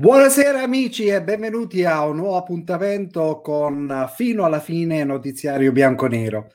[0.00, 6.52] Buonasera amici e benvenuti a un nuovo appuntamento con Fino alla fine notiziario bianco-nero.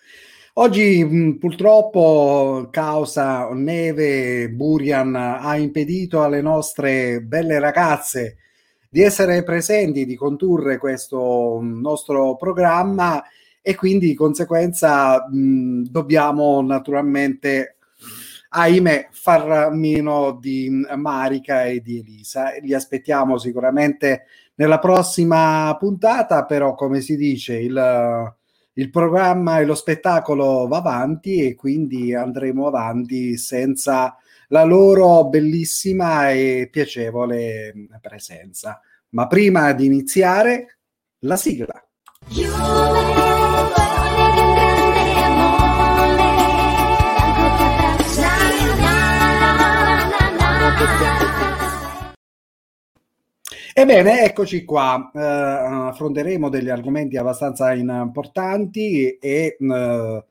[0.54, 8.38] Oggi purtroppo causa neve Burian ha impedito alle nostre belle ragazze
[8.90, 13.24] di essere presenti, di condurre questo nostro programma
[13.62, 17.75] e quindi di conseguenza mh, dobbiamo naturalmente
[18.56, 22.54] ahimè, far meno di Marica e di Elisa.
[22.62, 24.24] Li aspettiamo sicuramente
[24.56, 28.34] nella prossima puntata, però come si dice, il,
[28.74, 34.16] il programma e lo spettacolo va avanti e quindi andremo avanti senza
[34.50, 38.80] la loro bellissima e piacevole presenza.
[39.10, 40.78] Ma prima di iniziare,
[41.20, 41.84] la sigla.
[53.78, 55.12] Ebbene, eccoci qua.
[55.14, 60.26] Eh, affronteremo degli argomenti abbastanza importanti e eh,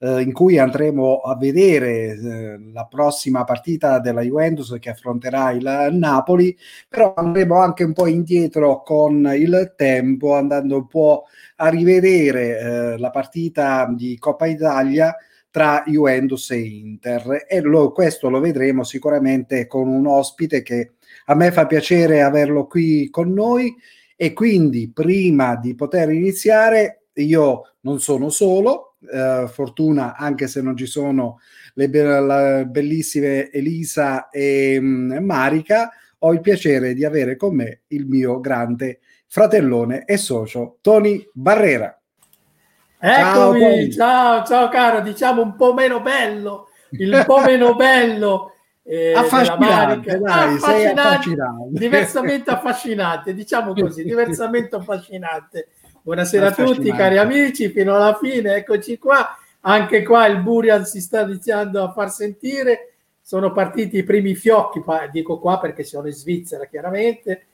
[0.00, 5.90] eh, in cui andremo a vedere eh, la prossima partita della Juventus che affronterà il
[5.92, 6.56] Napoli,
[6.88, 11.26] però andremo anche un po' indietro con il tempo, andando un po'
[11.58, 15.14] a rivedere eh, la partita di Coppa Italia
[15.50, 20.94] tra Juventus e Inter e lo, questo lo vedremo sicuramente con un ospite che
[21.30, 23.74] a me fa piacere averlo qui con noi
[24.16, 30.76] e quindi prima di poter iniziare io non sono solo, eh, fortuna anche se non
[30.76, 31.40] ci sono
[31.74, 38.06] le be- bellissime Elisa e um, Marica, ho il piacere di avere con me il
[38.06, 41.96] mio grande fratellone e socio Tony Barrera.
[43.00, 48.54] Eccomi, ciao, ciao, ciao caro, diciamo un po' meno bello, il po' meno bello
[48.90, 51.78] eh, affascinante, dai, affascinante, affascinante.
[51.78, 55.68] diversamente affascinante, diciamo così, diversamente affascinante.
[56.00, 59.36] Buonasera a tutti cari amici, fino alla fine, eccoci qua.
[59.60, 62.94] Anche qua il Burian si sta iniziando a far sentire.
[63.20, 64.82] Sono partiti i primi fiocchi,
[65.12, 67.44] dico qua perché sono in Svizzera chiaramente.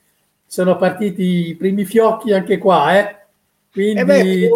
[0.46, 3.16] Sono partiti i primi fiocchi anche qua, eh.
[3.72, 4.50] Quindi eh beh,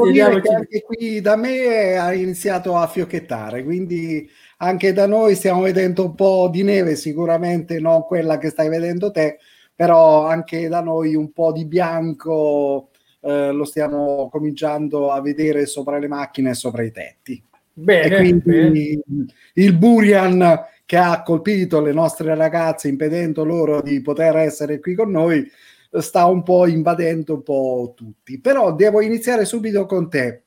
[0.49, 6.14] anche qui da me ha iniziato a fiocchettare, quindi anche da noi stiamo vedendo un
[6.14, 9.38] po' di neve, sicuramente non quella che stai vedendo te,
[9.74, 15.98] però anche da noi un po' di bianco eh, lo stiamo cominciando a vedere sopra
[15.98, 17.42] le macchine e sopra i tetti.
[17.72, 19.26] Bene, e quindi bene.
[19.54, 25.10] il Burian che ha colpito le nostre ragazze impedendo loro di poter essere qui con
[25.10, 25.48] noi
[25.90, 28.40] sta un po' invadendo un po' tutti.
[28.40, 30.44] Però devo iniziare subito con te.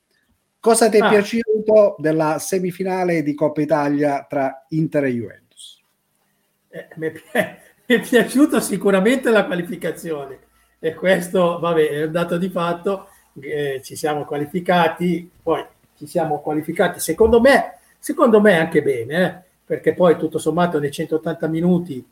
[0.61, 1.09] Cosa ti è ah.
[1.09, 5.81] piaciuto della semifinale di Coppa Italia tra Inter e Juventus?
[6.69, 7.57] Eh, mi, è,
[7.88, 10.38] mi, è, piaciuta sicuramente la qualificazione
[10.77, 13.07] e questo vabbè, è un dato di fatto.
[13.41, 15.66] Eh, ci siamo qualificati, poi
[15.97, 20.91] ci siamo qualificati secondo me, secondo me anche bene, eh, perché poi tutto sommato nei
[20.91, 22.07] 180 minuti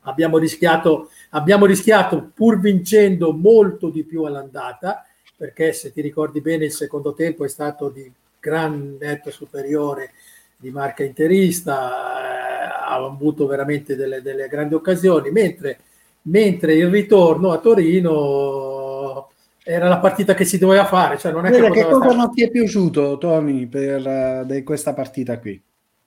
[0.00, 5.04] abbiamo rischiato, abbiamo rischiato pur vincendo molto di più all'andata
[5.40, 10.10] perché se ti ricordi bene il secondo tempo è stato di gran netto superiore
[10.54, 15.78] di marca interista, eh, ha avuto veramente delle, delle grandi occasioni, mentre,
[16.24, 19.30] mentre, il ritorno a Torino
[19.64, 21.16] era la partita che si doveva fare.
[21.16, 25.38] Cioè non è che, che cosa non ti è piaciuto, Tony, per uh, questa partita
[25.38, 25.58] qui?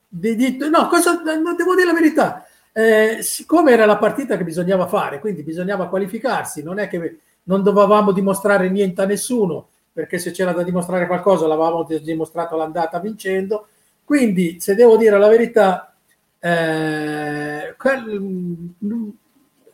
[0.08, 2.46] Di, di, no, cosa, no, devo dire la verità.
[2.72, 7.64] Eh, siccome era la partita che bisognava fare, quindi bisognava qualificarsi, non è che non
[7.64, 13.68] dovevamo dimostrare niente a nessuno, perché se c'era da dimostrare qualcosa l'avevamo dimostrato l'andata vincendo.
[14.04, 15.96] Quindi, se devo dire la verità,
[16.40, 17.76] eh,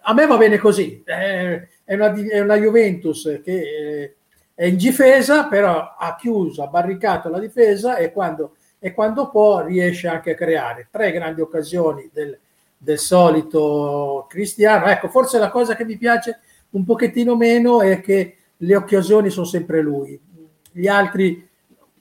[0.02, 1.02] a me va bene così.
[1.06, 4.16] Eh, è, una, è, una, Juventus che eh,
[4.53, 9.66] è in difesa, però ha chiuso, ha barricato la difesa e quando, e quando può
[9.66, 12.38] riesce anche a creare tre grandi occasioni del,
[12.78, 14.86] del solito Cristiano.
[14.86, 16.39] Ecco, forse la cosa che mi piace
[16.71, 20.19] un pochettino meno è che le occasioni sono sempre lui.
[20.71, 21.48] Gli altri,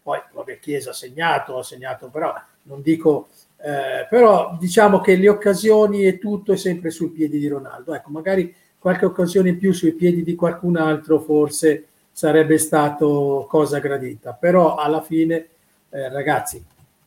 [0.02, 5.28] poi vabbè, Chiesa ha segnato, ha segnato, però non dico, eh, però diciamo che le
[5.28, 7.94] occasioni e tutto è sempre sui piedi di Ronaldo.
[7.94, 13.78] Ecco, magari qualche occasione in più sui piedi di qualcun altro forse sarebbe stato cosa
[13.78, 15.46] gradita, però alla fine,
[15.90, 16.62] eh, ragazzi,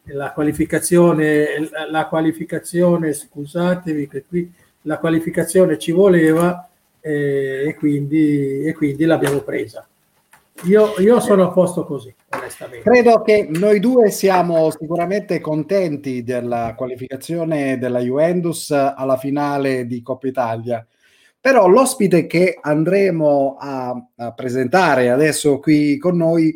[0.06, 4.52] la qualificazione, la qualificazione, scusatevi che qui
[4.84, 6.68] la qualificazione ci voleva,
[7.02, 9.86] e, e, quindi, e quindi l'abbiamo presa.
[10.66, 12.88] Io, io, sono a posto così, onestamente.
[12.88, 20.28] Credo che noi due siamo sicuramente contenti della qualificazione della Juventus alla finale di Coppa
[20.28, 20.86] Italia.
[21.40, 26.56] Però l'ospite che andremo a, a presentare adesso qui con noi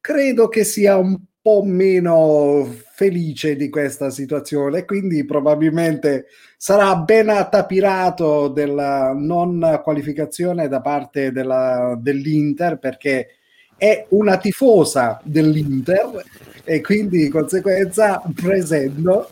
[0.00, 6.24] credo che sia un po' meno felice di questa situazione, quindi probabilmente
[6.56, 13.36] sarà ben attapirato della non qualificazione da parte della, dell'Inter perché
[13.76, 16.24] è una tifosa dell'Inter
[16.64, 19.28] e quindi di conseguenza presento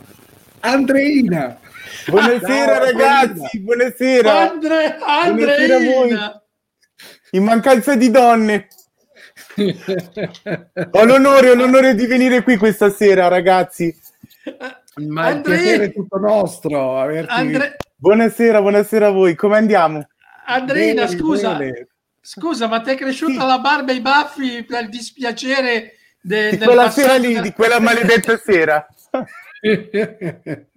[0.60, 1.58] Andreina.
[2.08, 4.50] Buonasera Ciao, ragazzi, buonasera.
[4.50, 5.54] Andre, Andreina.
[5.56, 6.40] Buonasera a voi.
[7.30, 8.68] In mancanza di donne.
[10.90, 13.94] Ho l'onore, ho l'onore di venire qui questa sera, ragazzi.
[14.96, 16.98] Ma il piacere è tutto nostro.
[16.98, 17.32] Averti...
[17.32, 17.76] Andre...
[17.96, 19.34] Buonasera, buonasera a voi.
[19.34, 20.06] Come andiamo?
[20.46, 21.88] Andreina, bene, scusa, bene.
[22.20, 23.46] scusa, ma ti è cresciuta sì.
[23.46, 27.78] la barba e i baffi per il dispiacere de, di quella sera lì, di quella
[27.78, 28.86] maledetta sera.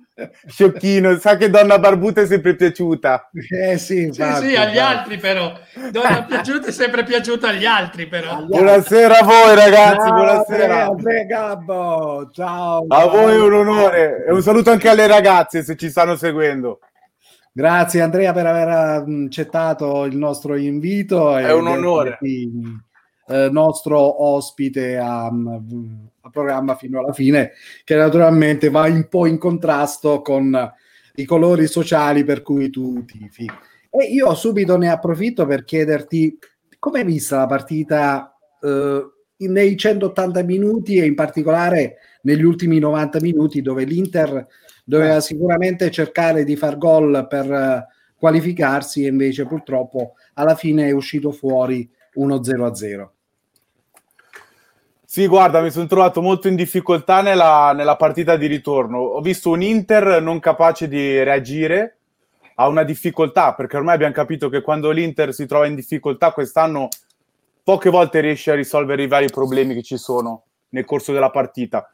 [0.48, 3.30] Sciocchino, sa che donna barbuta è sempre piaciuta.
[3.50, 5.52] Eh sì, infatti, sì, sì, agli altri però.
[5.92, 8.42] Donna piaciuta è sempre piaciuta agli altri però.
[8.44, 10.86] Buonasera a voi ragazzi, ciao, buonasera.
[10.86, 12.86] Andrea Gabbo, ciao.
[12.88, 16.80] A voi è un onore e un saluto anche alle ragazze se ci stanno seguendo.
[17.52, 21.36] Grazie Andrea per aver accettato il nostro invito.
[21.36, 22.16] È un onore.
[22.20, 22.50] Qui
[23.28, 27.52] eh, nostro ospite a, a, programma fino alla fine,
[27.84, 30.74] che naturalmente va un po' in contrasto con
[31.16, 33.50] i colori sociali per cui tu tifi.
[33.90, 36.38] E io subito ne approfitto per chiederti
[36.78, 39.06] come hai vista la partita eh,
[39.38, 44.46] nei 180 minuti e in particolare negli ultimi 90 minuti dove l'Inter
[44.84, 50.92] doveva sicuramente cercare di far gol per uh, qualificarsi e invece purtroppo alla fine è
[50.92, 53.08] uscito fuori 1-0-0.
[55.16, 58.98] Sì, guarda, mi sono trovato molto in difficoltà nella, nella, partita di ritorno.
[58.98, 62.00] Ho visto un Inter non capace di reagire
[62.56, 66.90] a una difficoltà, perché ormai abbiamo capito che quando l'Inter si trova in difficoltà quest'anno
[67.64, 71.90] poche volte riesce a risolvere i vari problemi che ci sono nel corso della partita.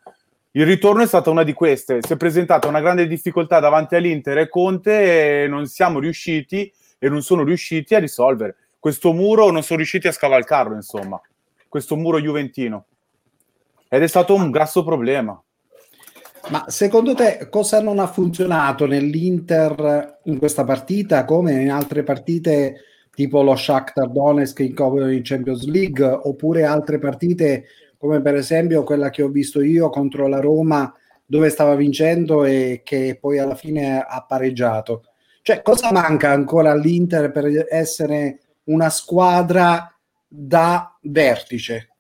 [0.54, 2.00] Il ritorno è stata una di queste.
[2.02, 7.08] Si è presentata una grande difficoltà davanti all'Inter e Conte e non siamo riusciti e
[7.08, 8.56] non sono riusciti a risolvere.
[8.80, 11.22] Questo muro non sono riusciti a scavalcarlo, insomma.
[11.70, 12.86] Questo muro juventino.
[13.94, 15.38] Ed è stato un grosso problema.
[16.48, 22.84] Ma secondo te cosa non ha funzionato nell'Inter in questa partita come in altre partite
[23.14, 24.74] tipo lo Shakhtar Donetsk in,
[25.24, 27.66] Champions League oppure altre partite
[27.98, 30.94] come per esempio quella che ho visto io contro la Roma
[31.26, 35.04] dove stava vincendo e che poi alla fine ha pareggiato.
[35.42, 39.94] Cioè cosa manca ancora all'Inter per essere una squadra
[40.26, 41.91] da vertice?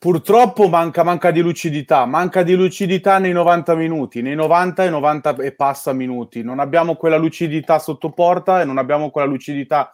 [0.00, 5.36] Purtroppo manca, manca, di lucidità, manca di lucidità nei 90 minuti, nei 90 e 90
[5.42, 6.42] e passa minuti.
[6.42, 9.92] Non abbiamo quella lucidità sotto porta e non abbiamo quella lucidità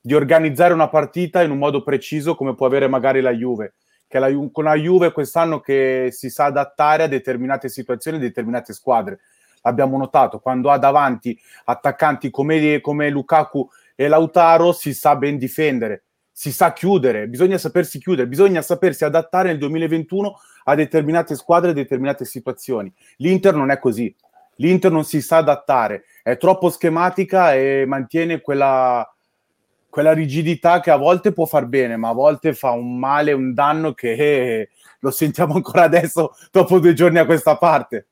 [0.00, 3.74] di organizzare una partita in un modo preciso come può avere magari la Juve.
[4.08, 8.72] Che la, con la Juve quest'anno che si sa adattare a determinate situazioni, a determinate
[8.72, 9.18] squadre.
[9.60, 16.04] L'abbiamo notato, quando ha davanti attaccanti come, come Lukaku e Lautaro si sa ben difendere
[16.36, 21.74] si sa chiudere, bisogna sapersi chiudere, bisogna sapersi adattare nel 2021 a determinate squadre e
[21.74, 22.92] determinate situazioni.
[23.18, 24.12] L'Inter non è così.
[24.56, 29.08] L'Inter non si sa adattare, è troppo schematica e mantiene quella,
[29.88, 33.54] quella rigidità che a volte può far bene, ma a volte fa un male, un
[33.54, 38.08] danno che eh, lo sentiamo ancora adesso, dopo due giorni a questa parte.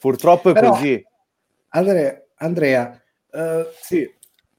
[0.00, 1.04] Purtroppo è Però, così.
[1.68, 4.12] Andrea, Andrea uh, sì.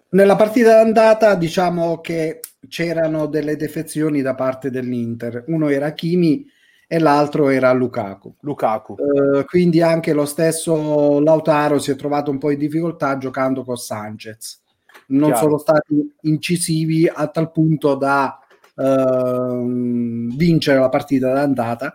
[0.09, 5.43] nella partita d'andata diciamo che c'erano delle defezioni da parte dell'Inter.
[5.47, 6.45] Uno era Kimi
[6.87, 8.35] e l'altro era Lukaku.
[8.39, 8.95] Lukaku.
[8.97, 13.75] Uh, quindi anche lo stesso Lautaro si è trovato un po' in difficoltà giocando con
[13.75, 14.61] Sanchez.
[15.07, 15.45] Non Chiaro.
[15.45, 18.39] sono stati incisivi a tal punto da
[18.75, 21.93] uh, vincere la partita d'andata.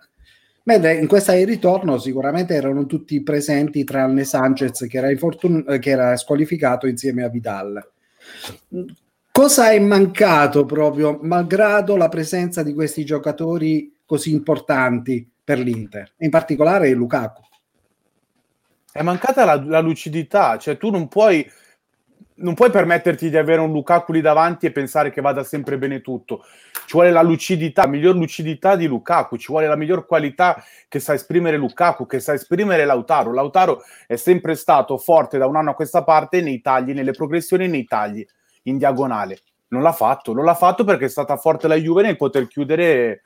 [0.65, 5.91] Mentre in questa di ritorno sicuramente erano tutti presenti tranne Sanchez che era, infortun- che
[5.91, 7.91] era squalificato insieme a Vidal.
[9.35, 16.29] Cosa è mancato proprio, malgrado la presenza di questi giocatori così importanti per l'Inter, in
[16.29, 17.41] particolare Lukaku?
[18.93, 21.51] È mancata la, la lucidità, cioè tu non puoi,
[22.35, 26.03] non puoi permetterti di avere un Lukaku lì davanti e pensare che vada sempre bene
[26.03, 26.45] tutto.
[26.85, 31.01] Ci vuole la lucidità, la miglior lucidità di Lukaku, ci vuole la miglior qualità che
[31.01, 33.33] sa esprimere Lukaku, che sa esprimere Lautaro.
[33.33, 37.65] Lautaro è sempre stato forte da un anno a questa parte nei tagli, nelle progressioni
[37.65, 38.27] e nei tagli
[38.63, 39.41] in diagonale.
[39.69, 43.23] Non l'ha fatto, non l'ha fatto perché è stata forte la Juve nel poter chiudere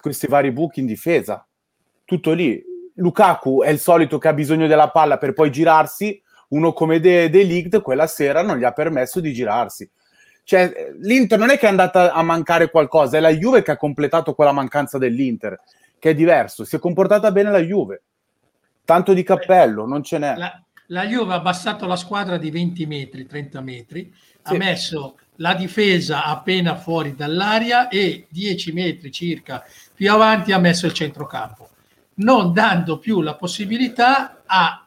[0.00, 1.46] questi vari buchi in difesa.
[2.04, 2.62] Tutto lì.
[2.96, 7.28] Lukaku è il solito che ha bisogno della palla per poi girarsi, uno come De,
[7.28, 9.90] De Ligt quella sera non gli ha permesso di girarsi.
[10.44, 13.76] Cioè, l'Inter non è che è andata a mancare qualcosa, è la Juve che ha
[13.76, 15.58] completato quella mancanza dell'Inter,
[15.98, 16.64] che è diverso.
[16.64, 18.02] Si è comportata bene la Juve.
[18.84, 20.36] Tanto di cappello, non ce n'è.
[20.36, 24.14] La, la Juve ha abbassato la squadra di 20 metri, 30 metri,
[24.44, 24.54] sì.
[24.54, 30.86] ha messo la difesa appena fuori dall'aria e 10 metri circa più avanti ha messo
[30.86, 31.70] il centrocampo,
[32.16, 34.86] non dando più la possibilità a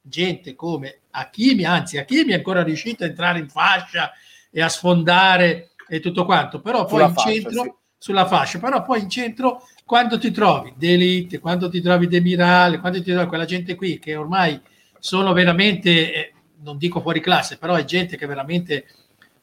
[0.00, 4.12] gente come Hakimi, anzi Hakimi è ancora riuscito a entrare in fascia
[4.50, 7.72] e a sfondare e tutto quanto, però poi sulla in fascia, centro sì.
[7.98, 13.02] sulla fascia, però poi in centro quando ti trovi D'Elite, quando ti trovi Demirale, quando
[13.02, 14.60] ti trovi quella gente qui che ormai
[14.98, 16.34] sono veramente, eh,
[16.66, 18.86] non dico fuori classe, però è gente che veramente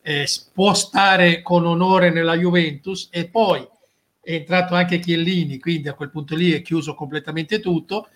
[0.01, 3.65] eh, può stare con onore nella Juventus e poi
[4.21, 8.09] è entrato anche Chiellini, quindi a quel punto lì è chiuso completamente tutto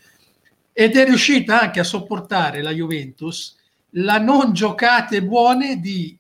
[0.73, 3.55] ed è riuscita anche a sopportare la Juventus
[3.91, 6.17] la non giocate buone di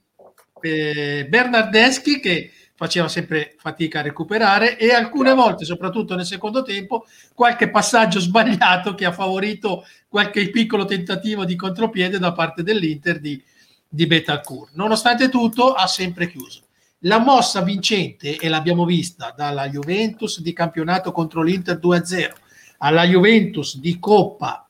[0.61, 7.05] eh, Bernardeschi che faceva sempre fatica a recuperare e alcune volte, soprattutto nel secondo tempo,
[7.33, 13.43] qualche passaggio sbagliato che ha favorito qualche piccolo tentativo di contropiede da parte dell'Inter di,
[13.89, 14.75] di Betancourt.
[14.75, 16.65] Nonostante tutto, ha sempre chiuso.
[16.99, 22.31] La mossa vincente, e l'abbiamo vista dalla Juventus di campionato contro l'Inter 2-0,
[22.77, 24.66] alla Juventus di Coppa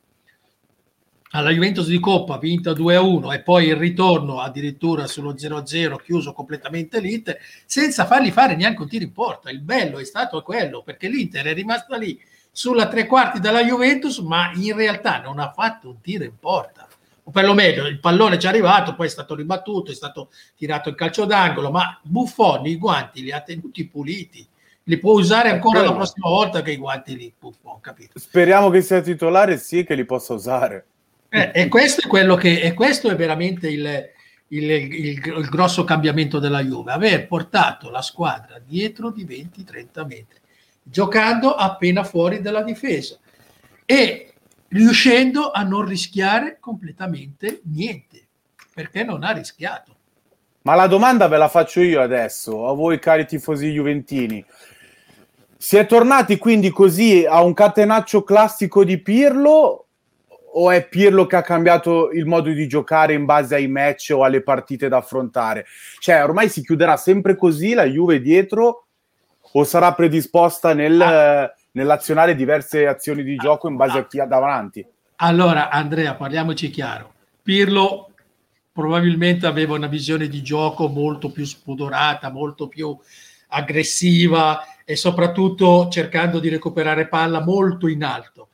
[1.38, 7.00] alla Juventus di Coppa vinta 2-1 e poi il ritorno addirittura sullo 0-0 chiuso completamente
[7.00, 9.52] l'Inter senza fargli fare neanche un tiro in porta.
[9.52, 12.20] Il bello è stato quello perché l'Inter è rimasta lì
[12.52, 16.88] sulla tre quarti della Juventus ma in realtà non ha fatto un tiro in porta
[17.22, 20.96] o perlomeno il pallone ci è arrivato, poi è stato ribattuto, è stato tirato il
[20.96, 24.48] calcio d'angolo, ma Buffon i guanti li ha tenuti puliti.
[24.84, 28.18] Li può usare ancora la prossima volta che i guanti lì, Buffon, capito?
[28.18, 30.86] Speriamo che sia titolare, sì, che li possa usare.
[31.30, 34.10] Eh, e questo è quello che e questo è veramente il,
[34.50, 40.40] il, il, il, grosso cambiamento della Juve, aver portato la squadra dietro di 20-30 metri,
[40.84, 43.18] giocando appena fuori dalla difesa
[43.86, 44.34] e
[44.70, 48.28] riuscendo a non rischiare completamente niente,
[48.74, 49.96] perché non ha rischiato.
[50.62, 54.44] Ma la domanda ve la faccio io adesso, a voi cari tifosi juventini.
[55.58, 59.87] Si è tornati quindi così a un catenaccio classico di Pirlo
[60.60, 64.24] o è Pirlo che ha cambiato il modo di giocare in base ai match o
[64.24, 65.66] alle partite da affrontare?
[66.00, 68.88] Cioè, ormai si chiuderà sempre così la Juve dietro
[69.52, 71.54] o sarà predisposta nel, ah.
[71.72, 74.86] nell'azionare diverse azioni di gioco in base a chi ha davanti?
[75.18, 77.14] Allora, Andrea, parliamoci chiaro.
[77.44, 78.10] Pirlo
[78.72, 82.98] probabilmente aveva una visione di gioco molto più spudorata, molto più
[83.50, 88.50] aggressiva e soprattutto cercando di recuperare palla molto in alto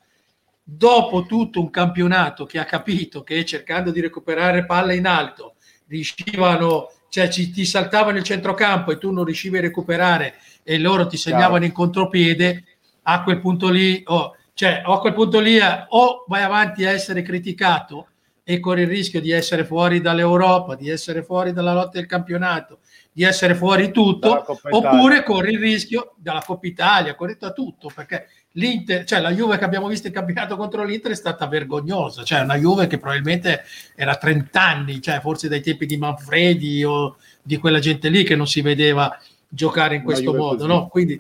[0.64, 5.56] dopo tutto un campionato che ha capito che cercando di recuperare palla in alto
[5.88, 11.06] riuscivano, cioè ci, ti saltavano il centrocampo e tu non riuscivi a recuperare e loro
[11.06, 11.66] ti segnavano Ciao.
[11.66, 12.64] in contropiede,
[13.04, 17.22] a quel punto lì, oh, cioè, a quel punto lì o vai avanti a essere
[17.22, 18.08] criticato
[18.44, 22.80] e corri il rischio di essere fuori dall'Europa, di essere fuori dalla lotta del campionato,
[23.12, 28.28] di essere fuori tutto, oppure corri il rischio della Coppa Italia, corri da tutto, perché
[28.54, 32.42] l'Inter, cioè la Juve che abbiamo visto in campionato contro l'Inter è stata vergognosa, cioè
[32.42, 33.64] una Juve che probabilmente
[33.96, 38.36] era 30 anni, cioè forse dai tempi di Manfredi o di quella gente lì che
[38.36, 39.18] non si vedeva
[39.48, 40.88] giocare in questo modo, no?
[40.88, 41.20] Quindi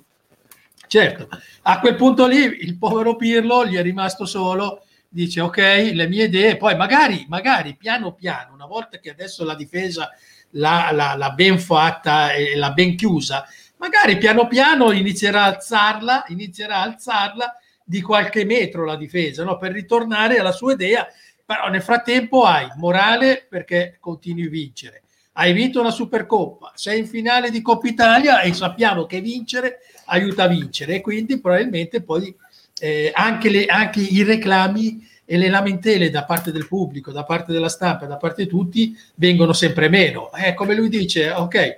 [0.88, 1.28] certo,
[1.63, 6.25] a quel punto lì il povero Pirlo gli è rimasto solo, dice ok, le mie
[6.25, 10.10] idee, poi magari, magari piano piano, una volta che adesso la difesa
[10.52, 13.46] l'ha, l'ha, l'ha ben fatta e l'ha ben chiusa,
[13.84, 19.58] magari piano piano inizierà a alzarla, inizierà a alzarla di qualche metro la difesa, no?
[19.58, 21.06] per ritornare alla sua idea,
[21.46, 25.02] però nel frattempo hai morale perché continui a vincere.
[25.34, 30.44] Hai vinto una Supercoppa, sei in finale di Coppa Italia e sappiamo che vincere aiuta
[30.44, 32.34] a vincere e quindi probabilmente poi
[32.80, 37.52] eh, anche, le, anche i reclami e le lamentele da parte del pubblico, da parte
[37.52, 40.32] della stampa, da parte di tutti vengono sempre meno.
[40.34, 41.75] Eh, come lui dice, ok,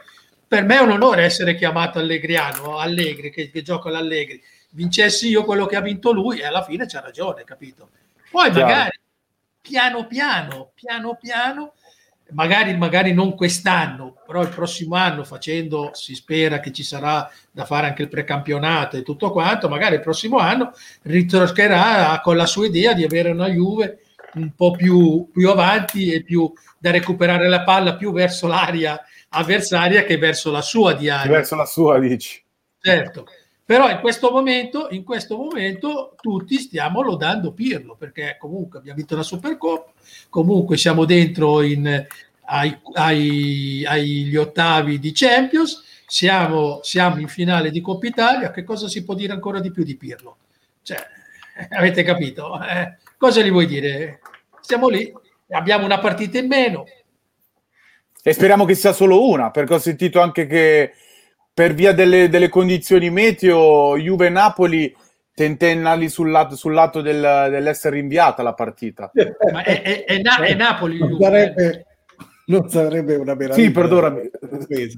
[0.47, 4.41] per me è un onore essere chiamato Allegriano, Allegri, che, che gioca l'Allegri.
[4.71, 7.89] Vincessi io quello che ha vinto lui e alla fine c'ha ragione, capito?
[8.29, 8.67] Poi Chiaro.
[8.67, 8.99] magari
[9.61, 11.73] piano piano, piano piano,
[12.31, 17.65] magari, magari non quest'anno, però il prossimo anno facendo, si spera che ci sarà da
[17.65, 20.71] fare anche il precampionato e tutto quanto, magari il prossimo anno
[21.03, 23.99] ritorcherà con la sua idea di avere una Juve
[24.35, 30.03] un po' più, più avanti e più da recuperare la palla più verso l'aria avversaria
[30.03, 32.43] che verso la sua di Verso la sua, dici.
[32.79, 33.27] Certo,
[33.65, 39.15] Però in questo, momento, in questo momento tutti stiamo lodando Pirlo perché comunque abbiamo vinto
[39.15, 39.91] la Supercoppa,
[40.29, 42.05] comunque siamo dentro in,
[42.45, 48.87] ai, ai, agli ottavi di Champions, siamo, siamo, in finale di Coppa Italia, che cosa
[48.87, 50.37] si può dire ancora di più di Pirlo?
[50.83, 50.97] Cioè,
[51.75, 52.61] avete capito?
[52.61, 54.19] Eh, cosa gli vuoi dire?
[54.61, 55.11] Stiamo lì,
[55.49, 56.85] abbiamo una partita in meno.
[58.27, 60.93] E speriamo che sia solo una, perché ho sentito anche che
[61.53, 64.91] per via delle, delle condizioni meteo, Juve Napoli
[65.31, 67.19] tentennali sul lato, sul lato del,
[67.51, 69.11] dell'essere rinviata la partita.
[69.51, 70.97] Ma è, è, è, Na- è Napoli.
[71.19, 71.85] Sarebbe,
[72.47, 73.67] non sarebbe, una meraviglia.
[73.67, 74.29] Sì, perdonami.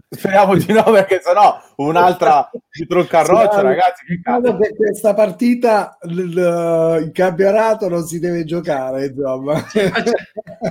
[0.10, 4.06] Speriamo di no, perché sennò un'altra dietro il carroccio, sì, ragazzi.
[4.06, 9.64] Che, che questa partita il, il, campionato non si deve giocare, insomma.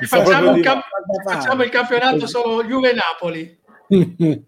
[0.07, 0.85] facciamo, camp-
[1.25, 3.59] facciamo il campionato solo Juve Napoli.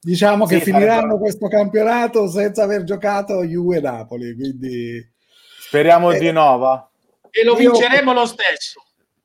[0.00, 1.18] Diciamo sì, che finiranno sarebbe...
[1.18, 5.16] questo campionato senza aver giocato Juve Napoli, quindi...
[5.60, 6.88] Speriamo eh, di no, va.
[7.30, 8.18] E lo vinceremo io...
[8.18, 8.82] lo stesso.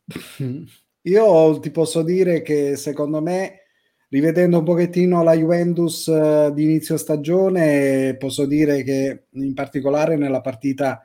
[1.06, 3.64] Io ti posso dire che secondo me,
[4.10, 10.40] rivedendo un pochettino la Juventus uh, di inizio stagione, posso dire che in particolare nella
[10.40, 11.04] partita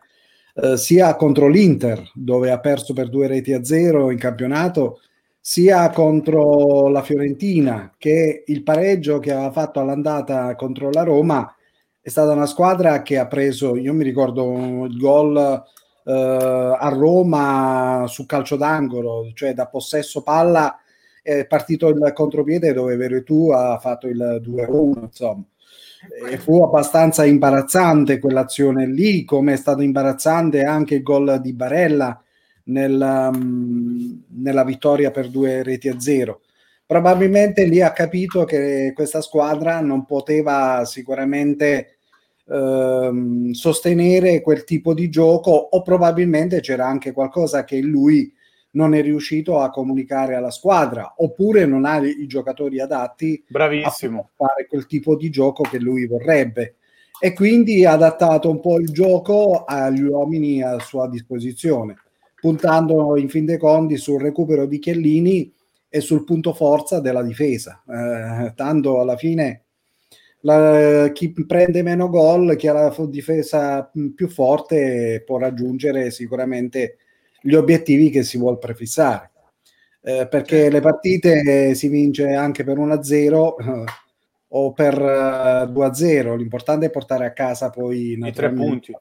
[0.54, 5.00] uh, sia contro l'Inter, dove ha perso per due reti a zero in campionato,
[5.40, 11.52] sia contro la Fiorentina che il pareggio che aveva fatto all'andata contro la Roma
[12.00, 15.62] è stata una squadra che ha preso, io mi ricordo il gol
[16.08, 20.80] eh, a Roma su calcio d'angolo, cioè da possesso palla
[21.22, 25.44] è partito il contropiede dove Veretù ha fatto il 2-1, insomma.
[26.30, 32.18] E fu abbastanza imbarazzante quell'azione lì, come è stato imbarazzante anche il gol di Barella
[32.64, 36.40] nella, um, nella vittoria per due reti a zero.
[36.86, 41.97] Probabilmente lì ha capito che questa squadra non poteva sicuramente
[42.48, 48.32] ehm, sostenere quel tipo di gioco o probabilmente c'era anche qualcosa che lui
[48.70, 54.20] non è riuscito a comunicare alla squadra oppure non ha i giocatori adatti Bravissimo.
[54.20, 56.76] a fare quel tipo di gioco che lui vorrebbe
[57.20, 61.96] e quindi ha adattato un po' il gioco agli uomini a sua disposizione
[62.40, 65.52] puntando in fin dei conti sul recupero di Chiellini
[65.88, 67.82] e sul punto forza della difesa.
[67.88, 69.64] Eh, tanto alla fine
[70.48, 76.96] la, chi prende meno gol, chi ha la difesa più forte può raggiungere sicuramente
[77.42, 79.30] gli obiettivi che si vuole prefissare.
[80.00, 83.84] Eh, perché le partite si vince anche per 1-0 eh,
[84.48, 88.96] o per eh, 2-0, l'importante è portare a casa poi i tre punti.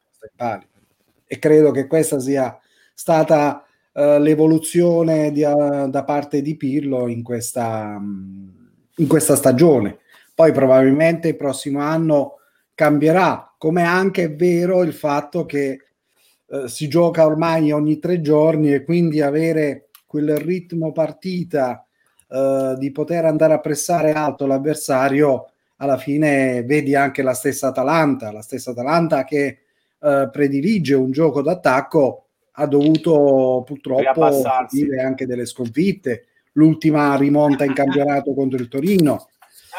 [1.26, 2.58] E credo che questa sia
[2.94, 8.50] stata uh, l'evoluzione di, uh, da parte di Pirlo in questa, um,
[8.96, 10.00] in questa stagione.
[10.38, 12.36] Poi probabilmente il prossimo anno
[12.76, 15.80] cambierà, come anche è vero il fatto che
[16.46, 21.82] uh, si gioca ormai ogni tre giorni e quindi avere quel ritmo partita
[22.78, 25.46] di poter andare a pressare alto l'avversario
[25.78, 29.60] alla fine vedi anche la stessa Atalanta, la stessa Atalanta che
[30.00, 34.32] eh, predilige un gioco d'attacco ha dovuto purtroppo
[34.68, 36.26] subire anche delle sconfitte.
[36.54, 39.28] L'ultima rimonta in campionato contro il Torino.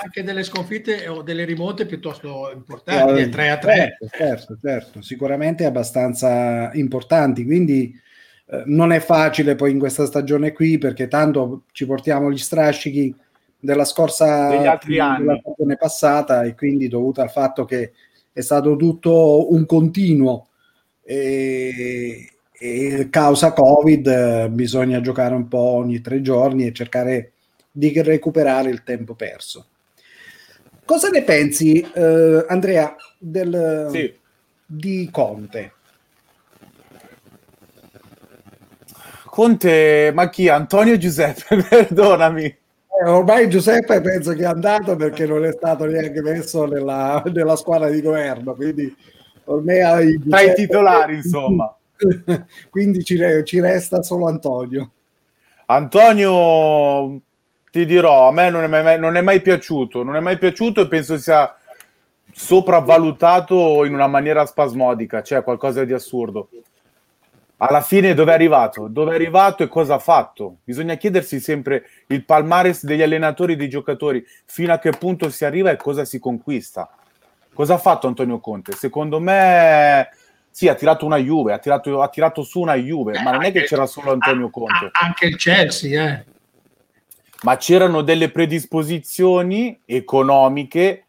[0.03, 3.75] Anche delle sconfitte o delle rimonte piuttosto importanti, eh, 3 a 3.
[3.75, 7.45] Certo, certo, certo, sicuramente abbastanza importanti.
[7.45, 7.99] Quindi
[8.51, 13.15] eh, non è facile poi in questa stagione qui perché tanto ci portiamo gli strascichi
[13.61, 15.27] della scorsa degli altri anni.
[15.27, 17.93] della stagione passata e quindi dovuto al fatto che
[18.33, 20.49] è stato tutto un continuo
[21.03, 27.33] e, e causa Covid eh, bisogna giocare un po' ogni tre giorni e cercare
[27.71, 29.67] di recuperare il tempo perso.
[30.89, 34.11] Cosa ne pensi, eh, Andrea, del, sì.
[34.65, 35.73] di Conte?
[39.27, 40.49] Conte, ma chi?
[40.49, 42.45] Antonio Giuseppe, perdonami.
[42.45, 47.57] Eh, ormai Giuseppe penso che è andato perché non è stato neanche messo nella, nella
[47.57, 48.97] squadra di governo, quindi
[49.45, 50.19] ormai...
[50.27, 51.71] Tra i titolari, insomma.
[52.71, 54.91] quindi ci, ci, resta solo Antonio.
[55.67, 57.21] Antonio,
[57.71, 60.83] ti dirò, a me non è, mai, non è mai piaciuto, non è mai piaciuto
[60.83, 61.55] e penso sia
[62.33, 66.49] sopravvalutato in una maniera spasmodica, cioè qualcosa di assurdo.
[67.61, 68.87] Alla fine dove è arrivato?
[68.87, 70.59] Dove è arrivato e cosa ha fatto?
[70.63, 75.45] Bisogna chiedersi sempre il palmares degli allenatori e dei giocatori, fino a che punto si
[75.45, 76.89] arriva e cosa si conquista.
[77.53, 78.73] Cosa ha fatto Antonio Conte?
[78.73, 80.09] Secondo me
[80.49, 83.43] sì, ha tirato una Juve, ha tirato, ha tirato su una Juve, eh, ma non
[83.43, 84.91] è che c'era solo Antonio Conte.
[84.93, 86.25] Anche il Chelsea, eh.
[87.43, 91.07] Ma c'erano delle predisposizioni economiche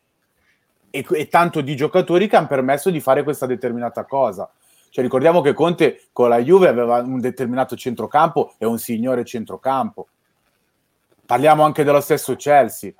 [0.91, 4.49] e, e tanto di giocatori che hanno permesso di fare questa determinata cosa.
[4.91, 10.07] Cioè, ricordiamo che Conte con la Juve aveva un determinato centrocampo e un signore centrocampo.
[11.25, 12.91] Parliamo anche dello stesso Chelsea.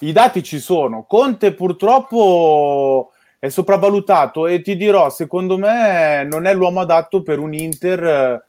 [0.00, 1.04] I dati ci sono.
[1.04, 7.54] Conte purtroppo è sopravvalutato e ti dirò, secondo me non è l'uomo adatto per un
[7.54, 8.44] Inter eh,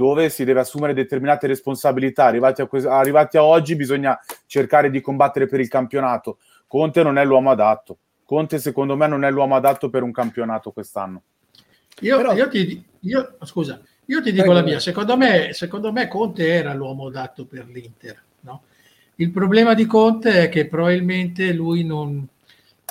[0.00, 2.24] dove si deve assumere determinate responsabilità.
[2.24, 6.38] Arrivati a, arrivati a oggi bisogna cercare di combattere per il campionato.
[6.66, 7.98] Conte non è l'uomo adatto.
[8.24, 11.22] Conte secondo me non è l'uomo adatto per un campionato quest'anno.
[12.00, 12.32] Io, Però...
[12.32, 14.60] io, ti, io, scusa, io ti dico Prego.
[14.60, 18.22] la mia, secondo me, secondo me Conte era l'uomo adatto per l'Inter.
[18.40, 18.62] No?
[19.16, 22.26] Il problema di Conte è che probabilmente lui non...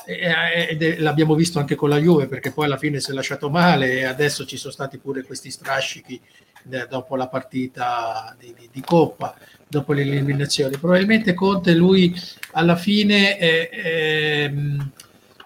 [0.05, 3.93] Eh, l'abbiamo visto anche con la Juve perché poi alla fine si è lasciato male
[3.93, 6.19] e adesso ci sono stati pure questi strascichi
[6.63, 9.35] dopo la partita di, di, di Coppa,
[9.67, 10.77] dopo le eliminazioni.
[10.77, 12.13] Probabilmente Conte lui
[12.51, 14.53] alla fine eh, eh,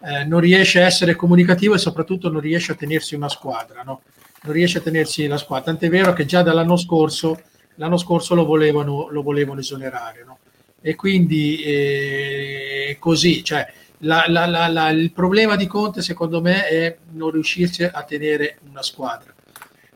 [0.06, 4.02] eh, non riesce a essere comunicativo e soprattutto non riesce a tenersi una squadra, no?
[4.44, 5.66] non riesce a tenersi la squadra.
[5.66, 7.42] Tant'è vero che già dall'anno scorso,
[7.76, 10.24] l'anno scorso lo volevano, lo volevano esonerare.
[10.26, 10.40] No?
[10.82, 13.66] E quindi eh, così, cioè,
[14.00, 18.82] la, la, la, il problema di Conte secondo me è non riuscirci a tenere una
[18.82, 19.34] squadra.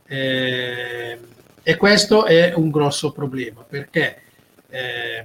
[0.08, 1.20] Eh,
[1.64, 4.22] e questo è un grosso problema perché
[4.70, 5.24] eh,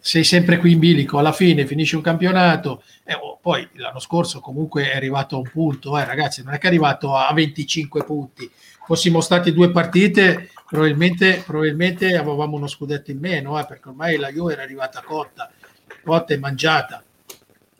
[0.00, 4.40] sei sempre qui in bilico, alla fine finisce un campionato, eh, oh, poi l'anno scorso
[4.40, 8.04] comunque è arrivato a un punto, eh, ragazzi, non è che è arrivato a 25
[8.04, 8.50] punti,
[8.86, 14.30] fossimo stati due partite, probabilmente, probabilmente avevamo uno scudetto in meno, eh, perché ormai la
[14.30, 15.50] Juve era arrivata cotta,
[16.02, 17.02] cotta e mangiata,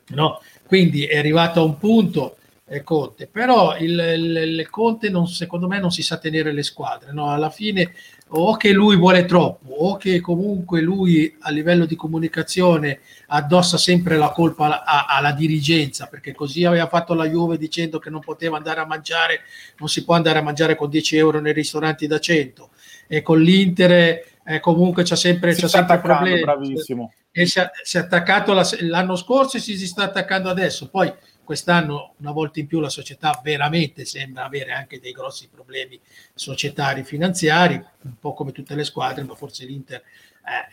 [0.09, 0.41] no?
[0.67, 2.37] quindi è arrivato a un punto
[2.83, 7.11] Conte, però il, il, il, Conte non, secondo me non si sa tenere le squadre,
[7.11, 7.31] no?
[7.31, 7.93] alla fine
[8.31, 14.17] o che lui vuole troppo o che comunque lui a livello di comunicazione addossa sempre
[14.17, 18.57] la colpa alla, alla dirigenza perché così aveva fatto la Juve dicendo che non poteva
[18.57, 19.41] andare a mangiare
[19.77, 22.69] non si può andare a mangiare con 10 euro nei ristoranti da 100
[23.07, 27.13] e con l'Inter eh, comunque c'è sempre, c'è sempre problemi bravissimo.
[27.31, 30.89] e si è, si è attaccato la, l'anno scorso e si, si sta attaccando adesso
[30.89, 31.11] poi
[31.49, 35.99] quest'anno una volta in più la società veramente sembra avere anche dei grossi problemi
[36.35, 39.99] societari finanziari, un po' come tutte le squadre, ma forse l'Inter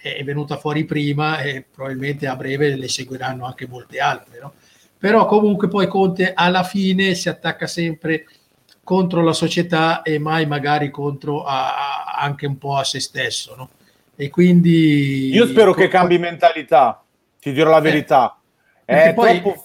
[0.02, 4.38] eh, è venuta fuori prima e probabilmente a breve le seguiranno anche molte altre.
[4.38, 4.52] No?
[4.98, 8.26] Però comunque poi Conte alla fine si attacca sempre
[8.84, 11.68] contro la società e mai magari contro a,
[12.04, 13.54] a, anche un po' a se stesso.
[13.56, 13.70] No?
[14.14, 15.30] E quindi...
[15.32, 17.02] Io spero che cambi mentalità,
[17.40, 18.38] ti dirò la eh, verità.
[18.84, 19.64] Eh, è poi, troppo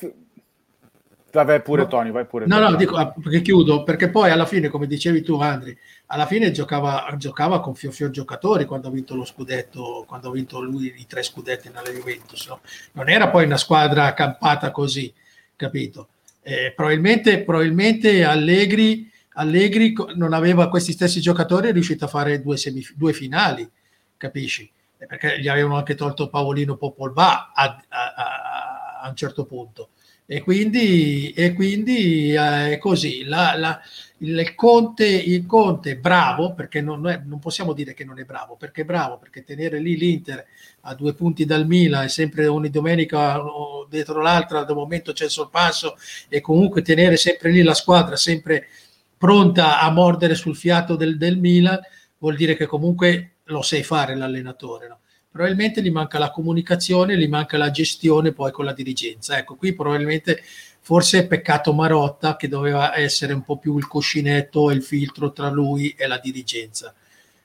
[1.32, 2.46] Vai pure Tony, vai pure.
[2.46, 6.26] No, no, dico ah, perché chiudo, perché poi alla fine, come dicevi tu Andri, alla
[6.26, 10.60] fine giocava, giocava con fior fior giocatori quando ha vinto lo scudetto, quando ha vinto
[10.60, 12.48] lui i tre scudetti nella Juventus.
[12.48, 12.60] No?
[12.94, 15.14] Non era poi una squadra campata così,
[15.56, 16.10] capito?
[16.42, 22.58] Eh, probabilmente, probabilmente Allegri, Allegri non aveva questi stessi giocatori è riuscito a fare due,
[22.58, 23.70] semif- due finali,
[24.18, 24.70] capisci?
[24.98, 29.90] Perché gli avevano anche tolto Paolino Popolva a, a, a, a un certo punto
[30.34, 33.26] e quindi, e quindi eh, è così.
[33.26, 33.82] La, la,
[34.20, 38.56] il, Conte, il Conte bravo, perché non, è, non, possiamo dire che non è bravo,
[38.56, 40.46] perché è bravo, perché tenere lì l'Inter
[40.84, 43.42] a due punti dal Milan e sempre ogni domenica
[43.90, 45.98] dietro l'altra, al momento c'è il sorpasso
[46.30, 48.70] e comunque tenere sempre lì la squadra, sempre
[49.18, 51.78] pronta a mordere sul fiato del, del Milan,
[52.20, 54.88] vuol dire che comunque lo sai fare l'allenatore.
[54.88, 55.00] No?
[55.32, 59.38] Probabilmente gli manca la comunicazione, gli manca la gestione poi con la dirigenza.
[59.38, 60.42] Ecco, qui probabilmente
[60.82, 65.32] forse è peccato Marotta che doveva essere un po' più il cuscinetto e il filtro
[65.32, 66.94] tra lui e la dirigenza.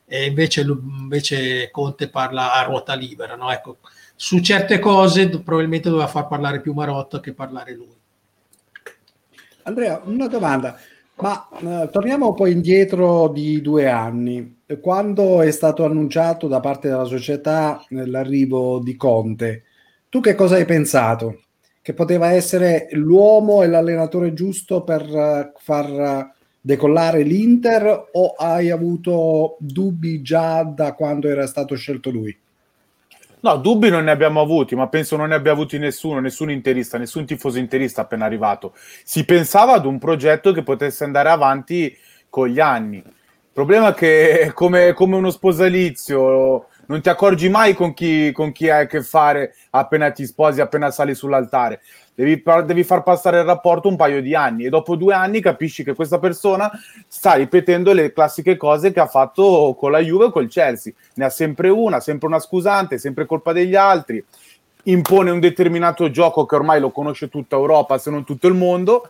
[0.04, 3.36] E invece, invece Conte parla a ruota libera.
[3.36, 3.52] No?
[3.52, 3.78] Ecco,
[4.16, 7.94] su certe cose probabilmente doveva far parlare più Marotta che parlare lui.
[9.62, 10.78] Andrea, una domanda.
[11.18, 17.04] Ma eh, torniamo poi indietro di due anni, quando è stato annunciato da parte della
[17.04, 19.64] società l'arrivo di Conte.
[20.08, 21.42] Tu che cosa hai pensato?
[21.80, 29.56] Che poteva essere l'uomo e l'allenatore giusto per uh, far decollare l'Inter o hai avuto
[29.60, 32.36] dubbi già da quando era stato scelto lui?
[33.38, 36.98] No, dubbi non ne abbiamo avuti, ma penso non ne abbia avuti nessuno, nessun interista,
[36.98, 38.74] nessun tifoso interista appena arrivato.
[39.04, 41.96] Si pensava ad un progetto che potesse andare avanti
[42.28, 43.00] con gli anni.
[43.56, 48.52] Il problema è che come, come uno sposalizio non ti accorgi mai con chi, con
[48.52, 51.80] chi hai a che fare appena ti sposi, appena sali sull'altare.
[52.14, 55.84] Devi, devi, far passare il rapporto un paio di anni e dopo due anni capisci
[55.84, 56.70] che questa persona
[57.08, 60.92] sta ripetendo le classiche cose che ha fatto con la Juve o col Chelsea.
[61.14, 64.22] Ne ha sempre una, sempre una scusante, sempre colpa degli altri.
[64.82, 69.08] impone un determinato gioco che ormai lo conosce tutta Europa, se non tutto il mondo.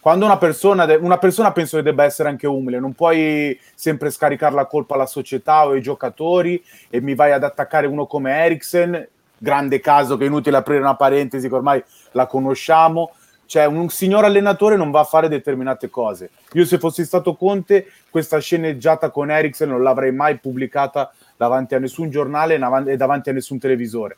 [0.00, 4.54] Quando una persona, una persona penso che debba essere anche umile, non puoi sempre scaricare
[4.54, 9.08] la colpa alla società o ai giocatori e mi vai ad attaccare uno come Eriksen,
[9.36, 11.82] grande caso che è inutile aprire una parentesi che ormai
[12.12, 13.12] la conosciamo.
[13.44, 16.30] Cioè, un signor allenatore non va a fare determinate cose.
[16.52, 21.78] Io, se fossi stato Conte, questa sceneggiata con Eriksen non l'avrei mai pubblicata davanti a
[21.78, 24.16] nessun giornale e davanti a nessun televisore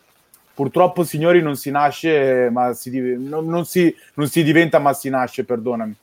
[0.54, 5.08] purtroppo, signori, non si nasce, ma si, non, non, si, non si diventa, ma si
[5.08, 5.94] nasce, perdonami.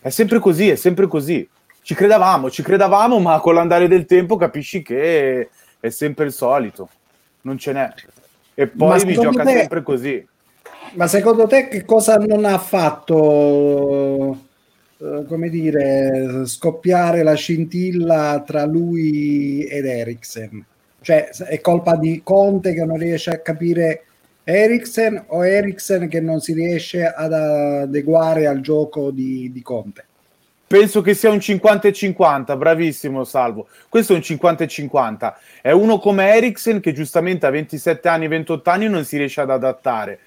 [0.00, 1.46] È sempre così, è sempre così.
[1.82, 5.48] Ci credevamo, ci credevamo, ma con l'andare del tempo capisci che
[5.80, 6.88] è sempre il solito.
[7.42, 7.92] Non ce n'è.
[8.54, 10.26] E poi mi gioca te, sempre così.
[10.94, 14.38] Ma secondo te che cosa non ha fatto,
[14.98, 20.64] eh, come dire, scoppiare la scintilla tra lui ed Eriksen?
[21.08, 24.04] Cioè, è colpa di Conte che non riesce a capire
[24.44, 30.04] Eriksen o Eriksen che non si riesce ad adeguare al gioco di, di Conte?
[30.66, 33.68] Penso che sia un 50 50, bravissimo Salvo.
[33.88, 35.38] Questo è un 50 50.
[35.62, 39.50] È uno come Eriksen che giustamente a 27 anni, 28 anni non si riesce ad
[39.50, 40.18] adattare.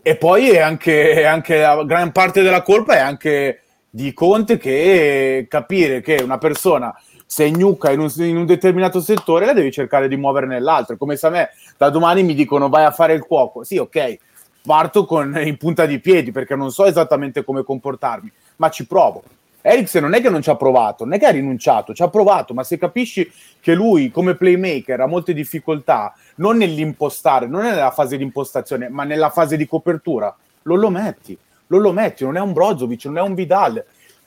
[0.00, 4.56] E poi è anche, è anche la gran parte della colpa è anche di Conte
[4.56, 6.90] che capire che una persona
[7.34, 10.96] se gnucca in un, in un, determinato settore, la devi cercare di muovere nell'altro.
[10.96, 13.64] Come se a me da domani mi dicono vai a fare il cuoco.
[13.64, 14.18] Sì, ok,
[14.64, 19.24] parto con, in punta di piedi perché non so esattamente come comportarmi, ma ci provo.
[19.62, 22.08] Eriksen non è che non ci ha provato, non è che ha rinunciato, ci ha
[22.08, 27.90] provato, ma se capisci che lui come playmaker ha molte difficoltà, non nell'impostare, non nella
[27.90, 32.36] fase di impostazione, ma nella fase di copertura, lo lo metti, lo lo metti, non
[32.36, 33.84] è un Brozovic, non è un Vidal,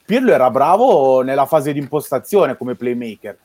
[0.07, 3.37] Pirlo era bravo nella fase di impostazione come playmaker.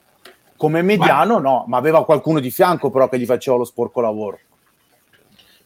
[0.56, 1.40] Come mediano ma...
[1.40, 4.38] no, ma aveva qualcuno di fianco però che gli faceva lo sporco lavoro.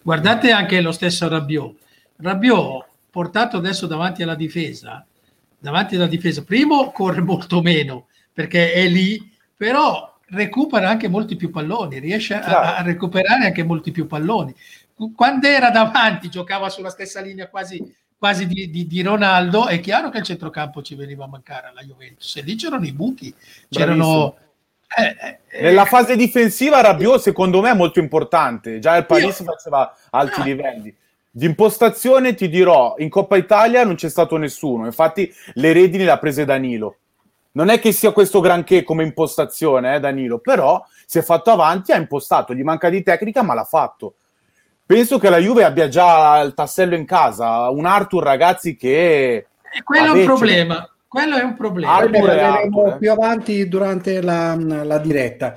[0.00, 1.76] Guardate anche lo stesso Rabiot.
[2.16, 5.04] Rabiot, portato adesso davanti alla difesa,
[5.59, 9.20] davanti alla difesa, primo corre molto meno perché è lì,
[9.54, 14.54] però recupera anche molti più palloni, riesce a, a recuperare anche molti più palloni.
[15.14, 17.85] Quando era davanti giocava sulla stessa linea quasi
[18.18, 21.83] quasi di, di, di, Ronaldo, è chiaro che il centrocampo ci veniva a mancare alla
[21.83, 22.37] Juventus.
[22.37, 23.35] E lì c'erano i buchi,
[23.68, 24.37] c'erano...
[24.96, 29.44] Eh, eh, Nella fase difensiva Rabiot secondo me è molto importante, già il Paris io...
[29.44, 30.44] faceva alti ah.
[30.44, 30.94] livelli.
[31.29, 36.12] Di impostazione ti dirò, in Coppa Italia non c'è stato nessuno, infatti le redini le
[36.12, 36.96] ha prese Danilo.
[37.52, 41.92] Non è che sia questo granché come impostazione, eh, Danilo, però si è fatto avanti,
[41.92, 44.14] ha impostato, gli manca di tecnica, ma l'ha fatto
[44.87, 47.68] penso che la Juve abbia già il tassello in casa.
[47.70, 49.46] Un Arthur, ragazzi, che.
[49.70, 50.88] E quello è un problema.
[51.09, 51.94] Quello è un problema.
[51.94, 52.99] Arthur vedremo eh.
[52.99, 55.55] più avanti durante la, la diretta.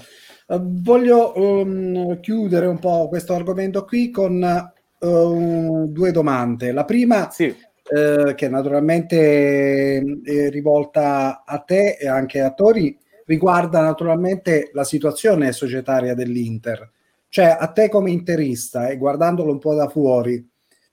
[0.47, 6.71] Uh, voglio um, chiudere un po' questo argomento qui con uh, due domande.
[6.71, 7.45] La prima, sì.
[7.45, 15.51] uh, che naturalmente è rivolta a te e anche a Tori, riguarda naturalmente la situazione
[15.51, 16.91] societaria dell'Inter
[17.29, 20.45] cioè, a te come interista e guardandolo un po' da fuori,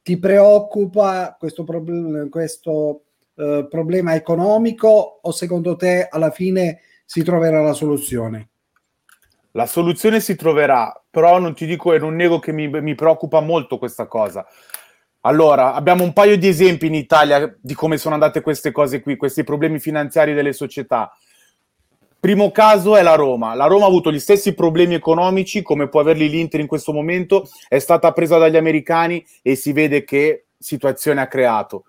[0.03, 3.03] ti preoccupa questo, prob- questo
[3.35, 8.49] uh, problema economico o secondo te alla fine si troverà la soluzione?
[9.53, 13.41] La soluzione si troverà, però non ti dico e non nego che mi, mi preoccupa
[13.41, 14.47] molto questa cosa.
[15.21, 19.17] Allora, abbiamo un paio di esempi in Italia di come sono andate queste cose qui,
[19.17, 21.11] questi problemi finanziari delle società.
[22.27, 23.55] Primo caso è la Roma.
[23.55, 27.49] La Roma ha avuto gli stessi problemi economici come può averli l'Inter in questo momento,
[27.69, 31.85] è stata presa dagli americani e si vede che situazione ha creato.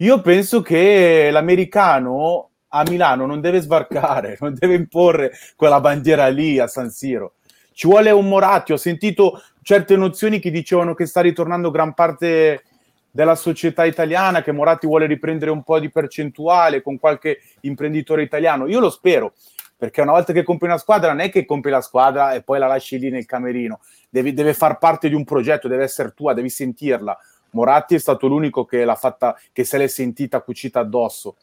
[0.00, 6.58] Io penso che l'americano a Milano non deve sbarcare, non deve imporre quella bandiera lì
[6.58, 7.36] a San Siro.
[7.72, 8.72] Ci vuole un Moratti.
[8.72, 12.64] Ho sentito certe nozioni che dicevano che sta ritornando gran parte
[13.10, 18.66] della società italiana, che Moratti vuole riprendere un po' di percentuale con qualche imprenditore italiano.
[18.66, 19.32] Io lo spero
[19.80, 22.58] perché una volta che compri una squadra non è che compri la squadra e poi
[22.58, 26.34] la lasci lì nel camerino, devi, deve far parte di un progetto, deve essere tua,
[26.34, 27.18] devi sentirla.
[27.52, 31.36] Moratti è stato l'unico che l'ha fatta, che se l'è sentita cucita addosso.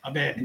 [0.00, 0.36] Vabbè,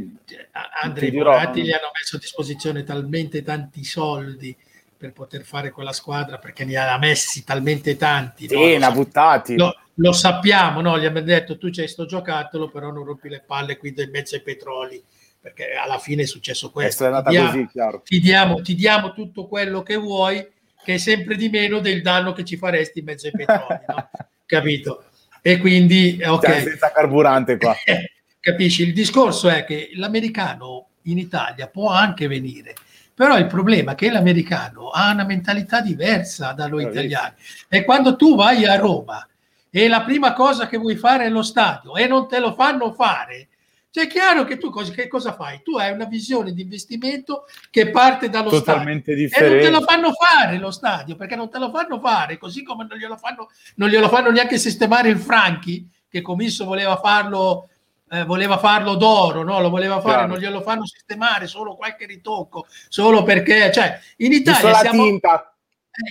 [0.82, 4.54] Andrea, Moratti gli hanno messo a disposizione talmente tanti soldi
[4.98, 8.50] per poter fare quella squadra perché ne ha messi talmente tanti.
[8.50, 8.78] Sì, no?
[8.78, 9.56] ne ha buttati.
[9.56, 11.00] Lo, lo sappiamo, no?
[11.00, 14.36] gli abbiamo detto tu c'hai sto giocattolo, però non rompi le palle qui in mezzo
[14.36, 15.02] ai petroli
[15.42, 17.06] perché alla fine è successo questo.
[17.06, 17.68] È ti, diamo, così,
[18.04, 20.48] ti, diamo, ti, diamo, tutto quello che vuoi,
[20.84, 24.10] che è sempre di meno del danno che ci faresti in mezzo ai petroli, no?
[24.46, 25.06] capito?
[25.42, 26.46] E quindi, ok.
[26.46, 27.76] Cioè, senza carburante qua.
[28.40, 28.84] Capisci?
[28.84, 32.76] Il discorso è che l'americano in Italia può anche venire,
[33.14, 37.36] Però il problema è che l'americano ha una mentalità diversa da noi italiani.
[37.68, 39.28] E quando tu vai a Roma
[39.72, 42.94] e la prima cosa che vuoi fare è lo stadio e non te lo fanno
[42.94, 43.48] fare,
[43.92, 45.62] cioè è chiaro che tu cosa, che cosa fai?
[45.62, 49.68] Tu hai una visione di investimento che parte dallo Totalmente stadio differente.
[49.68, 52.64] e non te lo fanno fare lo stadio perché non te lo fanno fare, così
[52.64, 57.68] come non glielo fanno, non glielo fanno neanche sistemare il Franchi che Comisso voleva farlo
[58.12, 59.62] eh, voleva farlo d'oro, no?
[59.62, 60.28] lo voleva fare, Chiaro.
[60.28, 65.20] non glielo fanno sistemare, solo qualche ritocco, solo perché, cioè, in Italia, siamo, eh,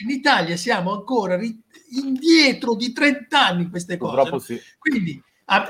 [0.05, 1.61] in Italia siamo ancora ri-
[1.93, 4.31] indietro di 30 anni queste cose.
[4.31, 4.39] No?
[4.39, 4.59] sì.
[4.79, 5.23] Quindi,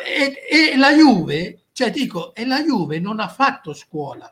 [0.05, 4.31] e, e la Juve, cioè dico, e la Juve non ha fatto scuola,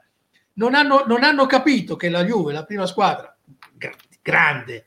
[0.54, 3.34] non hanno, non hanno capito che la Juve, la prima squadra,
[3.72, 4.84] gra- grande,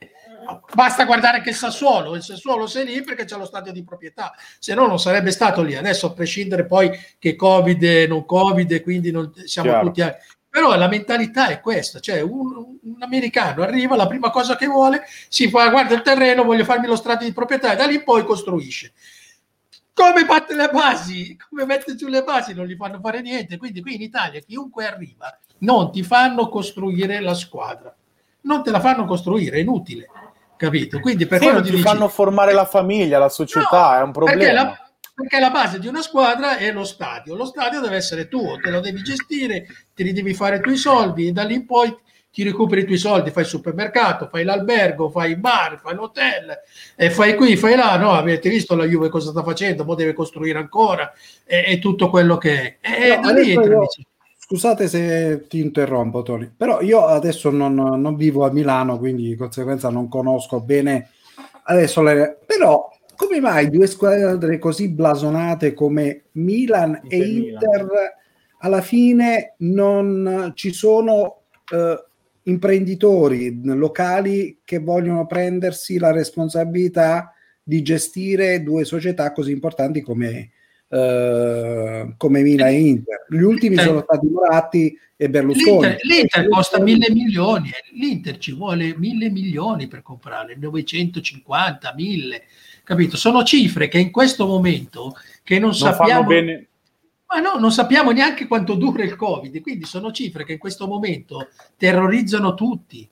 [0.72, 4.32] basta guardare che il Sassuolo, il Sassuolo sei lì perché c'è lo stadio di proprietà,
[4.60, 5.74] se no non sarebbe stato lì.
[5.74, 9.86] Adesso a prescindere poi che Covid e non Covid, quindi non, siamo Chiaro.
[9.86, 10.02] tutti...
[10.02, 10.16] A...
[10.48, 15.02] Però la mentalità è questa, cioè un, un americano arriva, la prima cosa che vuole,
[15.28, 18.22] si fa, guarda il terreno, voglio farmi lo stadio di proprietà e da lì poi
[18.24, 18.92] costruisce.
[19.94, 23.56] Come batte le basi, come mette giù le basi, non gli fanno fare niente.
[23.58, 27.94] Quindi qui in Italia chiunque arriva non ti fanno costruire la squadra,
[28.42, 30.08] non te la fanno costruire, è inutile,
[30.56, 30.98] capito?
[30.98, 34.02] Quindi per Sì, quello non ti dici- fanno formare la famiglia, la società, No, è
[34.02, 34.62] un Perché problema.
[34.62, 37.36] la, perché la base di una squadra è lo stadio.
[37.36, 40.76] Lo stadio deve essere tuo, te lo devi gestire, te li devi fare tu i
[40.76, 41.94] soldi e da lì in poi
[42.32, 46.58] ti recuperi i tuoi soldi, fai il supermercato, fai l'albergo, fai il bar, fai l'hotel,
[46.96, 47.96] e fai qui, fai là.
[47.98, 49.84] No, avete visto la Juve cosa sta facendo?
[49.84, 51.12] Poi deve costruire ancora
[51.44, 53.10] e, e tutto quello che è.
[53.12, 53.88] E No, da lì adesso entra, io-
[54.52, 59.36] Scusate se ti interrompo, Tony, però io adesso non, non vivo a Milano, quindi di
[59.36, 61.08] conseguenza non conosco bene
[61.64, 62.38] adesso le...
[62.44, 67.62] Però come mai due squadre così blasonate come Milan e Inter Milan.
[67.62, 67.88] Inter
[68.58, 71.42] alla fine non ci sono
[71.72, 72.04] eh,
[72.44, 80.50] imprenditori locali che vogliono prendersi la responsabilità di gestire due società così importanti come,
[80.88, 83.26] eh, come Milan e Inter.
[83.28, 85.86] Gli ultimi L'Inter- sono stati Moratti e Berlusconi.
[85.86, 87.96] L'Inter, l'Inter costa mille milioni, eh.
[87.96, 92.42] l'Inter ci vuole mille milioni per comprare, 950, 1000,
[92.82, 93.16] capito?
[93.16, 96.66] Sono cifre che in questo momento che non, Non sappiamo, fanno bene.
[97.32, 100.86] Ma no, non sappiamo neanche quanto dura il Covid, quindi sono cifre che in questo
[100.86, 103.08] momento terrorizzano tutti.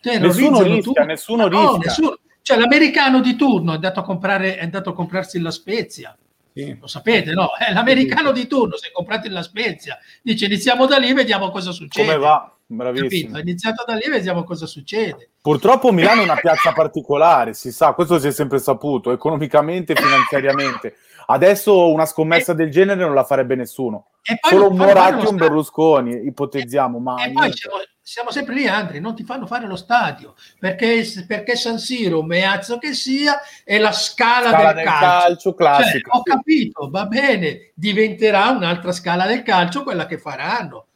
[0.00, 1.06] Terrorizzano Nessuno rischia, tutti.
[1.06, 1.78] nessuno no, rischia.
[1.90, 6.16] nessuno- Cioè l'americano di turno è andato a comprare, è andato a comprarsi la Spezia,
[6.64, 6.76] Sì.
[6.80, 7.50] lo sapete, no?
[7.56, 12.06] È l'americano di turno, se comprate la Spezia, dice iniziamo da lì, vediamo cosa succede.
[12.06, 12.54] Come va?
[12.66, 13.36] Bravissimo.
[13.36, 15.30] È iniziato da lì, vediamo cosa succede.
[15.40, 19.96] Purtroppo Milano è una piazza particolare, si sa, questo si è sempre saputo, economicamente e
[19.96, 20.96] finanziariamente.
[21.26, 24.06] Adesso una scommessa del genere non la farebbe nessuno.
[24.22, 25.36] E poi Solo un Moratti e un.
[25.36, 27.68] Berlusconi, ipotizziamo, ma E poi niente.
[28.10, 32.78] Siamo, sempre lì, Andri, non ti fanno fare lo stadio perché, perché San Siro, meazzo
[32.78, 35.06] che sia, è la scala, Scala del, del calcio.
[35.06, 36.16] calcio Cioè, classica.
[36.16, 40.86] ho capito, va bene, diventerà un'altra scala del calcio quella che faranno.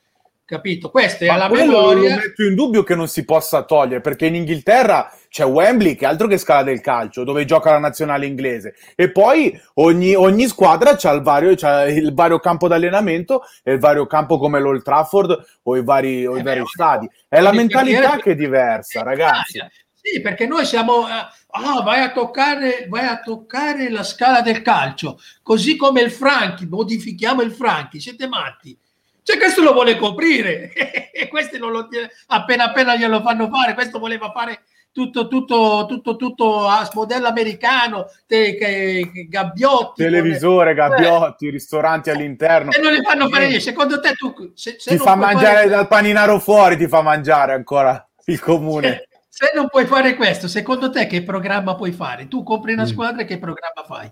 [0.46, 0.90] Capito?
[0.90, 2.16] Questa è Ma alla memoria.
[2.16, 6.09] metto in dubbio che non si possa togliere, perché in Inghilterra c'è Wembley, che è
[6.09, 8.74] altro che scala del calcio, dove gioca la nazionale inglese.
[8.94, 13.78] E poi ogni, ogni squadra c'ha il, vario, c'ha il vario campo d'allenamento e il
[13.78, 17.09] vario campo come l'Old Trafford o i vari, o i Eh vari stadi.
[17.26, 19.62] È la mentalità che è diversa, ragazzi.
[19.94, 21.09] Sì, perché noi siamo.
[21.09, 26.11] eh, Ah, vai a, toccare, vai a toccare la scala del calcio, così come il
[26.11, 28.76] Franchi, modifichiamo il Franchi, siete matti.
[29.25, 30.71] Cioè, questo lo vuole coprire
[31.11, 31.89] e questi non lo
[32.27, 33.73] appena appena glielo fanno fare.
[33.73, 40.03] Questo voleva fare tutto, tutto, tutto, tutto a modello americano, te, che, che gabbiotti.
[40.03, 42.71] Televisore, con- gabbiotti, ristoranti all'interno.
[42.71, 43.65] Eh, e non li fanno fare niente.
[43.65, 47.01] Secondo te, tu se, se Ti non fa mangiare fare- dal paninaro fuori, ti fa
[47.01, 49.09] mangiare ancora il comune.
[49.27, 52.29] Se non puoi fare questo, secondo te che programma puoi fare?
[52.29, 52.87] Tu compri una Mm.
[52.87, 54.09] squadra e che programma fai?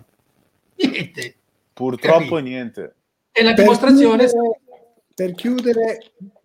[0.76, 1.36] Niente.
[1.72, 2.38] Purtroppo Capito.
[2.38, 2.94] niente.
[3.30, 4.26] E la Per dimostrazione...
[4.26, 4.60] chiudere,
[5.22, 6.00] per chiudere,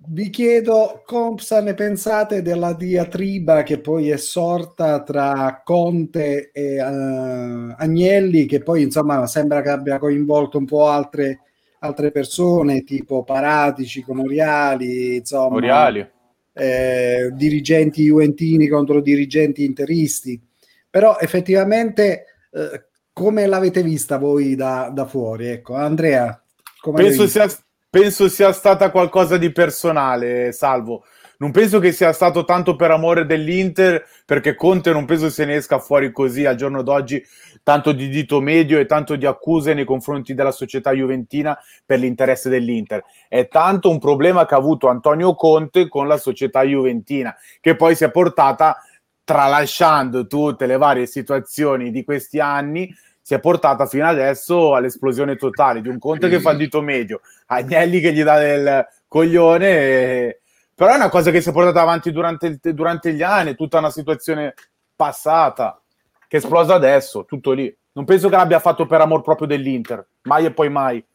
[0.09, 6.79] vi chiedo cosa ne pensate della diatriba che poi è sorta tra Conte e eh,
[6.79, 11.39] Agnelli, che poi insomma sembra che abbia coinvolto un po' altre,
[11.79, 16.07] altre persone, tipo Paratici con Oriali, insomma, Oriali.
[16.53, 20.39] eh, dirigenti juventini contro dirigenti interisti.
[20.87, 25.47] Però effettivamente, eh, come l'avete vista voi da, da fuori?
[25.47, 26.39] Ecco, Andrea,
[26.79, 27.47] come Penso sia,
[27.89, 31.03] penso sia stata qualcosa di personale, Salvo,
[31.39, 35.55] non penso che sia stato tanto per amore dell'Inter, perché Conte non penso se ne
[35.55, 37.23] esca fuori così al giorno d'oggi,
[37.61, 42.49] tanto di dito medio e tanto di accuse nei confronti della società juventina per l'interesse
[42.49, 43.03] dell'Inter.
[43.27, 47.95] È tanto un problema che ha avuto Antonio Conte con la società juventina, che poi
[47.95, 48.81] si è portata,
[49.23, 52.91] tralasciando tutte le varie situazioni di questi anni,
[53.27, 57.19] si è portata fino adesso all'esplosione totale di un Conte che fa il dito medio,
[57.47, 59.67] Agnelli che gli dà del coglione.
[59.67, 60.39] E...
[60.73, 63.79] Però è una cosa che si è portata avanti durante, il, durante gli anni, tutta
[63.79, 64.53] una situazione
[64.95, 65.77] passata
[66.25, 67.77] che è esplosa adesso, tutto lì.
[67.91, 71.05] Non penso che l'abbia fatto per amor proprio dell'Inter, mai e poi mai.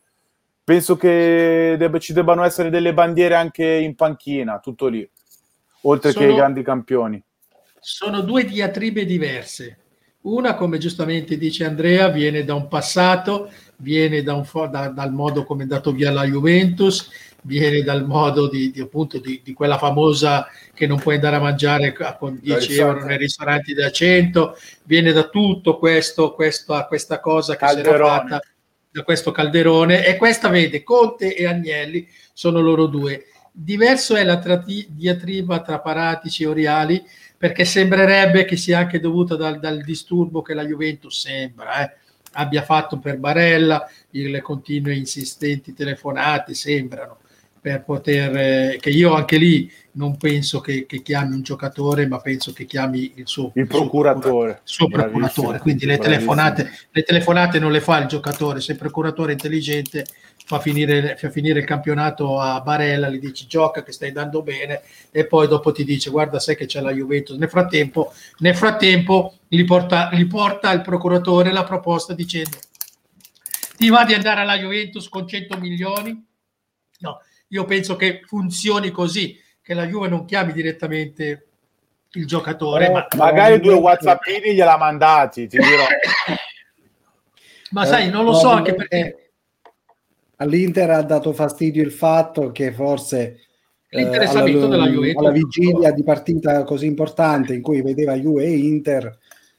[0.63, 5.11] Penso che deb- ci debbano essere delle bandiere anche in panchina, tutto lì,
[5.85, 7.25] oltre sono, che i grandi campioni.
[7.81, 9.79] Sono due diatribe diverse.
[10.23, 15.45] Una, come giustamente dice Andrea, viene da un passato, viene da un da, dal modo
[15.45, 17.11] come è andato via la Juventus,
[17.43, 21.41] viene dal modo di, di appunto di, di, quella famosa che non puoi andare a
[21.41, 27.55] mangiare con 10 euro nei ristoranti da 100, viene da tutto questo, questo questa cosa
[27.55, 27.97] che Calderone.
[27.97, 28.41] si era fatta
[28.93, 33.25] da questo calderone e questa vede Conte e Agnelli sono loro due.
[33.51, 37.03] Diverso è la trati- diatriba tra Paratici e Oriali
[37.43, 41.97] perché sembrerebbe che sia anche dovuta dal, dal disturbo che la Juventus sembra eh,
[42.35, 47.19] abbia fatto per Barella, le continue insistenti telefonate sembrano
[47.61, 52.19] per poter, eh, che io anche lì non penso che, che, chiami un giocatore, ma
[52.19, 54.61] penso che chiami il suo, il procuratore.
[54.63, 55.59] Suo procuratore.
[55.59, 60.05] Quindi le telefonate, le telefonate, non le fa il giocatore, se il procuratore è intelligente
[60.45, 64.83] fa finire, fa finire, il campionato a Barella, gli dici gioca che stai dando bene
[65.11, 67.37] e poi dopo ti dice guarda sai che c'è la Juventus.
[67.37, 72.59] Nel frattempo, nel frattempo gli, porta, gli porta il procuratore la proposta dicendo
[73.77, 76.25] ti va di andare alla Juventus con 100 milioni?
[77.01, 81.49] No, io penso che funzioni così, che la Juve non chiami direttamente
[82.13, 82.87] il giocatore.
[82.87, 85.85] Oh, ma magari due whatsappini gliela mandati, ti dirò.
[87.73, 89.17] ma sai, non lo so anche perché...
[90.43, 93.39] All'Inter ha dato fastidio il fatto che forse
[93.89, 94.45] eh, alla,
[95.15, 99.19] alla vigilia di partita così importante in cui vedeva Juve e Inter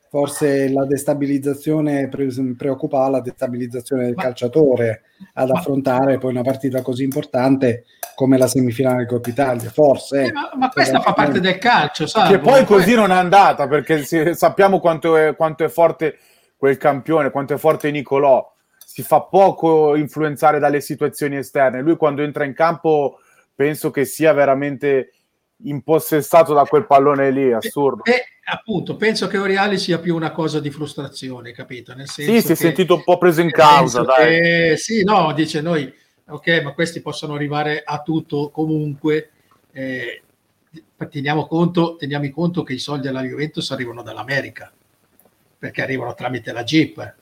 [0.09, 5.03] forse la destabilizzazione pre- preoccupava la destabilizzazione del ma, calciatore
[5.33, 10.25] ad ma, affrontare poi una partita così importante come la semifinale di Coppa Italia forse.
[10.25, 12.29] Eh, ma, ma questa fa parte del calcio sai?
[12.29, 16.17] che poi così non è andata perché si, sappiamo quanto è, quanto è forte
[16.57, 18.52] quel campione quanto è forte Nicolò
[18.93, 23.19] si fa poco influenzare dalle situazioni esterne lui quando entra in campo
[23.55, 25.13] penso che sia veramente
[25.63, 30.59] impossessato da quel pallone lì assurdo e, appunto, penso che Oriali sia più una cosa
[30.59, 31.93] di frustrazione, capito?
[31.95, 34.05] Nel senso sì, si è sentito un po' preso in causa.
[34.05, 35.91] Che, sì, no, dice noi,
[36.27, 39.29] ok, ma questi possono arrivare a tutto comunque.
[39.71, 40.21] Eh,
[41.09, 44.71] teniamo, conto, teniamo conto che i soldi della Juventus arrivano dall'America,
[45.57, 47.15] perché arrivano tramite la Jeep.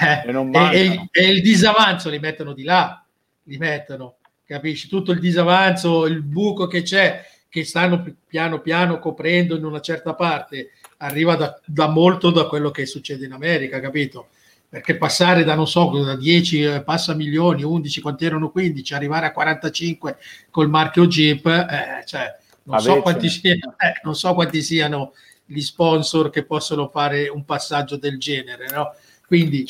[0.00, 0.28] Eh,
[0.72, 3.04] e, e, il disavanzo li mettono di là,
[3.44, 4.88] li mettono, capisci?
[4.88, 10.14] Tutto il disavanzo, il buco che c'è che stanno piano piano coprendo in una certa
[10.14, 14.30] parte arriva da, da, molto da quello che succede in America, capito?
[14.68, 19.26] Perché passare da non so, da 10 eh, passa milioni, 11, quanti erano 15, arrivare
[19.26, 20.16] a 45
[20.50, 25.12] col marchio Jeep, eh, cioè, non, so quanti siano, eh, non so quanti siano
[25.44, 28.94] gli sponsor che possono fare un passaggio del genere, no?
[29.26, 29.68] Quindi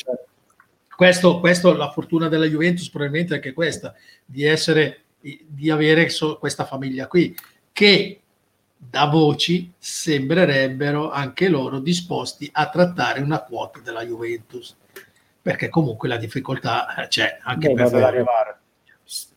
[0.95, 3.93] questo, questo, la fortuna della Juventus probabilmente è anche questa,
[4.25, 7.35] di essere, di avere so, questa famiglia qui
[7.71, 8.21] che
[8.77, 14.75] da voci sembrerebbero anche loro disposti a trattare una quota della Juventus,
[15.41, 18.59] perché comunque la difficoltà eh, c'è anche Beh, per arrivare.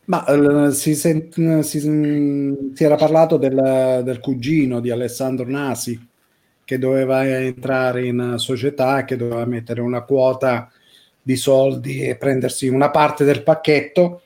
[0.05, 6.09] Ma uh, si, sent, si, si, era parlato del, del, cugino di Alessandro Nasi
[6.69, 10.71] che doveva entrare in società, che doveva mettere una quota
[11.23, 14.21] di soldi e prendersi una parte del pacchetto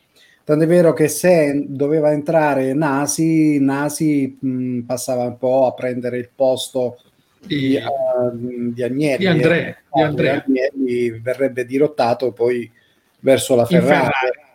[0.44, 6.30] Tant'è vero che se doveva entrare Nasi, Nasi mh, passava un po' a prendere il
[6.34, 6.98] posto
[7.46, 9.18] di, uh, di Agnelli.
[9.18, 9.68] Di Andrea.
[9.68, 10.44] Eh, di Andrea.
[10.44, 12.68] Agnelli verrebbe dirottato poi
[13.20, 13.86] verso la Ferrari.
[13.86, 14.50] Ferrari.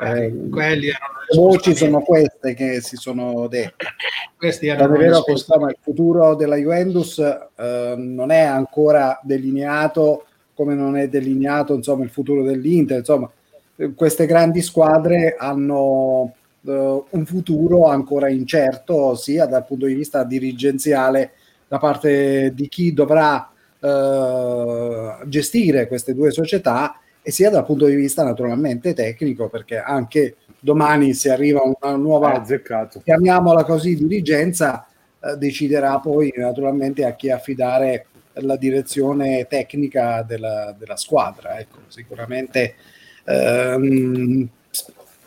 [0.00, 3.86] Eh, Quelli erano le voci sono queste che si sono dette.
[4.36, 10.24] Questi erano vero che insomma, il futuro della Juventus uh, non è ancora delineato
[10.54, 12.98] come non è delineato insomma, il futuro dell'Inter.
[12.98, 13.30] Insomma,
[13.94, 21.32] queste grandi squadre hanno uh, un futuro ancora incerto, sia dal punto di vista dirigenziale
[21.68, 26.98] da parte di chi dovrà uh, gestire queste due società,
[27.30, 32.44] e sia dal punto di vista naturalmente tecnico, perché anche domani se arriva una nuova,
[32.44, 34.86] Eh, chiamiamola così, dirigenza,
[35.20, 41.58] eh, deciderà poi naturalmente a chi affidare la direzione tecnica della, della squadra.
[41.58, 42.74] Ecco, sicuramente
[43.24, 44.48] ehm,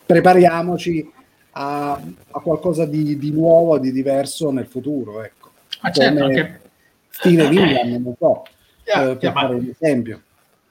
[0.05, 1.11] prepariamoci
[1.51, 5.23] a, a qualcosa di, di, nuovo, di diverso nel futuro.
[5.23, 5.51] Ecco.
[5.81, 6.61] Ma certo, anche...
[7.09, 8.43] stile Milan, non so,
[8.85, 10.21] yeah, eh, per yeah, fare un esempio.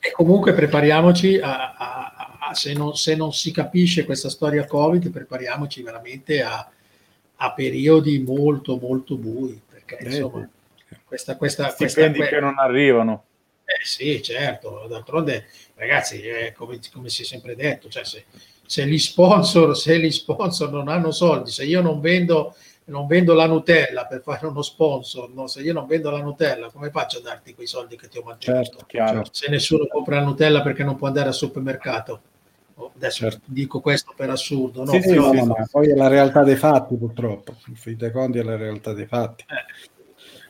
[0.05, 5.13] E comunque prepariamoci a, a, a se, non, se, non, si capisce questa storia Covid,
[5.13, 6.69] prepariamoci veramente a,
[7.37, 10.49] a periodi molto molto bui, perché eh, insomma
[11.05, 13.25] questa, questa, stipendi questa, che non arrivano.
[13.65, 15.47] Eh sì, certo, d'altronde
[15.77, 18.25] ragazzi, eh, come, come, si è sempre detto, cioè se,
[18.67, 23.35] se, gli sponsor, se gli sponsor non hanno soldi, se io non vendo, non vendo
[23.35, 25.47] la Nutella per fare uno sponsor, no?
[25.47, 28.23] se io non vendo la Nutella, come faccio a darti quei soldi che ti ho
[28.23, 28.85] mantenuto?
[28.87, 32.21] Certo, se nessuno compra la Nutella perché non può andare al supermercato.
[32.75, 33.43] Oh, adesso certo.
[33.45, 34.91] dico questo per assurdo, no?
[34.93, 37.55] Sì, sì, no, no, poi è la realtà dei fatti, purtroppo.
[37.67, 39.45] Il fin dei conti è la realtà dei fatti.
[39.47, 39.91] Eh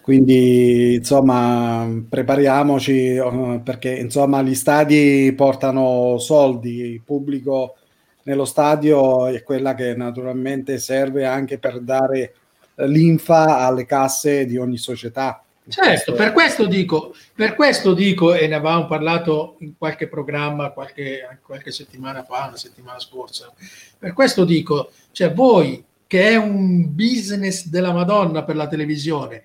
[0.02, 7.76] quindi, insomma, prepariamoci eh, perché insomma gli stadi portano soldi, il pubblico
[8.24, 12.34] nello stadio è quella che naturalmente serve anche per dare
[12.76, 15.42] linfa alle casse di ogni società.
[15.68, 21.38] Certo, per questo dico, per questo dico, e ne avevamo parlato in qualche programma qualche,
[21.40, 23.52] qualche settimana fa, una settimana scorsa,
[23.96, 29.44] per questo dico, cioè voi che è un business della Madonna per la televisione,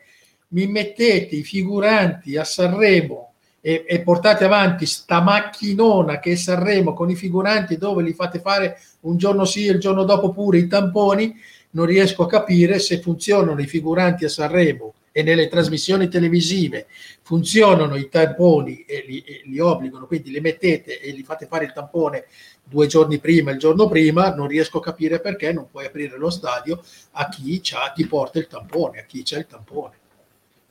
[0.49, 3.26] mi mettete i figuranti a Sanremo
[3.67, 8.39] e, e, portate avanti sta macchinona che è Sanremo con i figuranti dove li fate
[8.39, 11.35] fare un giorno sì e il giorno dopo pure i tamponi,
[11.71, 16.87] non riesco a capire se funzionano i figuranti a Sanremo e nelle trasmissioni televisive
[17.23, 21.65] funzionano i tamponi e li, e li obbligano, quindi li mettete e li fate fare
[21.65, 22.27] il tampone
[22.63, 26.29] due giorni prima, il giorno prima, non riesco a capire perché non puoi aprire lo
[26.29, 29.95] stadio a chi, ti porta il tampone, a chi c'è il tampone.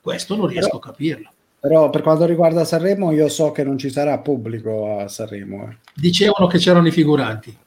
[0.00, 1.30] Questo non riesco però, a capirlo.
[1.66, 5.68] Però per quanto riguarda Sanremo, io so che non ci sarà pubblico a Sanremo.
[5.68, 5.76] Eh.
[5.94, 7.58] Dicevano che c'erano i figuranti.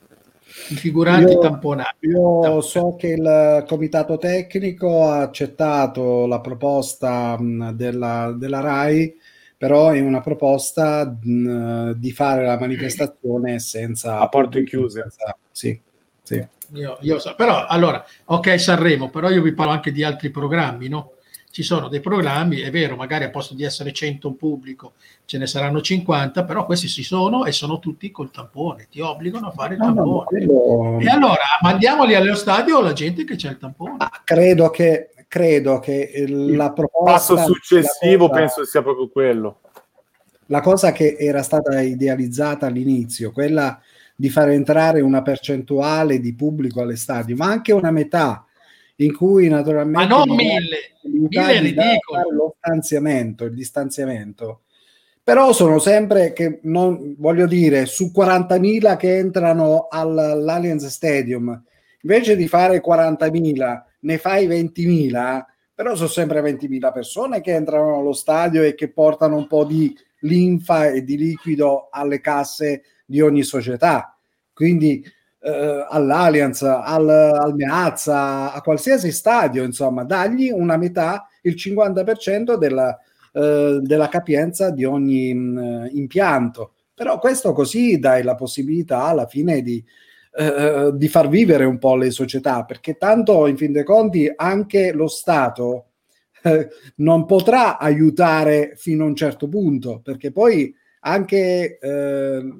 [0.69, 2.07] I figuranti io, tamponati.
[2.07, 7.37] Io so che il comitato tecnico ha accettato la proposta
[7.73, 9.15] della, della RAI,
[9.57, 14.19] però è una proposta mh, di fare la manifestazione senza...
[14.19, 15.01] A porte chiuse.
[15.01, 15.77] Senza, sì,
[16.23, 16.47] sì.
[16.73, 20.87] Io, io so, però, allora, ok Sanremo, però io vi parlo anche di altri programmi,
[20.87, 21.15] no?
[21.51, 24.93] Ci sono dei programmi, è vero, magari a posto di essere 100 un pubblico
[25.25, 29.47] ce ne saranno 50, però questi ci sono e sono tutti col tampone, ti obbligano
[29.47, 30.45] a fare il tampone.
[30.45, 30.99] No, no.
[30.99, 33.95] E allora mandiamoli allo stadio la gente che c'è il tampone.
[33.97, 37.33] Ah, credo che, credo che la proposta...
[37.33, 39.59] Il passo successivo cosa, penso sia proprio quello.
[40.47, 43.79] La cosa che era stata idealizzata all'inizio, quella
[44.15, 48.43] di far entrare una percentuale di pubblico alle stadio, ma anche una metà
[48.99, 50.07] in cui naturalmente...
[50.07, 52.31] Ma non mille, mille è ridicolo.
[52.31, 54.61] Lo stanziamento, il distanziamento.
[55.23, 61.61] Però sono sempre che, non, voglio dire, su 40.000 che entrano all'Allianz Stadium,
[62.01, 65.43] invece di fare 40.000, ne fai 20.000,
[65.73, 69.95] però sono sempre 20.000 persone che entrano allo stadio e che portano un po' di
[70.21, 74.17] linfa e di liquido alle casse di ogni società.
[74.51, 75.05] Quindi
[75.41, 82.97] eh, all'Allianz, al, al Meazza, a qualsiasi stadio, insomma, dagli una metà, il 50% della,
[83.33, 86.73] eh, della capienza di ogni mh, mm, impianto.
[86.93, 89.83] Però questo così dai la possibilità alla fine di,
[90.37, 94.91] eh, di far vivere un po' le società, perché tanto in fin dei conti anche
[94.91, 95.85] lo Stato
[96.43, 96.67] eh,
[96.97, 102.53] non potrà aiutare fino a un certo punto, perché poi anche eh,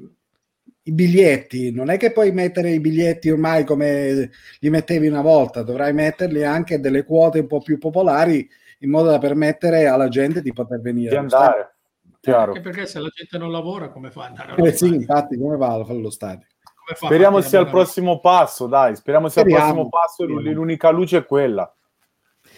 [0.89, 5.61] i biglietti, non è che puoi mettere i biglietti ormai come li mettevi una volta,
[5.61, 10.41] dovrai metterli anche delle quote un po' più popolari in modo da permettere alla gente
[10.41, 11.11] di poter venire.
[11.11, 11.75] Di andare,
[12.19, 12.53] chiaro.
[12.53, 14.61] Anche perché se la gente non lavora, come fa ad andare?
[14.63, 16.45] Eh sì, infatti, come va a fare lo stadio?
[16.91, 19.83] Speriamo sia il prossimo passo, dai, speriamo sia speriamo.
[19.83, 21.71] il prossimo passo, l'unica luce è quella.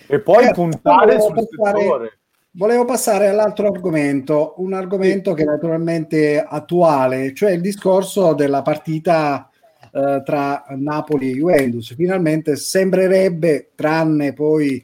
[0.07, 2.20] E poi eh, puntare sul settore
[2.53, 9.49] Volevo passare all'altro argomento, un argomento che è naturalmente attuale, cioè il discorso della partita
[9.93, 11.95] eh, tra Napoli e Juventus.
[11.95, 14.83] Finalmente sembrerebbe, tranne poi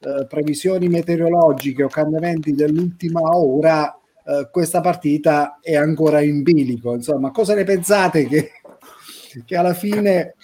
[0.00, 6.92] eh, previsioni meteorologiche o cambiamenti dell'ultima ora, eh, questa partita è ancora in bilico.
[6.92, 8.50] Insomma, cosa ne pensate che,
[9.42, 10.34] che alla fine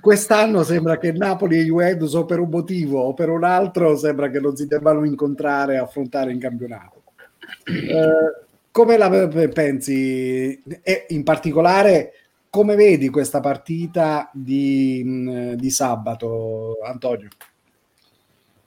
[0.00, 4.30] quest'anno sembra che Napoli e Juventus o per un motivo o per un altro sembra
[4.30, 7.02] che non si debbano incontrare e affrontare in campionato.
[7.66, 10.60] Eh, come la pensi?
[10.82, 12.12] E in particolare
[12.48, 17.28] come vedi questa partita di, di sabato, Antonio?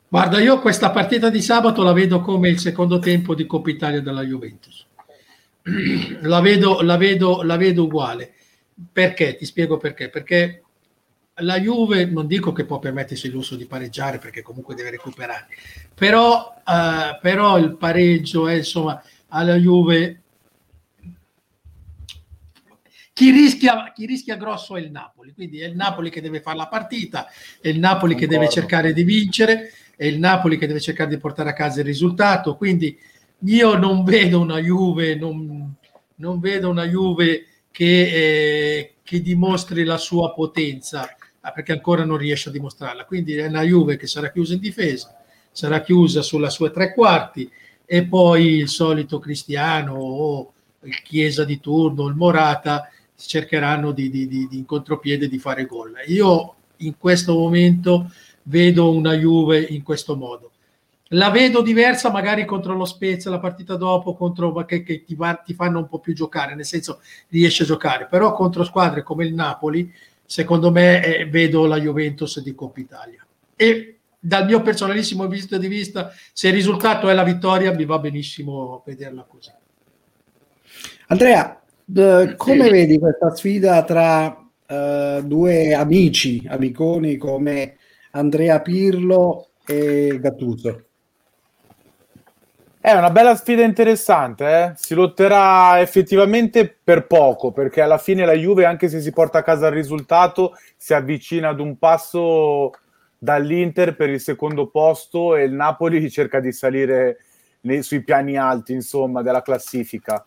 [0.07, 4.01] Guarda, io questa partita di sabato la vedo come il secondo tempo di Coppa Italia
[4.01, 4.87] della Juventus.
[6.21, 8.33] La vedo, la vedo, la vedo uguale.
[8.91, 9.35] Perché?
[9.35, 10.09] Ti spiego perché.
[10.09, 10.64] Perché
[11.39, 15.47] la Juve non dico che può permettersi il lusso di pareggiare perché comunque deve recuperare,
[15.93, 20.21] però, uh, però il pareggio è insomma alla Juve
[23.11, 26.57] chi rischia, chi rischia grosso è il Napoli, quindi è il Napoli che deve fare
[26.57, 27.27] la partita,
[27.61, 28.19] è il Napoli Concordo.
[28.19, 31.79] che deve cercare di vincere, è il Napoli che deve cercare di portare a casa
[31.79, 32.97] il risultato, quindi
[33.39, 35.73] io non vedo una Juve, non,
[36.15, 41.15] non vedo una Juve che, eh, che dimostri la sua potenza,
[41.51, 45.15] perché ancora non riesce a dimostrarla, quindi è una Juve che sarà chiusa in difesa,
[45.51, 47.49] sarà chiusa sulla sua tre quarti
[47.85, 54.27] e poi il solito Cristiano o il Chiesa di turno, il Morata cercheranno di, di,
[54.27, 55.93] di, di in contropiede di fare gol.
[56.07, 58.11] Io in questo momento
[58.43, 60.51] vedo una Juve in questo modo.
[61.09, 65.35] La vedo diversa magari contro lo Spezia la partita dopo, contro, che, che ti, va,
[65.35, 69.25] ti, fanno un po' più giocare, nel senso riesce a giocare, però contro squadre come
[69.25, 69.91] il Napoli,
[70.25, 73.25] secondo me eh, vedo la Juventus di Coppa Italia.
[73.55, 77.99] E dal mio personalissimo punto di vista, se il risultato è la vittoria, mi va
[77.99, 79.51] benissimo vederla così.
[81.07, 82.69] Andrea, Uh, come sì.
[82.71, 87.77] vedi questa sfida tra uh, due amici, amiconi come
[88.11, 90.84] Andrea Pirlo e Gattuso?
[92.85, 94.71] È una bella sfida interessante, eh?
[94.75, 99.41] si lotterà effettivamente per poco, perché alla fine la Juve, anche se si porta a
[99.41, 102.73] casa il risultato, si avvicina ad un passo
[103.17, 107.25] dall'Inter per il secondo posto e il Napoli cerca di salire
[107.61, 110.23] nei, sui piani alti, insomma, della classifica.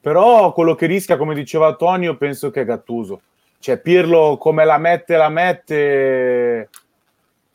[0.00, 3.22] Però quello che rischia, come diceva Antonio, penso che è Gattuso.
[3.58, 6.68] Cioè Pirlo come la mette, la mette,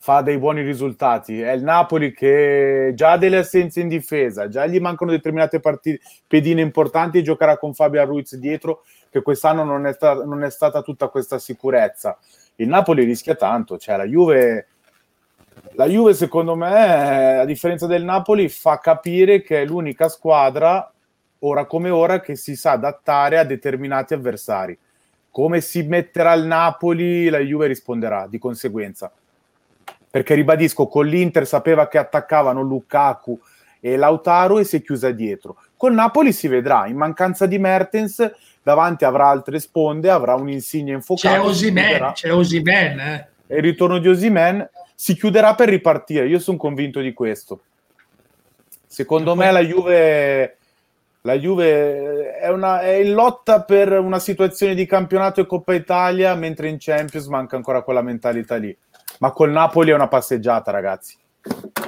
[0.05, 1.41] fa dei buoni risultati.
[1.41, 5.99] È il Napoli che già ha delle assenze in difesa, già gli mancano determinate partite,
[6.27, 10.83] pedine importanti giocherà con Fabio Ruiz dietro, che quest'anno non è, sta- non è stata
[10.83, 12.19] tutta questa sicurezza.
[12.57, 14.67] Il Napoli rischia tanto, cioè la Juve
[15.71, 20.93] la Juve, secondo me, a differenza del Napoli, fa capire che è l'unica squadra
[21.39, 24.77] ora come ora che si sa adattare a determinati avversari.
[25.31, 29.11] Come si metterà il Napoli, la Juve risponderà di conseguenza.
[30.15, 33.37] Perché ribadisco, con l'Inter sapeva che attaccavano Lukaku
[33.81, 35.57] e Lautaro e si è chiusa dietro.
[35.75, 38.31] Con Napoli si vedrà, in mancanza di Mertens,
[38.63, 41.35] davanti avrà altre sponde, avrà un insigne infocato.
[41.35, 42.97] C'è Osimen, c'è Osimen.
[42.97, 43.27] Eh.
[43.47, 47.63] E il ritorno di Osimen si chiuderà per ripartire, io sono convinto di questo.
[48.87, 50.57] Secondo me la Juve
[51.23, 56.33] la Juve è, una, è, in lotta per una situazione di campionato e Coppa Italia,
[56.35, 58.73] mentre in Champions manca ancora quella mentalità lì.
[59.19, 61.17] Ma col Napoli è una passeggiata, ragazzi.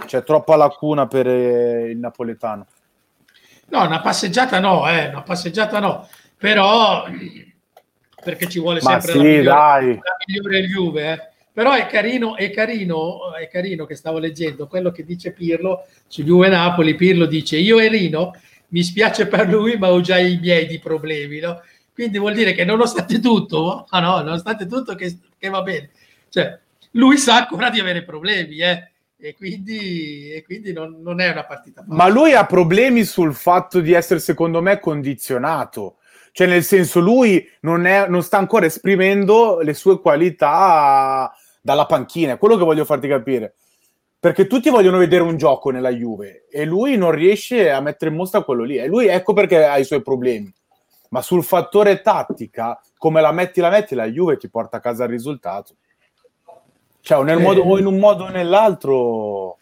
[0.06, 2.66] C'è troppa lacuna per eh, il napoletano.
[3.70, 6.08] No, una passeggiata no, eh, una passeggiata no.
[6.38, 7.06] Però
[8.24, 11.30] perché ci vuole sempre sì, la, migliore, la migliore Juve, eh.
[11.52, 16.24] Però è carino, è carino, è carino che stavo leggendo quello che dice Pirlo su
[16.24, 16.94] Juve Napoli.
[16.96, 18.34] Pirlo dice: Io e Rino
[18.70, 21.62] mi spiace per lui, ma ho già i miei di problemi, no?
[21.94, 25.90] Quindi vuol dire che nonostante tutto, ah no, nonostante tutto che, che va bene,
[26.30, 26.60] cioè
[26.98, 28.92] lui sa ancora di avere problemi, eh?
[29.20, 31.98] E quindi, e quindi non, non, è una partita facile.
[31.98, 35.98] Ma lui ha problemi sul fatto di essere, secondo me, condizionato.
[36.32, 42.34] Cioè, nel senso, lui non, è, non sta ancora esprimendo le sue qualità dalla panchina.
[42.34, 43.56] È quello che voglio farti capire
[44.20, 48.18] perché tutti vogliono vedere un gioco nella Juve e lui non riesce a mettere in
[48.18, 48.78] mostra quello lì.
[48.78, 50.52] E lui ecco perché ha i suoi problemi.
[51.10, 55.06] Ma sul fattore tattica, come la metti, la metti, la Juve ti porta a casa
[55.06, 55.76] il risultato.
[57.08, 59.58] Cioè, o, nel modo, o in un modo o nell'altro.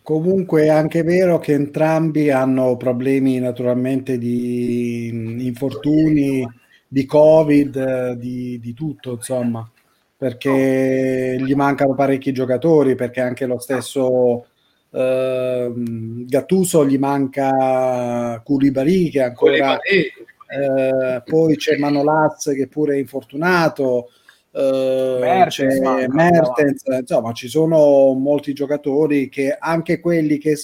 [0.00, 6.46] Comunque è anche vero che entrambi hanno problemi naturalmente di infortuni,
[6.88, 9.68] di Covid, di, di tutto, insomma
[10.16, 14.46] perché gli mancano parecchi giocatori, perché anche lo stesso
[14.90, 24.08] eh, Gattuso gli manca Koulibaly che ancora eh, poi c'è Manolaz che pure è infortunato
[24.56, 30.56] eh, Mertens, c'è Mertens insomma ci sono molti giocatori che anche quelli che,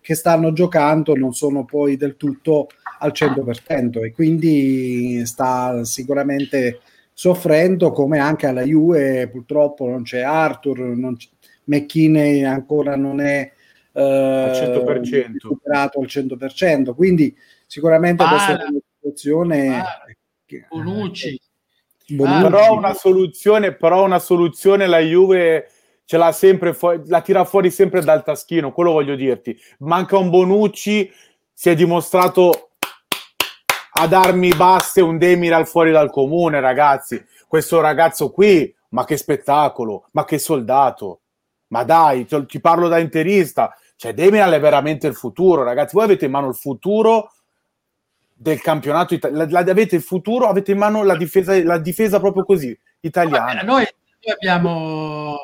[0.00, 2.68] che stanno giocando non sono poi del tutto
[3.00, 6.82] al 100% e quindi sta sicuramente
[7.12, 11.28] soffrendo come anche alla Juve purtroppo non c'è Arthur, non c'è,
[11.64, 13.50] McKinney ancora non è
[13.92, 15.32] eh, al 100%.
[15.32, 17.36] recuperato al 100%, quindi
[17.66, 19.82] sicuramente Bala, questa è una situazione
[20.68, 21.40] Bonucci
[22.24, 25.70] Ah, però una soluzione, però una soluzione la Juve
[26.04, 29.58] ce l'ha sempre fuori, la tira fuori sempre dal taschino, quello voglio dirti.
[29.78, 31.10] Manca un Bonucci,
[31.52, 32.70] si è dimostrato
[33.94, 37.24] ad armi basse un Demiral fuori dal comune, ragazzi.
[37.46, 41.20] Questo ragazzo qui, ma che spettacolo, ma che soldato.
[41.68, 43.74] Ma dai, ti parlo da interista.
[43.96, 45.94] Cioè, Demiral è veramente il futuro, ragazzi.
[45.94, 47.30] Voi avete in mano il futuro
[48.42, 49.58] del campionato italiano.
[49.58, 53.62] Avete il futuro, avete in mano la difesa, la difesa proprio così, italiana.
[53.62, 55.36] Noi, noi abbiamo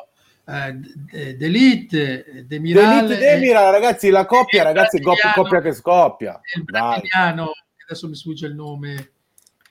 [0.45, 3.07] eh, D'Elite, Demiral.
[3.07, 6.41] D'Elite, Demiral, ragazzi, la coppia, ragazzi, coppia che scoppia.
[6.55, 7.51] Il brasiliano,
[7.85, 9.11] adesso mi sfugge il nome,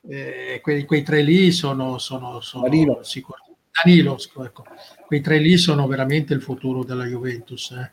[0.08, 3.02] eh, quei, quei, tre lì sono, sono, sono Danilo.
[3.02, 3.40] sicuri.
[3.84, 4.64] Danilo, ecco.
[5.06, 7.90] quei tre lì sono veramente il futuro della Juventus, eh.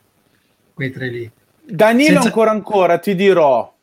[0.72, 1.30] quei tre lì.
[1.62, 2.28] Danilo Senza...
[2.28, 3.75] ancora ancora, ti dirò,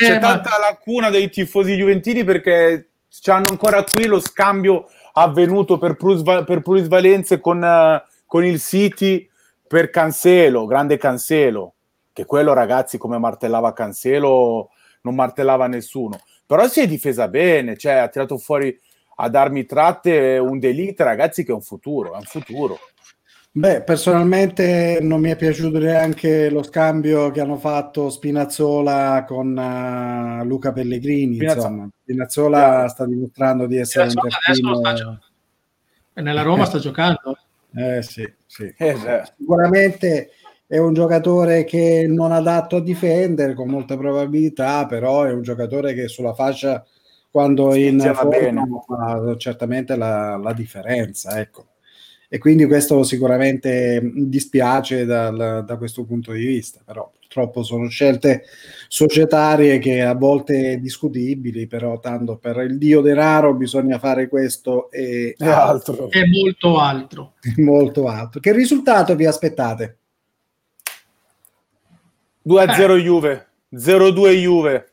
[0.00, 0.20] eh, c'è ma...
[0.20, 2.88] tanta lacuna dei tifosi juventini perché
[3.26, 9.28] hanno ancora qui lo scambio avvenuto per, per plusvalenze con, uh, con il City
[9.66, 11.74] per Cancelo, grande Cancelo,
[12.12, 14.70] che quello ragazzi come martellava Cancelo
[15.02, 18.76] non martellava nessuno, però si è difesa bene, cioè ha tirato fuori
[19.16, 22.78] a darmi tratte un delite ragazzi che è un futuro, è un futuro.
[23.56, 30.44] Beh, personalmente non mi è piaciuto neanche lo scambio che hanno fatto Spinazzola con uh,
[30.44, 31.36] Luca Pellegrini.
[31.36, 31.88] Spinazzola, insomma.
[32.02, 35.20] Spinazzola sta dimostrando di essere un terzino.
[36.14, 37.38] Nella Roma sta giocando.
[37.76, 38.74] Eh sì, sì.
[38.76, 38.96] Eh,
[39.38, 40.30] Sicuramente
[40.66, 45.42] è un giocatore che non è adatto a difendere con molta probabilità, però è un
[45.42, 46.84] giocatore che sulla fascia
[47.30, 51.66] quando sì, in forma fa certamente la, la differenza, ecco
[52.28, 58.44] e quindi questo sicuramente dispiace dal, da questo punto di vista, però purtroppo sono scelte
[58.86, 65.34] societarie che a volte discutibili, però tanto per il dio denaro bisogna fare questo e,
[65.36, 66.08] e altro.
[66.10, 67.34] E molto altro.
[67.58, 68.38] molto altro.
[68.38, 69.98] Che risultato vi aspettate?
[72.46, 73.02] 2-0 eh.
[73.02, 74.88] Juve, 0-2 Juve.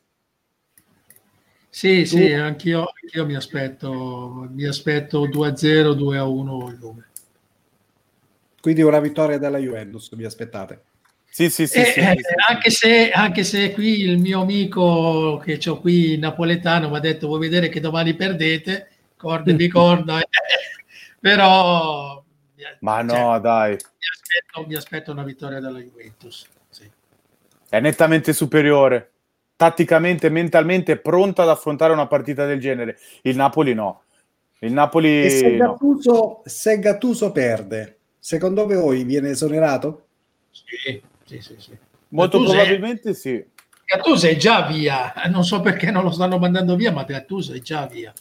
[1.70, 7.11] Sì, sì, anch'io, anch'io mi aspetto, mi aspetto 2-0, 2-1 Juve.
[8.62, 10.84] Quindi una vittoria della Juventus vi aspettate?
[11.34, 12.18] Sì, sì, sì, eh, sì, eh,
[12.50, 17.28] Anche, se, anche, se, qui il mio amico che ho qui napoletano mi ha detto
[17.28, 20.20] vuoi vedere che domani perdete, corda di corda,
[21.20, 22.22] però...
[22.80, 23.72] Ma cioè, no, dai.
[23.72, 26.46] Mi aspetto, mi aspetto, una vittoria della Juventus.
[26.70, 26.90] Sì.
[27.70, 29.12] È nettamente superiore.
[29.56, 33.00] Tatticamente, mentalmente pronta ad affrontare una partita del genere.
[33.22, 34.04] Il Napoli no.
[34.60, 35.24] Il Napoli...
[35.24, 36.42] E se Gattuso, no.
[36.44, 40.06] se Gattuso perde, Secondo voi viene esonerato?
[40.52, 41.56] Sì, sì, sì.
[41.58, 41.78] sì.
[42.10, 43.14] Molto probabilmente è...
[43.16, 43.44] sì.
[43.84, 47.60] Gattuso è già via, non so perché non lo stanno mandando via, ma Gattuso è
[47.62, 48.14] già via.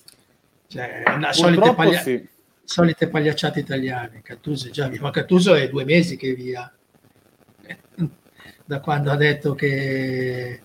[0.68, 2.00] Cioè, una solite, paglia...
[2.00, 2.26] sì.
[2.64, 4.22] solite pagliacciate italiane.
[4.24, 6.72] Gattuso è già via, ma Gattuso è due mesi che è via.
[8.64, 10.62] Da quando ha detto che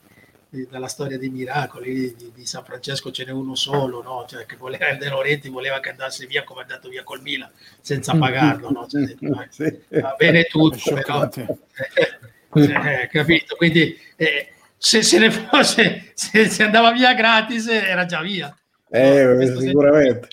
[0.70, 4.26] dalla storia dei miracoli di, di, San Francesco ce n'è uno solo, no?
[4.28, 7.52] cioè, che voleva, De Laurenti voleva che andasse via come è andato via col Milan
[7.82, 8.20] senza mm.
[8.20, 8.88] pagarlo, no?
[8.88, 9.80] cioè, detto, sì.
[10.00, 13.56] va bene tutto, però, eh, eh, capito?
[13.56, 18.56] Quindi eh, se se ne fosse, se, se, andava via gratis era già via.
[18.90, 19.60] Eh, no?
[19.60, 20.28] sicuramente.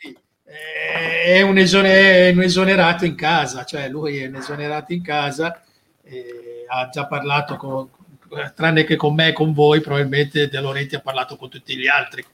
[0.00, 5.02] Quindi, eh, è un, esone, un esonerato in casa, cioè lui è un esonerato in
[5.02, 5.62] casa,
[6.68, 7.88] ha già parlato con,
[8.54, 11.86] tranne che con me e con voi, probabilmente De Laurenti ha parlato con tutti gli
[11.86, 12.24] altri.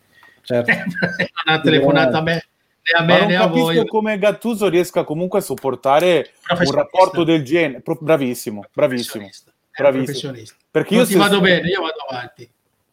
[0.42, 0.72] Certo.
[0.72, 0.86] non
[1.56, 2.42] ha telefonato a me
[2.96, 3.86] a me né a voi.
[3.86, 7.82] come Gattuso riesca comunque a sopportare un rapporto del genere.
[8.00, 9.28] Bravissimo, bravissimo.
[9.76, 10.32] Bravissimo.
[10.70, 12.48] Perché io non ti vado bene, io vado avanti.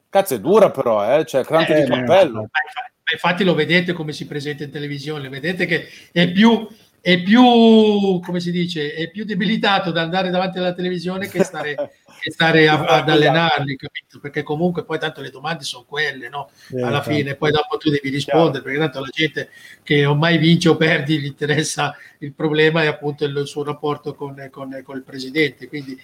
[0.09, 1.25] Cazzo, è dura però, eh?
[1.25, 2.41] cioè, crampi eh, di cappello.
[2.41, 6.67] Ma infatti lo vedete come si presenta in televisione, vedete che è più,
[7.01, 11.75] è più, come si dice, è più debilitato da andare davanti alla televisione che stare
[12.25, 14.19] che stare a, ad allenarli, capito?
[14.19, 16.49] Perché comunque poi tanto le domande sono quelle, no?
[16.81, 19.49] Alla eh, fine, poi dopo tu devi rispondere, perché tanto la gente
[19.83, 24.15] che ormai vince o perdi gli interessa il problema è appunto il, il suo rapporto
[24.15, 25.99] con, con, con, il presidente, quindi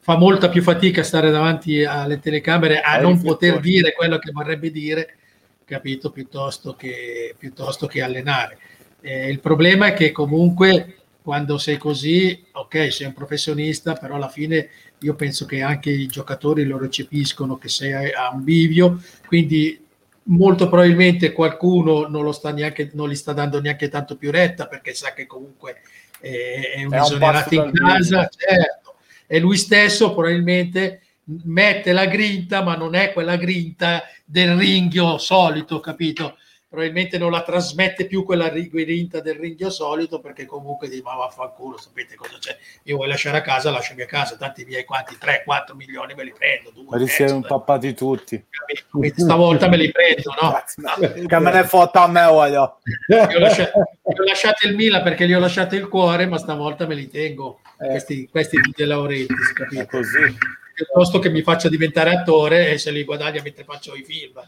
[0.00, 4.70] fa molta più fatica stare davanti alle telecamere a non poter dire quello che vorrebbe
[4.70, 5.16] dire,
[5.64, 6.10] capito?
[6.10, 8.58] Piuttosto che, piuttosto che allenare.
[9.00, 14.28] Eh, il problema è che comunque quando sei così, ok, sei un professionista, però alla
[14.28, 14.68] fine
[15.04, 19.78] io penso che anche i giocatori lo recepiscono che sei a un bivio, quindi
[20.24, 24.66] molto probabilmente qualcuno non, lo sta neanche, non gli sta dando neanche tanto più retta
[24.66, 25.82] perché sa che comunque
[26.18, 28.94] è, è un è esonerato in casa, certo.
[29.26, 31.00] E lui stesso probabilmente
[31.44, 36.36] mette la grinta, ma non è quella grinta del ringhio solito, capito?
[36.74, 41.78] Probabilmente non la trasmette più quella grinta del ringhio solito perché comunque di ma vaffanculo
[41.78, 42.56] sapete cosa c'è?
[42.84, 46.34] Io vuoi lasciare a casa lasciami a casa tanti miei quanti 3-4 milioni me li
[46.36, 48.44] prendo ma li siamo impappati tutti.
[48.90, 51.26] Quindi stavolta me li prendo no?
[51.26, 52.80] che me ne fotta a me voglio.
[53.06, 56.38] Io ho, lasciato, io ho lasciato il Mila perché gli ho lasciato il cuore ma
[56.38, 57.86] stavolta me li tengo eh.
[57.86, 59.86] questi, questi di De Laurentiis capito?
[59.86, 60.36] Così.
[60.74, 64.42] Piuttosto che mi faccia diventare attore e se li guadagna mentre faccio i film.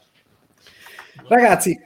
[1.29, 1.79] Ragazzi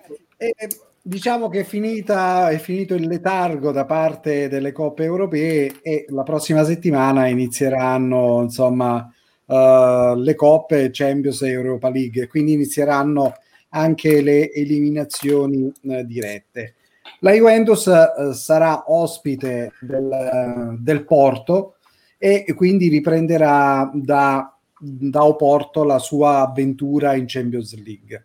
[0.42, 0.68] e
[1.02, 6.22] diciamo che è, finita, è finito il letargo da parte delle coppe europee e la
[6.22, 9.12] prossima settimana inizieranno insomma
[9.44, 13.34] uh, le coppe Champions e Europa League, quindi inizieranno
[13.68, 16.76] anche le eliminazioni uh, dirette.
[17.20, 21.74] La Juventus uh, sarà ospite del, del, Porto
[22.16, 28.22] e quindi riprenderà da, da Oporto la sua avventura in Champions League.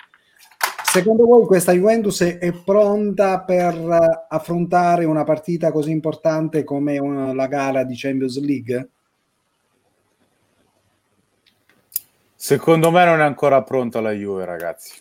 [0.95, 7.47] Secondo voi questa Juventus è pronta per affrontare una partita così importante come una, la
[7.47, 8.89] gara di Champions League?
[12.33, 14.93] Secondo me non è ancora pronta la Juve, ragazzi.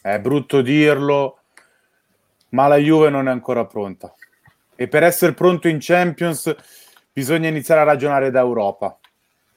[0.00, 1.40] È brutto dirlo,
[2.50, 4.14] ma la Juve non è ancora pronta.
[4.76, 6.54] E per essere pronto in Champions
[7.12, 9.00] bisogna iniziare a ragionare da Europa.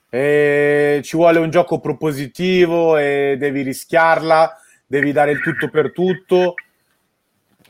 [0.10, 4.58] E ci vuole un gioco propositivo e devi rischiarla
[4.94, 6.54] devi dare il tutto per tutto.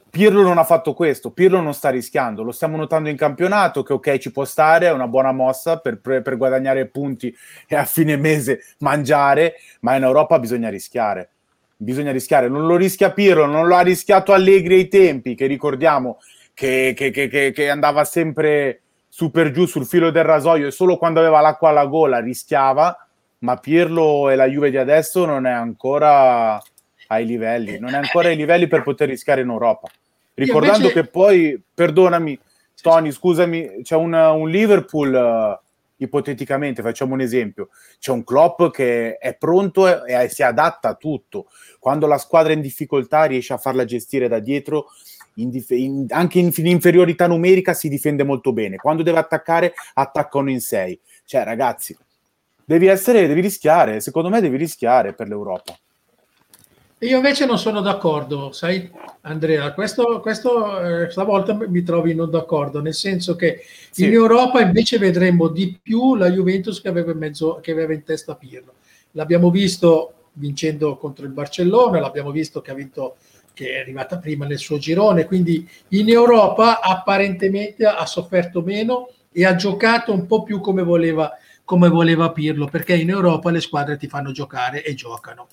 [0.10, 3.94] Pirlo non ha fatto questo, Pirlo non sta rischiando, lo stiamo notando in campionato che
[3.94, 8.16] ok ci può stare, è una buona mossa per, per guadagnare punti e a fine
[8.16, 11.30] mese mangiare, ma in Europa bisogna rischiare,
[11.78, 16.20] bisogna rischiare, non lo rischia Pirlo, non lo ha rischiato Allegri ai tempi, che ricordiamo
[16.54, 20.98] che, che, che, che andava sempre su per giù sul filo del rasoio e solo
[20.98, 23.08] quando aveva l'acqua alla gola rischiava,
[23.40, 26.62] ma Pirlo e la Juve di adesso non è ancora
[27.14, 29.90] ai livelli, non è ancora ai livelli per poter rischiare in Europa.
[30.34, 31.02] Ricordando invece...
[31.02, 32.40] che poi, perdonami,
[32.82, 35.64] Tony, scusami, c'è una, un Liverpool, uh,
[36.04, 40.96] ipoteticamente, facciamo un esempio, c'è un Klopp che è pronto e, e, si adatta a
[40.96, 41.48] tutto.
[41.80, 44.88] Quando la squadra è in difficoltà riesce a farla gestire da dietro,
[45.36, 48.78] in dif- in, anche in, in inferiorità numerica si difende molto bene.
[48.78, 51.00] Quando deve attaccare, attaccano in sei.
[51.26, 51.96] Cioè, ragazzi,
[52.66, 55.78] devi essere, devi rischiare, secondo me devi rischiare per l'Europa.
[57.04, 58.90] Io invece non sono d'accordo, sai
[59.22, 64.06] Andrea, questo, questo eh, stavolta mi trovi non d'accordo, nel senso che sì.
[64.06, 68.04] in Europa invece vedremo di più la Juventus che aveva in, mezzo, che aveva in
[68.04, 68.76] testa Pirlo.
[69.12, 73.18] L'abbiamo visto vincendo contro il Barcellona, l'abbiamo visto che ha vinto
[73.54, 79.46] che è arrivata prima nel suo girone, quindi in Europa apparentemente ha sofferto meno e
[79.46, 81.32] ha giocato un po' più come voleva,
[81.66, 85.48] come voleva Pirlo, perché in Europa le squadre ti fanno giocare e giocano.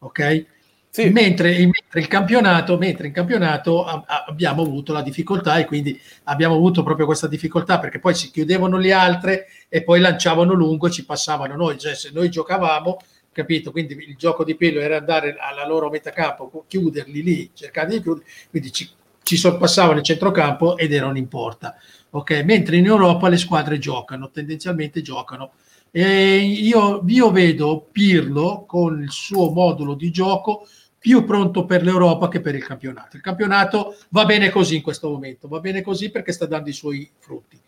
[0.00, 0.46] Ok?
[0.94, 1.10] Sì.
[1.10, 6.00] Mentre, mentre, il campionato, mentre in campionato a, a, abbiamo avuto la difficoltà e quindi
[6.24, 10.86] abbiamo avuto proprio questa difficoltà perché poi si chiudevano le altre e poi lanciavano lungo
[10.86, 12.98] e ci passavano noi, cioè se noi giocavamo,
[13.32, 13.72] capito?
[13.72, 18.26] Quindi il gioco di pelo era andare alla loro metacampo, chiuderli lì, cercare di chiudere,
[18.48, 18.88] quindi ci,
[19.24, 21.74] ci sorpassavano il centrocampo ed erano in porta.
[22.10, 25.54] Ok, mentre in Europa le squadre giocano, tendenzialmente giocano.
[25.90, 30.66] E io, io vedo Pirlo con il suo modulo di gioco
[31.04, 33.16] più pronto per l'Europa che per il campionato.
[33.16, 36.72] Il campionato va bene così in questo momento, va bene così perché sta dando i
[36.72, 37.60] suoi frutti.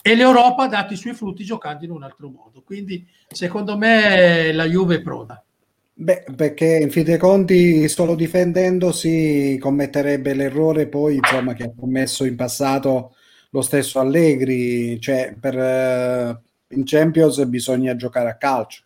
[0.00, 2.62] E l'Europa ha dato i suoi frutti giocando in un altro modo.
[2.64, 5.44] Quindi, secondo me, la Juve è pronta.
[5.92, 12.24] Beh, perché in fin dei conti, solo difendendosi, commetterebbe l'errore poi, insomma, che ha commesso
[12.24, 13.14] in passato
[13.50, 14.98] lo stesso Allegri.
[14.98, 18.83] Cioè, per, uh, in Champions bisogna giocare a calcio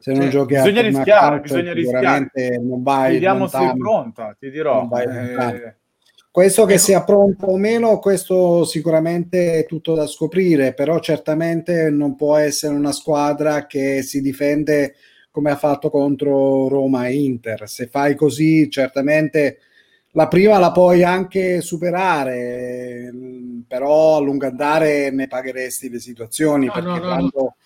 [0.00, 2.30] se non sì, giochi bisogna rischiare, bisogna rischiare.
[2.58, 4.88] Non vai Vediamo se è pronta, ti dirò.
[4.96, 5.76] Eh...
[6.30, 6.82] Questo che ecco.
[6.82, 12.74] sia pronto o meno, questo sicuramente è tutto da scoprire, però certamente non può essere
[12.74, 14.94] una squadra che si difende
[15.30, 17.68] come ha fatto contro Roma e Inter.
[17.68, 19.58] Se fai così, certamente
[20.12, 23.12] la prima la puoi anche superare,
[23.68, 27.56] però a lungo andare ne pagheresti le situazioni, no, perché no, no, quando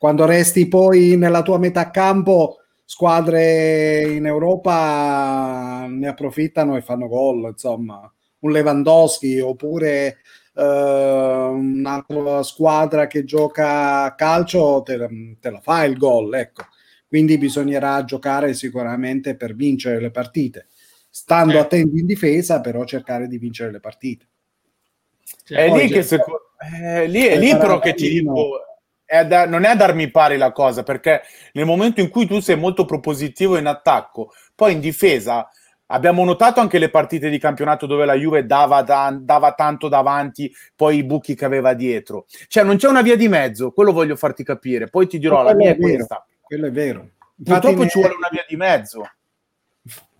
[0.00, 7.50] quando resti poi nella tua metà campo, squadre in Europa ne approfittano e fanno gol,
[7.50, 10.20] insomma, un Lewandowski oppure
[10.54, 16.62] uh, un'altra squadra che gioca a calcio te, te la fa il gol, ecco.
[17.06, 20.68] Quindi bisognerà giocare sicuramente per vincere le partite,
[21.10, 21.58] stando eh.
[21.58, 24.28] attenti in difesa, però cercare di vincere le partite.
[25.44, 28.64] Cioè, è, lì che seco- eh, lì, è lì però che ti dico
[29.10, 32.38] è da, non è a darmi pari la cosa, perché nel momento in cui tu
[32.38, 35.48] sei molto propositivo in attacco, poi in difesa
[35.92, 40.52] Abbiamo notato anche le partite di campionato dove la Juve dava, da, dava, tanto davanti,
[40.76, 42.26] poi i buchi che aveva dietro.
[42.46, 44.86] Cioè, non c'è una via di mezzo, quello voglio farti capire.
[44.86, 46.24] Poi ti dirò, la mia è, questa.
[46.40, 47.08] Quello è vero.
[47.42, 49.02] Purtroppo ci vuole una via di mezzo.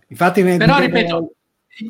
[0.07, 1.35] Infatti, Però, ripeto,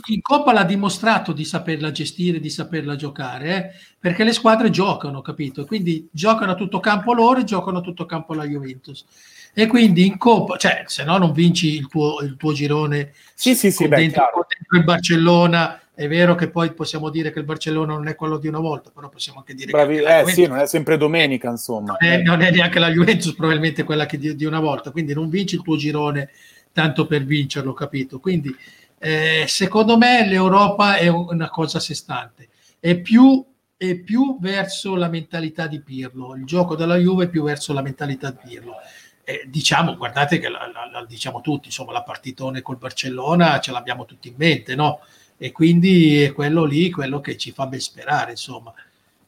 [0.07, 3.79] in Coppa l'ha dimostrato di saperla gestire, di saperla giocare, eh?
[3.99, 5.65] perché le squadre giocano, capito?
[5.65, 9.05] Quindi giocano a tutto campo loro e giocano a tutto campo la Juventus
[9.53, 13.53] e quindi in Coppa, cioè se no non vinci il tuo, il tuo girone sì,
[13.53, 15.77] sì, sì, beh, dentro, dentro, il Barcellona.
[15.93, 18.89] È vero che poi possiamo dire che il Barcellona non è quello di una volta,
[18.93, 21.97] però possiamo anche dire Bravi, che eh, sì, non è sempre domenica, insomma.
[21.99, 25.13] Non è, non è neanche la Juventus, probabilmente quella che di, di, una volta, quindi
[25.13, 26.29] non vinci il tuo girone
[26.71, 28.19] tanto per vincerlo, capito?
[28.19, 28.55] Quindi
[29.01, 32.49] eh, secondo me l'Europa è una cosa a sé stante,
[32.79, 33.43] è più,
[33.75, 37.81] è più verso la mentalità di Pirlo, il gioco della Juve è più verso la
[37.81, 38.75] mentalità di Pirlo
[39.23, 43.71] eh, diciamo, guardate che la, la, la, diciamo tutti, insomma, la partitone col Barcellona ce
[43.71, 45.01] l'abbiamo tutti in mente, no?
[45.37, 48.73] E quindi è quello lì, quello che ci fa ben sperare, insomma.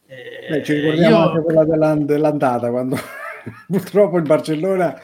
[0.06, 1.30] Eh, Beh, ci ricordiamo io...
[1.30, 2.98] anche quella dell'and- dell'andata, quando
[3.68, 5.00] purtroppo il Barcellona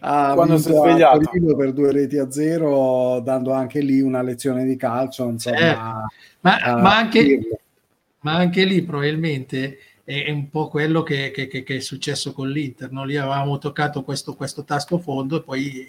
[0.00, 4.64] ha quando si è svegliato per due reti a zero, dando anche lì una lezione
[4.64, 5.56] di calcio, insomma.
[5.56, 5.74] Eh,
[6.40, 7.40] ma, ma, anche,
[8.20, 12.48] ma anche lì probabilmente è, un po' quello che, che, che, che, è successo con
[12.48, 12.90] l'Inter.
[12.90, 13.04] No?
[13.04, 15.88] Lì avevamo toccato questo, questo tasto fondo e poi,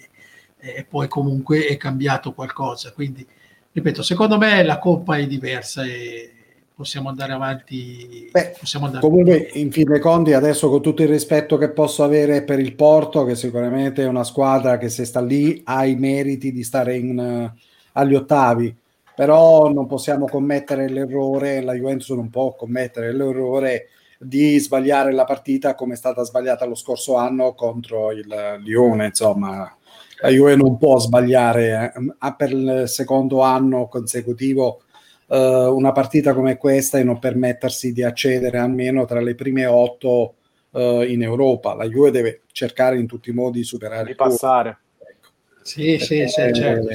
[0.58, 2.92] e poi, comunque è cambiato qualcosa.
[2.92, 3.26] Quindi,
[3.72, 6.35] ripeto, secondo me la Coppa è diversa e
[6.76, 8.28] possiamo andare avanti.
[8.30, 9.60] Beh, possiamo andare comunque, avanti.
[9.60, 13.24] in fin dei conti, adesso con tutto il rispetto che posso avere per il Porto,
[13.24, 17.18] che sicuramente è una squadra che se sta lì ha i meriti di stare in,
[17.18, 17.58] uh,
[17.92, 18.76] agli ottavi
[19.16, 25.74] però non possiamo commettere l'errore, la Juventus non può commettere l'errore di sbagliare la partita
[25.74, 28.26] come è stata sbagliata lo scorso anno contro il
[28.62, 29.06] Lione.
[29.06, 29.74] Insomma,
[30.20, 34.82] la Juve non può sbagliare eh, per il secondo anno consecutivo
[35.28, 40.36] eh, una partita come questa e non permettersi di accedere almeno tra le prime otto
[40.72, 41.74] eh, in Europa.
[41.74, 44.06] La Juve deve cercare in tutti i modi di superare.
[44.06, 44.78] Di passare.
[44.98, 45.28] Ecco.
[45.62, 46.88] Sì, sì, sì, certo.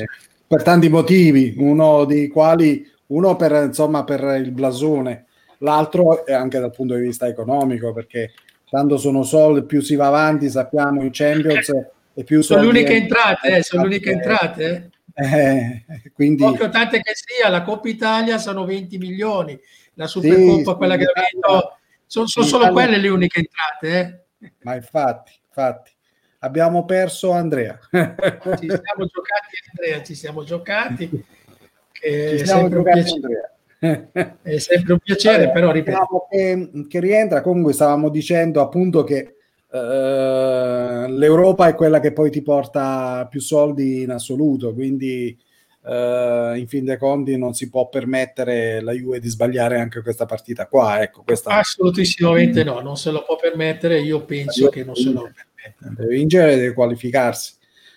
[0.48, 5.26] Per tanti motivi, uno dei quali, uno per, insomma, per il blasone,
[5.60, 8.34] l'altro è anche dal punto di vista economico, perché
[8.70, 11.72] tanto sono soldi, più si va avanti, sappiamo in Champions
[12.14, 14.91] e più sono le uniche entrate, eh, sono le uniche entrate.
[15.22, 16.44] Eh, quindi...
[16.44, 19.60] Poche tante che sia, la Coppa Italia sono 20 milioni,
[19.96, 22.84] la Supercoppa, sì, quella che ha vinto, sono, sono solo Italia...
[22.84, 24.26] quelle le uniche entrate.
[24.40, 24.54] Eh.
[24.64, 25.92] Ma infatti, infatti,
[26.40, 27.80] abbiamo perso Andrea.
[27.92, 31.26] ci siamo giocati Andrea, ci siamo giocati.
[31.94, 34.38] Ci siamo giocati Andrea.
[34.42, 36.28] È sempre un piacere, allora, però ripeto.
[36.30, 39.38] Che, che, rientra, comunque stavamo dicendo appunto che
[39.72, 45.38] uh, l'Europa è quella che poi ti porta più soldi in assoluto, quindi
[45.84, 50.26] uh, in fin dei conti non si può permettere la Juve di sbagliare anche questa
[50.26, 51.02] partita qua.
[51.02, 51.58] Ecco, questa...
[51.58, 55.96] Assolutissimamente no, non se lo può permettere, io penso che non se lo permette.
[55.96, 57.54] Deve vincere, deve qualificarsi.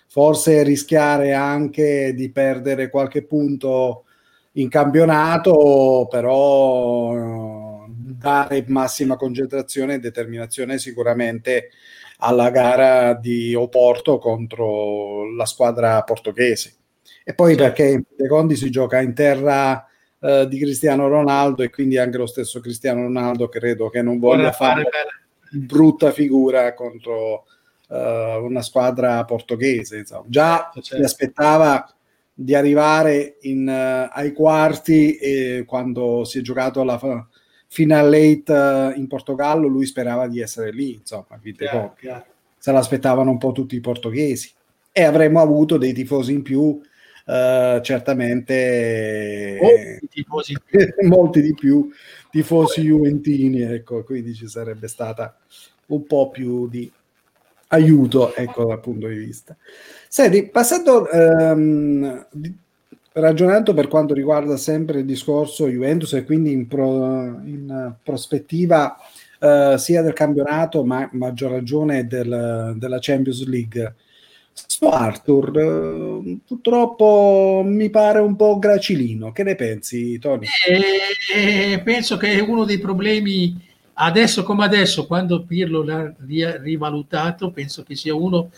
[0.07, 4.05] Forse rischiare anche di perdere qualche punto
[4.53, 11.69] in campionato, però dare massima concentrazione e determinazione sicuramente
[12.17, 16.73] alla gara di Oporto contro la squadra portoghese.
[17.23, 19.85] E poi perché Secondi si gioca in terra
[20.19, 24.51] eh, di Cristiano Ronaldo e quindi anche lo stesso Cristiano Ronaldo credo che non voglia
[24.51, 27.45] fare, fare brutta figura contro
[27.89, 29.97] eh, una squadra portoghese.
[29.97, 30.25] Insomma.
[30.27, 30.95] Già certo.
[30.95, 31.89] si aspettava
[32.37, 36.97] di arrivare in, uh, ai quarti e quando si è giocato la
[37.75, 42.25] finale eight uh, in Portogallo lui sperava di essere lì insomma chiaro, chiaro.
[42.57, 44.49] se l'aspettavano un po' tutti i portoghesi
[44.93, 50.55] e avremmo avuto dei tifosi in più uh, certamente molti, tifosi.
[51.05, 51.89] molti di più
[52.31, 55.37] tifosi juventini ecco quindi ci sarebbe stata
[55.87, 56.89] un po' più di
[57.67, 59.57] aiuto ecco dal punto di vista
[60.07, 62.27] Senti, passando, ehm,
[63.15, 68.97] ragionando per quanto riguarda sempre il discorso Juventus e quindi in, pro, in prospettiva
[69.39, 73.95] eh, sia del campionato ma maggior ragione del, della Champions League,
[74.51, 79.31] sto Arthur eh, purtroppo mi pare un po' gracilino.
[79.31, 80.47] Che ne pensi, Tony?
[81.33, 83.55] Eh, penso che uno dei problemi
[83.93, 86.13] adesso come adesso, quando Pirlo l'ha
[86.61, 88.49] rivalutato, penso che sia uno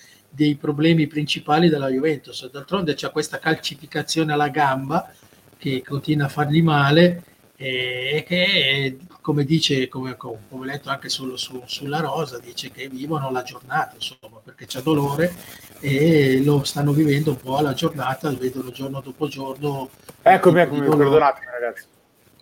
[0.59, 2.49] problemi principali della Juventus.
[2.49, 5.11] D'altronde c'è questa calcificazione alla gamba
[5.57, 7.23] che continua a fargli male
[7.55, 12.88] e che come dice, come, come ho letto anche solo su, sulla Rosa, dice che
[12.88, 15.33] vivono la giornata, insomma, perché c'è dolore
[15.81, 19.89] e lo stanno vivendo un po' alla giornata, lo vedono giorno dopo giorno.
[20.21, 21.85] Eccomi, eccomi, perdonatemi ragazzi.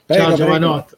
[0.05, 0.97] Ciao Giovanotto.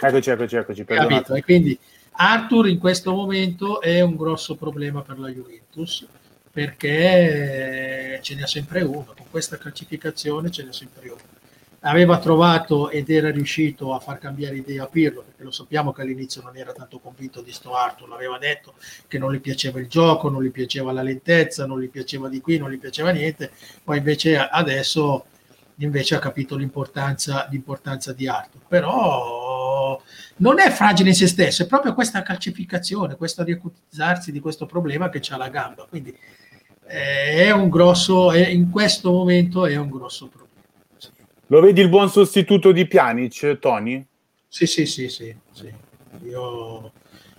[0.00, 0.84] Eccoci, eccoci, eccoci.
[0.84, 1.34] Capito?
[1.34, 1.78] E quindi
[2.12, 6.06] Arthur in questo momento è un grosso problema per la Juventus
[6.52, 11.20] perché ce n'è sempre uno, con questa calcificazione ce n'è sempre uno.
[11.82, 16.02] Aveva trovato ed era riuscito a far cambiare idea a Pirlo, perché lo sappiamo che
[16.02, 18.74] all'inizio non era tanto convinto di sto Arthur, l'aveva detto
[19.08, 22.42] che non gli piaceva il gioco, non gli piaceva la lentezza, non gli piaceva di
[22.42, 23.50] qui, non gli piaceva niente,
[23.82, 25.24] poi invece adesso
[25.76, 28.60] invece ha capito l'importanza, l'importanza di Arthur.
[28.68, 30.00] Però
[30.40, 35.08] non è fragile in se stesso, è proprio questa calcificazione, questo riacutizzarsi di questo problema
[35.08, 35.86] che c'ha la gamba.
[35.88, 36.16] Quindi
[36.86, 40.50] eh, è un grosso, è, in questo momento è un grosso problema.
[40.96, 41.10] Sì.
[41.46, 44.04] Lo vedi il buon sostituto di Pjanic, Tony?
[44.48, 45.34] Sì, sì, sì, sì.
[45.52, 45.72] sì.
[46.24, 46.92] Io,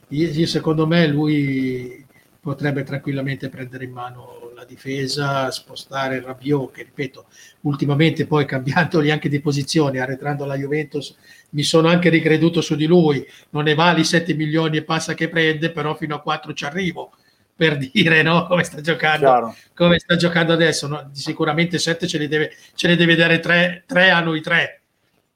[0.10, 2.06] io, secondo me lui
[2.40, 4.41] potrebbe tranquillamente prendere in mano
[4.72, 7.28] difesa, spostare Rabiot, che ripeto,
[7.62, 11.16] ultimamente poi cambiandogli anche di posizione, arretrando la Juventus,
[11.50, 15.14] mi sono anche ricreduto su di lui, non ne vale i 7 milioni e passa
[15.14, 17.12] che prende, però fino a 4 ci arrivo,
[17.56, 18.48] per dire no?
[18.48, 21.10] come sta giocando, come sta giocando adesso, no?
[21.14, 24.82] sicuramente 7 ce ne deve, ce ne deve dare 3, 3 hanno i 3,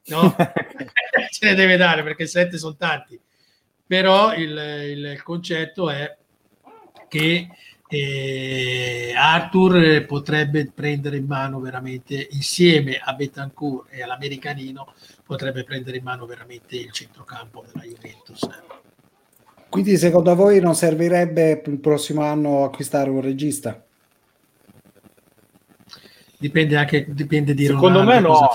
[0.07, 0.35] no?
[1.29, 3.19] ce ne deve dare perché 7 sono tanti,
[3.85, 6.17] però il, il concetto è
[7.07, 7.47] che
[7.87, 16.03] e Arthur potrebbe prendere in mano veramente insieme a Betancourt e all'americanino potrebbe prendere in
[16.03, 18.47] mano veramente il centrocampo della Juventus.
[19.69, 23.85] Quindi secondo voi non servirebbe il prossimo anno acquistare un regista?
[26.37, 28.49] dipende anche dipende di secondo Ronaldo, me no.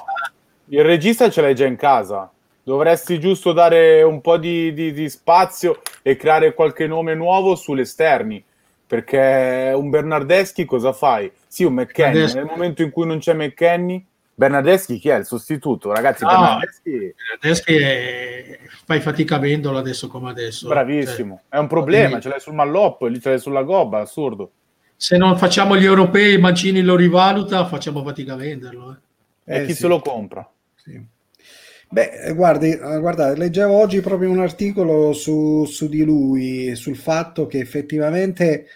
[0.68, 2.30] il regista ce l'hai già in casa.
[2.62, 7.82] Dovresti giusto dare un po' di, di, di spazio e creare qualche nome nuovo sulle
[7.82, 8.42] esterni
[8.90, 11.30] perché un Bernardeschi cosa fai?
[11.46, 15.92] Sì, un McKenny, nel momento in cui non c'è McKenny, Bernardeschi chi è il sostituto?
[15.92, 17.14] Ragazzi, no, Bernardeschi...
[17.14, 18.58] Bernardeschi è...
[18.84, 20.66] fai fatica a venderlo adesso come adesso.
[20.66, 22.22] Bravissimo, cioè, è un problema, quindi...
[22.22, 24.50] ce l'hai sul Malloppo, lì ce l'hai sulla Gobba, assurdo.
[24.96, 28.98] Se non facciamo gli europei, Mancini lo rivaluta, facciamo fatica a venderlo.
[29.44, 29.56] Eh.
[29.56, 29.82] E chi sì.
[29.82, 30.50] se lo compra?
[30.74, 31.00] Sì.
[31.88, 37.60] Beh, guardi, guardate, leggevo oggi proprio un articolo su, su di lui, sul fatto che
[37.60, 38.66] effettivamente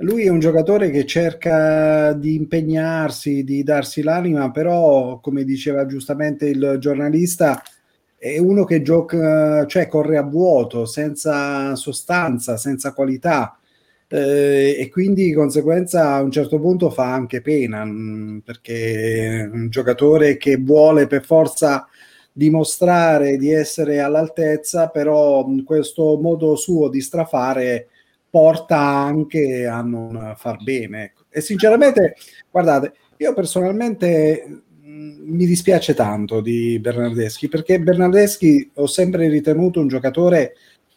[0.00, 6.46] lui è un giocatore che cerca di impegnarsi, di darsi l'anima, però, come diceva giustamente
[6.46, 7.60] il giornalista,
[8.16, 13.58] è uno che gioca, cioè corre a vuoto, senza sostanza, senza qualità.
[14.10, 19.50] Eh, e quindi di conseguenza a un certo punto fa anche pena mh, mm, perché
[19.52, 21.86] un giocatore che vuole per forza
[22.32, 27.88] dimostrare di essere all'altezza, però mh, questo modo suo di strafare
[28.30, 31.04] porta anche a non far bene.
[31.04, 31.24] Ecco.
[31.28, 32.16] E sinceramente,
[32.50, 39.88] guardate, io personalmente mh, mi dispiace tanto di Bernardeschi perché Bernardeschi ho sempre ritenuto un
[39.88, 40.54] giocatore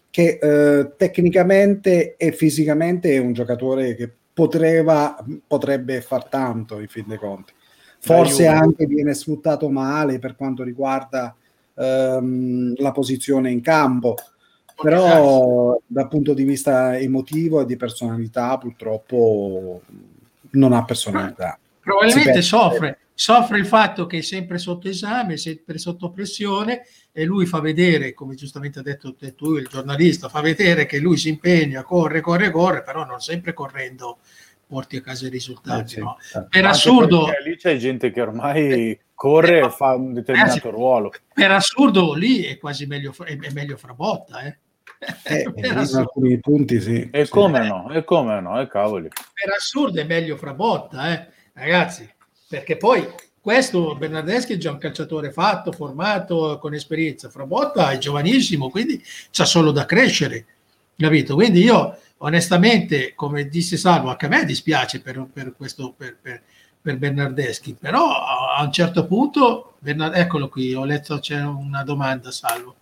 [0.09, 7.05] che eh, tecnicamente e fisicamente è un giocatore che potreva, potrebbe far tanto in fin
[7.07, 7.53] dei conti.
[7.99, 11.36] Forse anche viene sfruttato male per quanto riguarda
[11.75, 14.15] ehm, la posizione in campo
[14.82, 19.82] però dal punto di vista emotivo e di personalità purtroppo
[20.51, 21.57] non ha personalità.
[21.79, 27.45] Probabilmente soffre, soffre il fatto che è sempre sotto esame, sempre sotto pressione e lui
[27.45, 31.84] fa vedere, come giustamente ha detto tu, il giornalista, fa vedere che lui si impegna,
[31.84, 34.19] corre, corre, corre, però non sempre correndo
[34.67, 35.82] porti a casa i risultati.
[35.82, 36.17] Eh sì, no?
[36.34, 36.45] Eh.
[36.49, 37.27] Per assurdo...
[37.43, 41.11] Lì c'è gente che ormai corre eh, e fa un determinato eh, ruolo.
[41.34, 44.57] Per assurdo lì è quasi meglio, è, è meglio Frabotta, eh?
[45.24, 47.10] Eh, in alcuni punti sì.
[47.12, 47.32] E sì.
[47.32, 47.91] come no?
[47.91, 48.60] E come no?
[48.60, 49.08] E cavoli.
[49.08, 51.28] Per assurdo è meglio Frabotta, eh?
[51.54, 52.10] ragazzi,
[52.47, 53.08] perché poi
[53.39, 57.30] questo Bernardeschi è già un calciatore fatto, formato, con esperienza.
[57.30, 59.01] Frabotta è giovanissimo, quindi
[59.32, 60.46] c'ha solo da crescere,
[60.96, 61.34] capito?
[61.34, 66.42] Quindi io onestamente, come disse Salvo, anche a me dispiace per, per questo, per, per,
[66.80, 72.30] per, Bernardeschi, però a un certo punto, Bernard- eccolo qui, ho letto c'è una domanda,
[72.30, 72.75] Salvo.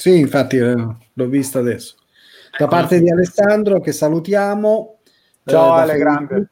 [0.00, 0.74] Sì, infatti eh,
[1.12, 1.96] l'ho vista adesso.
[2.56, 5.00] Da parte di Alessandro, che salutiamo.
[5.44, 6.48] Ciao eh, Ale, grande.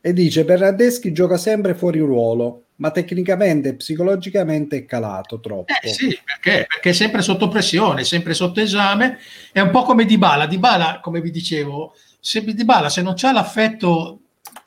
[0.00, 5.70] E dice, Bernardeschi gioca sempre fuori ruolo, ma tecnicamente e psicologicamente è calato troppo.
[5.82, 6.64] Eh sì, perché?
[6.66, 9.18] Perché è sempre sotto pressione, sempre sotto esame.
[9.52, 10.46] È un po' come Dybala.
[10.46, 14.20] Dybala, come vi dicevo, se Dybala se non c'ha l'affetto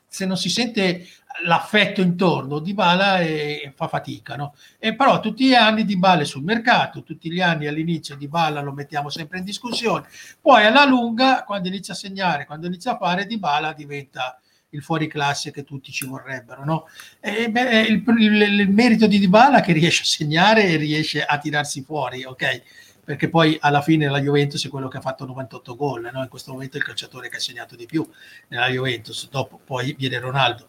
[0.06, 1.06] se non si sente
[1.44, 4.54] l'affetto intorno, Di Bala e, fa fatica, no?
[4.78, 8.28] E però tutti gli anni Di Bala è sul mercato, tutti gli anni all'inizio Di
[8.28, 10.06] Bala lo mettiamo sempre in discussione,
[10.40, 14.40] poi alla lunga, quando inizia a segnare, quando inizia a fare, Di Bala diventa
[14.70, 16.86] il fuori classe che tutti ci vorrebbero, no?
[17.18, 21.24] E, beh, il, il, il, merito di Di Bala che riesce a segnare e riesce
[21.24, 22.62] a tirarsi fuori, ok?
[23.04, 26.22] Perché poi alla fine la Juventus è quello che ha fatto 98 gol, no?
[26.22, 28.08] In questo momento è il calciatore che ha segnato di più
[28.48, 30.68] nella Juventus, dopo poi viene Ronaldo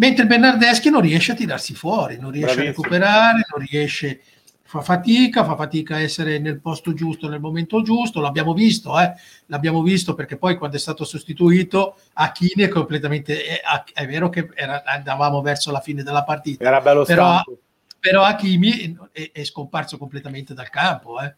[0.00, 2.86] mentre Bernardeschi non riesce a tirarsi fuori, non riesce Bravissimo.
[2.86, 4.20] a recuperare, non riesce,
[4.62, 9.12] fa fatica, fa fatica a essere nel posto giusto, nel momento giusto, l'abbiamo visto, eh?
[9.46, 13.60] l'abbiamo visto perché poi quando è stato sostituito Achini è completamente, è,
[13.92, 17.42] è vero che era, andavamo verso la fine della partita, era bello però,
[17.98, 21.20] però Achimi è, è, scomparso completamente dal campo.
[21.20, 21.34] Eh?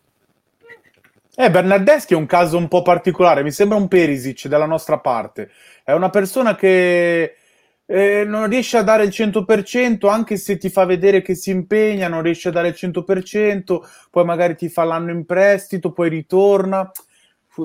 [1.35, 5.51] Eh, Bernardeschi è un caso un po' particolare, mi sembra un Perisic dalla nostra parte,
[5.83, 7.39] è una persona che
[7.93, 12.09] eh, non riesce a dare il 100%, anche se ti fa vedere che si impegna,
[12.09, 16.91] non riesce a dare il 100%, poi magari ti fa l'anno in prestito, poi ritorna.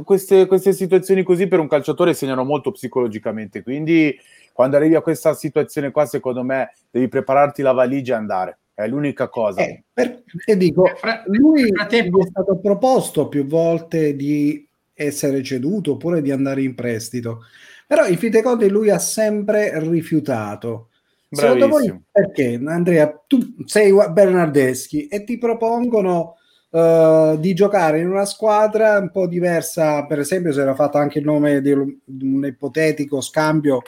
[0.04, 4.14] Queste, queste situazioni così per un calciatore segnano molto psicologicamente, quindi
[4.52, 8.58] quando arrivi a questa situazione qua, secondo me devi prepararti la valigia e andare.
[8.74, 9.62] È l'unica cosa.
[9.62, 10.90] Eh, per, e dico,
[11.28, 17.44] lui è stato proposto più volte di essere ceduto oppure di andare in prestito.
[17.88, 20.90] Però in fin dei conti lui ha sempre rifiutato.
[21.30, 21.54] Bravissimo.
[21.54, 26.36] Secondo voi perché, Andrea, tu sei Bernardeschi e ti propongono
[26.70, 31.20] uh, di giocare in una squadra un po' diversa, per esempio si era fatto anche
[31.20, 33.82] il nome di un ipotetico scambio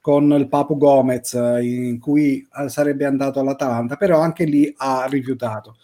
[0.00, 5.76] con il Papu Gomez in cui sarebbe andato all'Atalanta, però anche lì ha rifiutato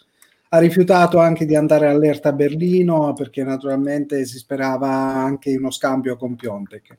[0.53, 6.35] ha rifiutato anche di andare all'Erta Berlino perché naturalmente si sperava anche uno scambio con
[6.35, 6.97] Piontek.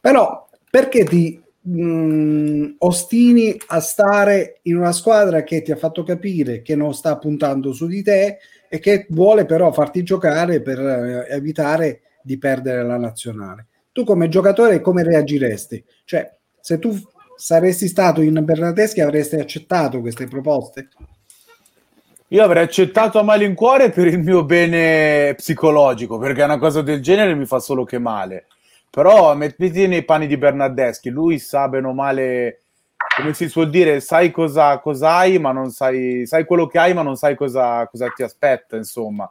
[0.00, 6.62] Però perché ti mh, ostini a stare in una squadra che ti ha fatto capire
[6.62, 11.26] che non sta puntando su di te e che vuole però farti giocare per eh,
[11.30, 13.66] evitare di perdere la nazionale?
[13.92, 15.84] Tu come giocatore come reagiresti?
[16.04, 16.96] Cioè, se tu
[17.36, 20.88] saresti stato in Bernardeschi avresti accettato queste proposte?
[22.28, 27.34] Io avrei accettato a malincuore per il mio bene psicologico, perché una cosa del genere
[27.34, 28.46] mi fa solo che male.
[28.90, 32.62] Però mettiti nei panni di Bernardeschi, lui sa bene o male,
[33.16, 36.92] come si suol dire, sai cosa, cosa hai, ma non sai, sai quello che hai,
[36.92, 39.30] ma non sai cosa, cosa ti aspetta, insomma.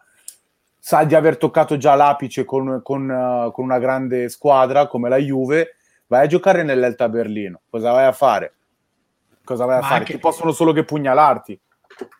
[0.79, 5.17] Sa di aver toccato già l'apice con, con, uh, con una grande squadra come la
[5.17, 5.75] Juve,
[6.07, 7.59] vai a giocare nell'Elta Berlino.
[7.69, 8.53] Cosa vai a fare?
[9.43, 9.99] Cosa vai a ma fare?
[9.99, 10.13] Anche...
[10.13, 11.59] Ti possono solo che pugnalarti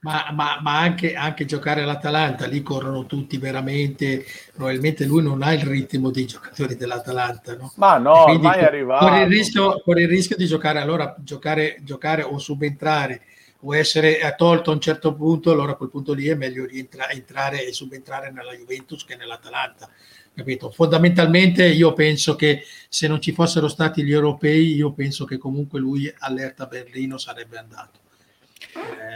[0.01, 5.53] ma, ma, ma anche, anche, giocare all'Atalanta, lì corrono tutti veramente, probabilmente lui non ha
[5.53, 7.55] il ritmo dei giocatori dell'Atalanta.
[7.55, 7.71] No?
[7.75, 9.05] Ma no, mai arrivato.
[9.05, 13.21] Con il, rischio, con il rischio di giocare, allora giocare, giocare o subentrare
[13.61, 17.11] o essere tolto a un certo punto, allora a quel punto lì è meglio rientrare
[17.13, 19.89] entrare e subentrare nella Juventus che nell'Atalanta.
[20.33, 20.71] Capito?
[20.71, 25.81] Fondamentalmente io penso che se non ci fossero stati gli europei, io penso che comunque
[25.81, 27.99] lui all'Erta Berlino sarebbe andato.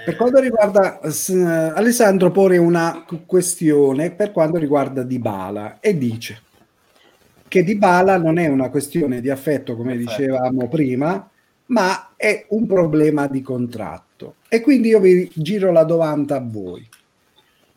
[0.06, 6.42] Per quanto riguarda Alessandro pone una questione per quanto riguarda Dybala e dice
[7.48, 11.30] che Dybala non è una questione di affetto come dicevamo prima,
[11.68, 14.38] ma è un problema di contratto.
[14.50, 16.88] E quindi io vi giro la domanda a voi.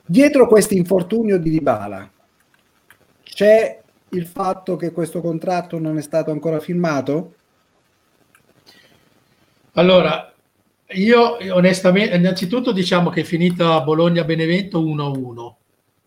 [0.04, 2.10] Dietro questo infortunio di Dybala
[3.22, 3.80] c'è
[4.10, 7.34] il fatto che questo contratto non è stato ancora firmato?
[9.72, 10.32] Allora,
[10.88, 15.54] io onestamente, innanzitutto diciamo che è finita Bologna-Benevento 1-1,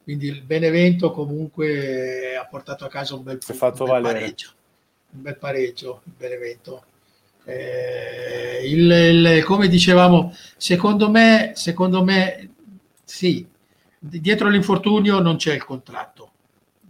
[0.04, 4.50] quindi il Benevento comunque ha portato a casa un bel, fatto un bel pareggio.
[5.12, 6.84] Un bel pareggio il Benevento.
[7.44, 12.50] Eh, il, il, come dicevamo, secondo me, secondo me
[13.04, 13.46] sì,
[13.98, 16.29] dietro l'infortunio non c'è il contratto,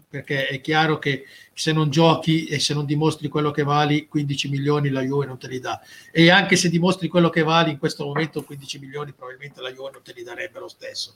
[0.09, 4.49] perché è chiaro che se non giochi e se non dimostri quello che vali, 15
[4.49, 5.79] milioni la Juve non te li dà.
[6.11, 9.91] E anche se dimostri quello che vali in questo momento, 15 milioni probabilmente la Juve
[9.91, 11.13] non te li darebbe lo stesso.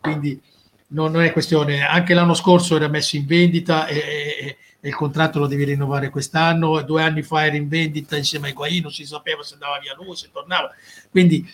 [0.00, 0.40] Quindi
[0.88, 4.94] non, non è questione, anche l'anno scorso era messo in vendita e, e, e, il
[4.94, 8.92] contratto lo devi rinnovare quest'anno, due anni fa era in vendita insieme a Higuain, non
[8.92, 10.70] si sapeva se andava via lui, se tornava.
[11.10, 11.44] Quindi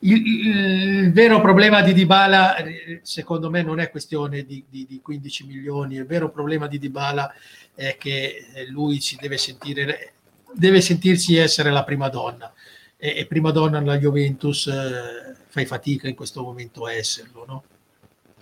[0.00, 2.56] il, il, vero problema di Dybala,
[3.02, 7.32] secondo me, non è questione di, di, di 15 milioni, il vero problema di Dybala
[7.74, 10.14] è che eh, lui si deve sentire,
[10.52, 12.52] deve sentirsi essere la prima donna
[12.96, 17.64] e, e prima donna nella Juventus eh, fai fatica in questo momento a esserlo, no?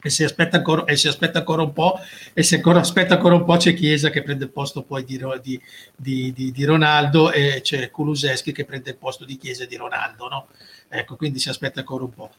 [0.05, 1.99] e aspetta ancora, e si aspetta ancora un po'
[2.35, 5.19] e se ancora aspetta ancora un po' c'è Chiesa che prende il posto poi di,
[6.53, 10.49] di Ronaldo e c'è Kuluseschi che prende il posto di Chiesa e di Ronaldo no?
[10.99, 12.31] Ecco quindi si aspetta ancora un po'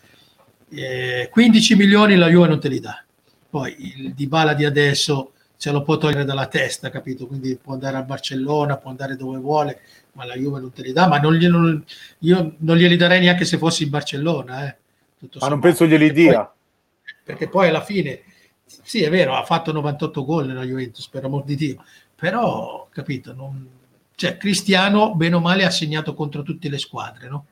[0.69, 3.03] eh, 15 milioni la Juve non te li dà.
[3.49, 7.27] Poi il Dybala di adesso ce lo può togliere dalla testa capito?
[7.27, 9.79] Quindi può andare a Barcellona può andare dove vuole
[10.13, 11.81] ma la Juve non te li dà ma non glielo,
[12.19, 14.77] io non glieli darei neanche se fossi in Barcellona eh.
[15.39, 16.53] ma non penso glieli dia poi,
[17.23, 18.21] perché poi alla fine,
[18.65, 21.83] sì è vero, ha fatto 98 gol nella Juventus, per amor di Dio,
[22.15, 23.67] però, capito, non,
[24.13, 27.45] cioè Cristiano, bene o male, ha segnato contro tutte le squadre, no?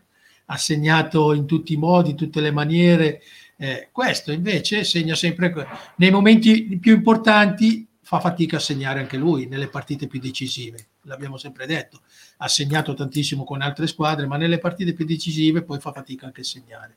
[0.54, 3.22] Ha segnato in tutti i modi, tutte le maniere.
[3.58, 5.54] Eh, questo invece segna sempre
[5.98, 11.38] nei momenti più importanti fa fatica a segnare anche lui nelle partite più decisive, l'abbiamo
[11.38, 12.02] sempre detto,
[12.38, 16.42] ha segnato tantissimo con altre squadre, ma nelle partite più decisive poi fa fatica anche
[16.42, 16.96] a segnare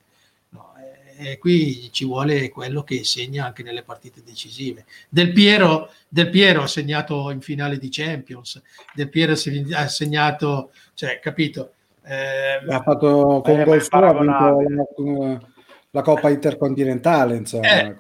[1.19, 4.85] e qui ci vuole quello che segna anche nelle partite decisive.
[5.09, 8.61] Del Piero, Del Piero ha segnato in finale di Champions,
[8.95, 11.73] Del Piero ha segnato, cioè, capito?
[12.09, 15.41] Eh, ha fatto con eh, gol la,
[15.91, 17.81] la Coppa Intercontinentale, insomma.
[17.81, 17.97] Eh,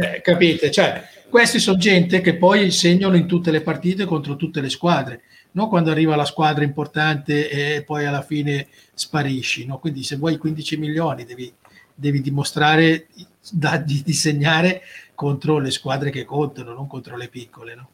[0.00, 0.70] eh, capite?
[0.70, 5.22] Cioè, questi sono gente che poi segnano in tutte le partite contro tutte le squadre,
[5.52, 9.66] non quando arriva la squadra importante e poi alla fine sparisci.
[9.66, 9.78] No?
[9.78, 11.52] Quindi se vuoi 15 milioni devi
[11.96, 13.08] devi dimostrare
[13.50, 14.82] da, di disegnare
[15.14, 17.74] contro le squadre che contano, non contro le piccole.
[17.74, 17.88] No?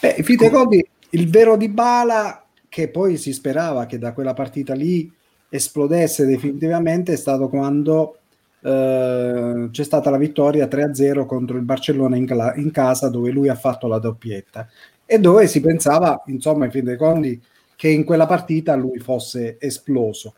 [0.00, 2.45] Eh, Fitecondi, il vero di Bala,
[2.76, 5.10] che poi si sperava che da quella partita lì
[5.48, 8.18] esplodesse definitivamente, è stato quando
[8.60, 13.48] eh, c'è stata la vittoria 3-0 contro il Barcellona in, cla- in, casa, dove lui
[13.48, 14.68] ha fatto la doppietta.
[15.06, 17.40] E dove si pensava, insomma, in fin dei conti,
[17.74, 20.34] che in quella partita lui fosse esploso.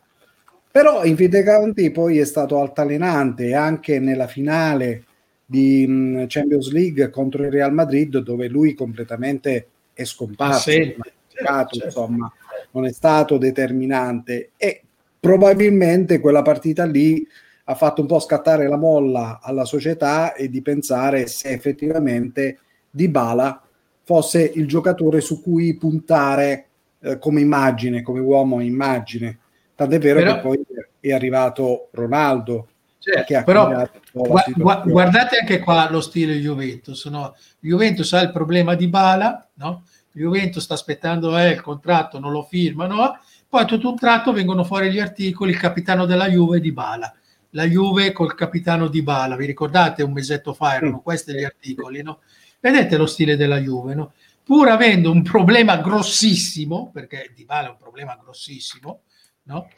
[0.71, 5.03] Però in fin dei conti poi è stato altalenante anche nella finale
[5.45, 10.95] di mm, Champions League contro il Real Madrid dove lui completamente è scomparso, sì,
[11.45, 11.85] certo, certo.
[11.87, 12.33] insomma,
[12.73, 14.83] non è stato determinante e
[15.19, 17.27] probabilmente quella partita lì
[17.65, 22.59] ha fatto un po' scattare la molla alla società e di pensare se effettivamente
[22.91, 23.63] Dybala
[24.03, 26.67] fosse il giocatore su cui puntare
[27.01, 29.41] eh, come immagine, come uomo immagine
[29.79, 30.67] Tant'è vero però, che poi
[30.99, 32.67] è arrivato Ronaldo.
[32.99, 37.05] Certo, però gu- guardate anche qua lo stile Juventus.
[37.05, 37.37] No?
[37.61, 39.85] Juventus ha il problema di Bala, no?
[40.19, 43.19] Juventus sta aspettando eh, il contratto, non lo firmano,
[43.49, 47.13] poi tutto un tratto vengono fuori gli articoli, il capitano della Juve di Bala.
[47.53, 52.03] La Juve col capitano di Bala, vi ricordate un mesetto fa erano questi gli articoli,
[52.03, 52.21] no?
[52.61, 54.13] Vedete lo stile della Juve, no?
[54.43, 59.03] Pur avendo un problema grossissimo, perché Di Bala è un problema grossissimo,
[59.45, 59.69] no?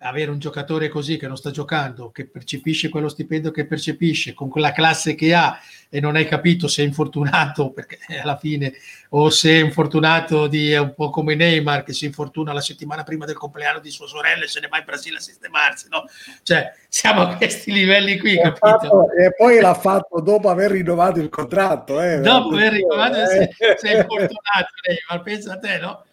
[0.00, 4.48] Avere un giocatore così che non sta giocando, che percepisce quello stipendio che percepisce, con
[4.50, 5.58] quella classe che ha
[5.88, 8.74] e non hai capito se è infortunato, perché alla fine,
[9.10, 13.04] o se è infortunato di è un po' come Neymar che si infortuna la settimana
[13.04, 16.04] prima del compleanno di sua sorella e se ne va in Brasile a sistemarsi, no?
[16.42, 21.20] Cioè, siamo a questi livelli qui, e, fatto, e poi l'ha fatto dopo aver rinnovato
[21.20, 22.02] il contratto.
[22.02, 23.50] Eh, dopo aver rinnovato, eh.
[23.76, 26.04] sei, infortunato Neymar, pensa a te, no?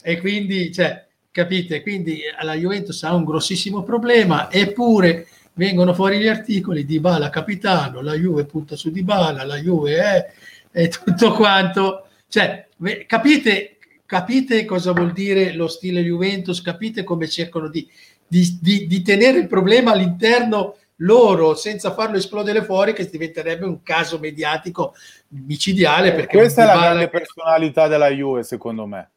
[0.00, 1.82] E quindi, cioè, capite?
[1.82, 8.00] Quindi la Juventus ha un grossissimo problema, eppure vengono fuori gli articoli di Bala capitano,
[8.00, 10.32] la Juve punta su di Bala, la Juve è,
[10.70, 12.06] è tutto quanto.
[12.28, 12.68] Cioè,
[13.06, 16.62] capite, capite cosa vuol dire lo stile Juventus?
[16.62, 17.88] Capite come cercano di,
[18.26, 23.82] di, di, di tenere il problema all'interno loro senza farlo esplodere fuori che diventerebbe un
[23.82, 24.94] caso mediatico
[25.28, 29.10] micidiale perché questa è la grande personalità della Juve secondo me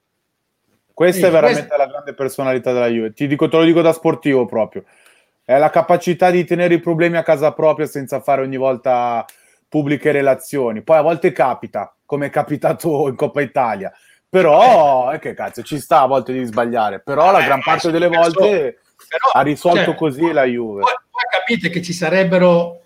[0.93, 1.77] questa sì, è veramente questa...
[1.77, 3.13] la grande personalità della Juve.
[3.13, 4.83] Ti dico, te lo dico da sportivo proprio.
[5.43, 9.25] È la capacità di tenere i problemi a casa propria senza fare ogni volta
[9.67, 10.81] pubbliche relazioni.
[10.81, 13.91] Poi a volte capita, come è capitato in Coppa Italia.
[14.29, 17.01] Però, eh, che cazzo, ci sta a volte di sbagliare.
[17.01, 20.81] Però eh, la gran parte delle volte però, ha risolto cioè, così la Juve.
[20.81, 22.81] Poi, poi capite che ci sarebbero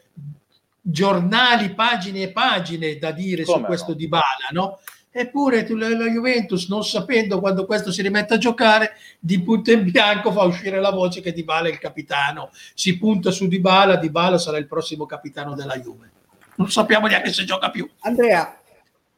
[0.82, 3.98] giornali, pagine e pagine da dire Come su questo no?
[3.98, 4.80] di Bala, no?
[5.18, 10.30] Eppure la Juventus, non sapendo quando questo si rimette a giocare, di punto in bianco
[10.34, 12.50] fa uscire la voce che Dybala è il capitano.
[12.74, 16.12] Si punta su Dybala, Dybala sarà il prossimo capitano della Juve.
[16.58, 17.90] Non sappiamo neanche se gioca più.
[18.00, 18.60] Andrea,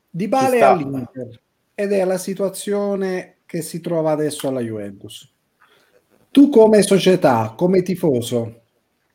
[0.07, 1.39] Dybala è all'Inter
[1.73, 5.27] ed è la situazione che si trova adesso alla Juventus.
[6.29, 8.61] Tu come società, come tifoso,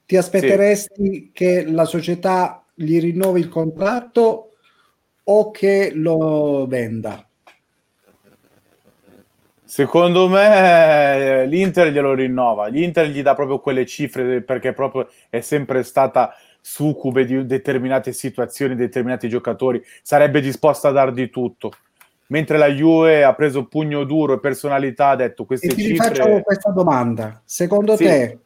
[0.04, 1.30] ti aspetteresti sì.
[1.32, 4.51] che la società gli rinnovi il contratto
[5.24, 7.26] o che lo venda?
[9.64, 15.82] Secondo me l'Inter glielo rinnova, l'Inter gli dà proprio quelle cifre perché proprio è sempre
[15.82, 21.72] stata succube di determinate situazioni, determinati giocatori, sarebbe disposta a dar di tutto.
[22.26, 26.14] Mentre la Juve ha preso pugno duro e personalità, ha detto queste e ti cifre...
[26.14, 27.42] faccio questa domanda.
[27.44, 28.04] Secondo sì.
[28.04, 28.38] te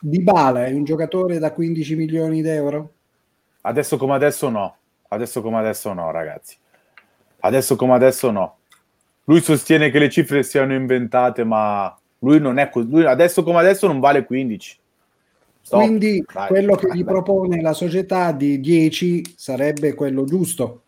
[0.00, 2.92] Dybala è un giocatore da 15 milioni di euro?
[3.62, 4.76] Adesso come adesso no.
[5.08, 6.56] Adesso come adesso no, ragazzi.
[7.40, 8.56] Adesso come adesso no.
[9.24, 13.04] Lui sostiene che le cifre siano inventate, ma lui non è così.
[13.04, 14.78] Adesso come adesso non vale 15.
[15.62, 15.80] Stop.
[15.80, 17.12] Quindi vai, quello vai, che gli vai.
[17.12, 20.82] propone la società di 10 sarebbe quello giusto.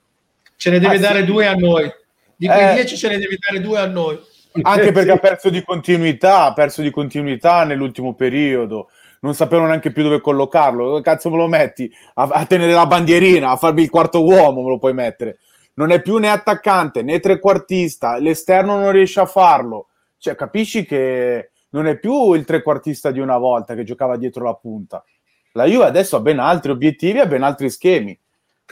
[0.57, 1.27] Ce ne deve ah, dare sì.
[1.27, 1.91] due a noi.
[2.35, 4.19] Di quei eh, 10 ce ne deve dare due a noi.
[4.63, 8.89] Anche perché ha perso di continuità, ha perso di continuità nell'ultimo periodo.
[9.21, 10.87] Non sapevano neanche più dove collocarlo.
[10.87, 11.93] Dove cazzo me lo metti?
[12.15, 15.39] A, a tenere la bandierina, a farmi il quarto uomo me lo puoi mettere.
[15.75, 19.89] Non è più né attaccante né trequartista, l'esterno non riesce a farlo.
[20.19, 24.55] Cioè, capisci che non è più il trequartista di una volta che giocava dietro la
[24.55, 25.05] punta.
[25.53, 28.19] La Juve adesso ha ben altri obiettivi, ha ben altri schemi.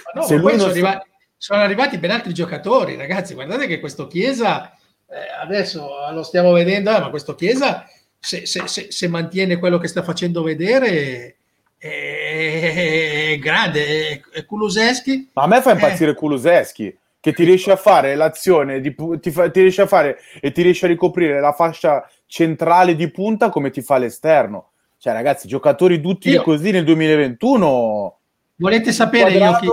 [0.04, 3.34] Ma no, Se lui sono, arrivati, sono, arrivati, ben altri giocatori, ragazzi.
[3.34, 4.72] Guardate che questo Chiesa,
[5.08, 7.84] eh, adesso lo stiamo vedendo, eh, ma questo Chiesa,
[8.18, 11.36] se, se, se, se, mantiene quello che sta facendo vedere,
[11.76, 14.08] è, è grande.
[14.08, 15.30] È, è Kuluseschi.
[15.34, 16.14] Ma a me fa impazzire eh.
[16.14, 20.52] Kuluseschi che ti riesce a fare l'azione, di, ti, fa, ti riesce a fare e
[20.52, 24.70] ti riesce a ricoprire la fascia centrale di punta come ti fa l'esterno.
[24.98, 28.18] Cioè, ragazzi, giocatori tutti io, così nel 2021.
[28.56, 29.68] Volete sapere io chi,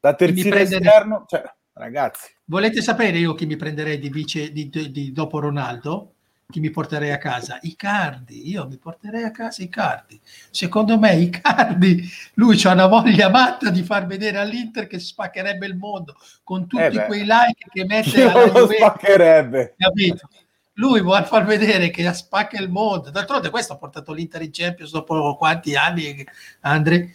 [0.00, 1.24] da terzino esterno?
[1.26, 1.42] Cioè,
[1.74, 2.30] ragazzi.
[2.44, 6.15] Volete sapere io chi mi prenderei di vice di, di dopo Ronaldo?
[6.48, 7.58] Chi mi porterei a casa?
[7.62, 10.20] I cardi, io mi porterei a casa i cardi.
[10.50, 15.66] Secondo me i cardi, lui ha una voglia matta di far vedere all'Inter che spaccherebbe
[15.66, 19.74] il mondo con tutti eh quei like che mette alla lo spaccherebbe.
[19.76, 20.28] Capito?
[20.74, 23.10] Lui vuole far vedere che spacca il mondo.
[23.10, 26.24] D'altronde questo ha portato l'Inter in Champions dopo quanti anni,
[26.60, 27.12] Andre?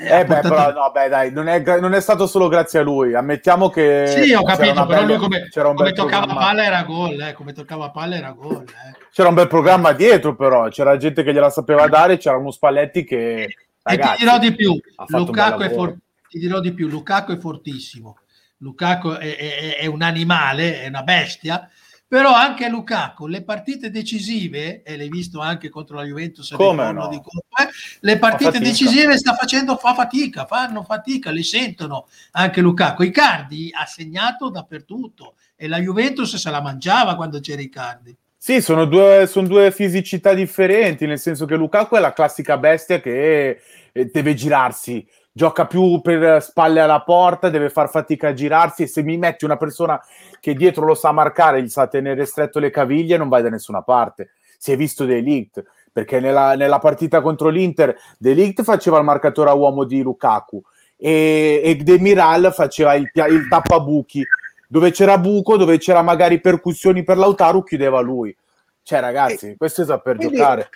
[0.00, 2.82] Eh, eh beh, però, no, beh, dai, non è, non è, stato solo grazie a
[2.82, 3.14] lui.
[3.14, 4.06] Ammettiamo che.
[4.06, 6.34] Sì, ho capito, però lui come, come toccava programma.
[6.34, 8.64] palla era gol, eh, come toccava palla era gol.
[8.66, 8.96] Eh.
[9.12, 13.04] C'era un bel programma dietro, però c'era gente che gliela sapeva dare, c'era uno Spalletti
[13.04, 13.54] che.
[13.82, 15.96] Ragazzi, e ti dirò di più, Lukaku è, for-
[16.28, 18.18] ti dirò di più, Lukaku è fortissimo.
[18.58, 21.68] Lukaku è, è, è un animale, è una bestia
[22.08, 27.06] però anche Lukaku, le partite decisive, e l'hai visto anche contro la Juventus, Come no?
[27.08, 27.70] di Coppa, eh,
[28.00, 33.02] le partite decisive sta facendo, fa fatica, fanno fatica, le sentono anche Lukaku.
[33.02, 38.16] Icardi ha segnato dappertutto e la Juventus se la mangiava quando c'era Icardi.
[38.40, 43.00] Sì, sono due, sono due fisicità differenti, nel senso che Lukaku è la classica bestia
[43.00, 43.60] che
[43.92, 45.06] eh, deve girarsi,
[45.38, 49.44] gioca più per spalle alla porta, deve far fatica a girarsi e se mi metti
[49.44, 50.02] una persona
[50.40, 53.82] che dietro lo sa marcare, gli sa tenere stretto le caviglie, non vai da nessuna
[53.82, 54.30] parte.
[54.58, 55.62] Si è visto De Ligt,
[55.92, 60.60] perché nella, nella partita contro l'Inter De Ligt faceva il marcatore a uomo di Lukaku
[60.96, 64.26] e, e De Miral faceva il, il tappabuchi.
[64.66, 68.36] Dove c'era buco, dove c'era magari percussioni per Lautaro, chiudeva lui.
[68.82, 70.68] Cioè, ragazzi, questo è saper quindi, giocare.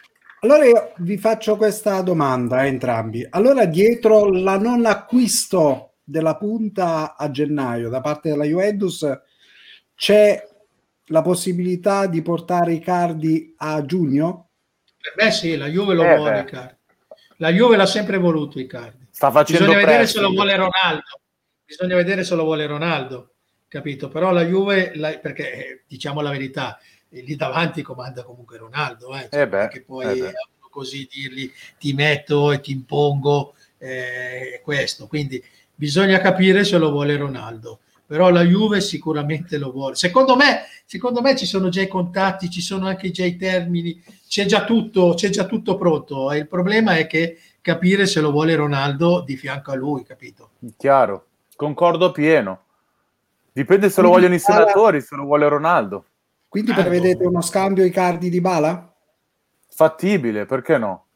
[0.45, 3.25] Allora io vi faccio questa domanda a entrambi.
[3.31, 9.07] Allora, dietro la non acquisto della punta a gennaio da parte della Juventus
[9.95, 10.45] c'è
[11.07, 14.49] la possibilità di portare i cardi a giugno?
[15.01, 16.77] Per me sì, la Juve lo eh vuole i cardi.
[17.37, 19.07] La Juve l'ha sempre voluto i cardi.
[19.13, 21.21] Sta facendo Bisogna vedere se lo vuole Ronaldo.
[21.65, 23.35] Bisogna vedere se lo vuole Ronaldo,
[23.69, 24.09] capito?
[24.09, 26.81] Però la Juve, la, perché eh, diciamo la verità,
[27.21, 30.33] lì davanti comanda comunque Ronaldo, eh, cioè, eh perché poi eh
[30.73, 35.07] così dirgli ti metto e ti impongo eh, questo.
[35.07, 35.43] Quindi
[35.75, 37.81] bisogna capire se lo vuole Ronaldo
[38.13, 39.95] però la Juve sicuramente lo vuole.
[39.95, 44.03] Secondo me, secondo me ci sono già i contatti, ci sono anche già i termini,
[44.29, 46.31] c'è già tutto, c'è già tutto pronto.
[46.31, 50.51] E il problema è che capire se lo vuole Ronaldo di fianco a lui, capito?
[50.77, 51.25] Chiaro,
[51.57, 52.65] concordo pieno.
[53.51, 56.05] Dipende se lo vogliono i senatori, se lo vuole Ronaldo.
[56.53, 58.95] Quindi prevedete uno scambio i cardi di Bala?
[59.71, 61.07] Fattibile, perché no?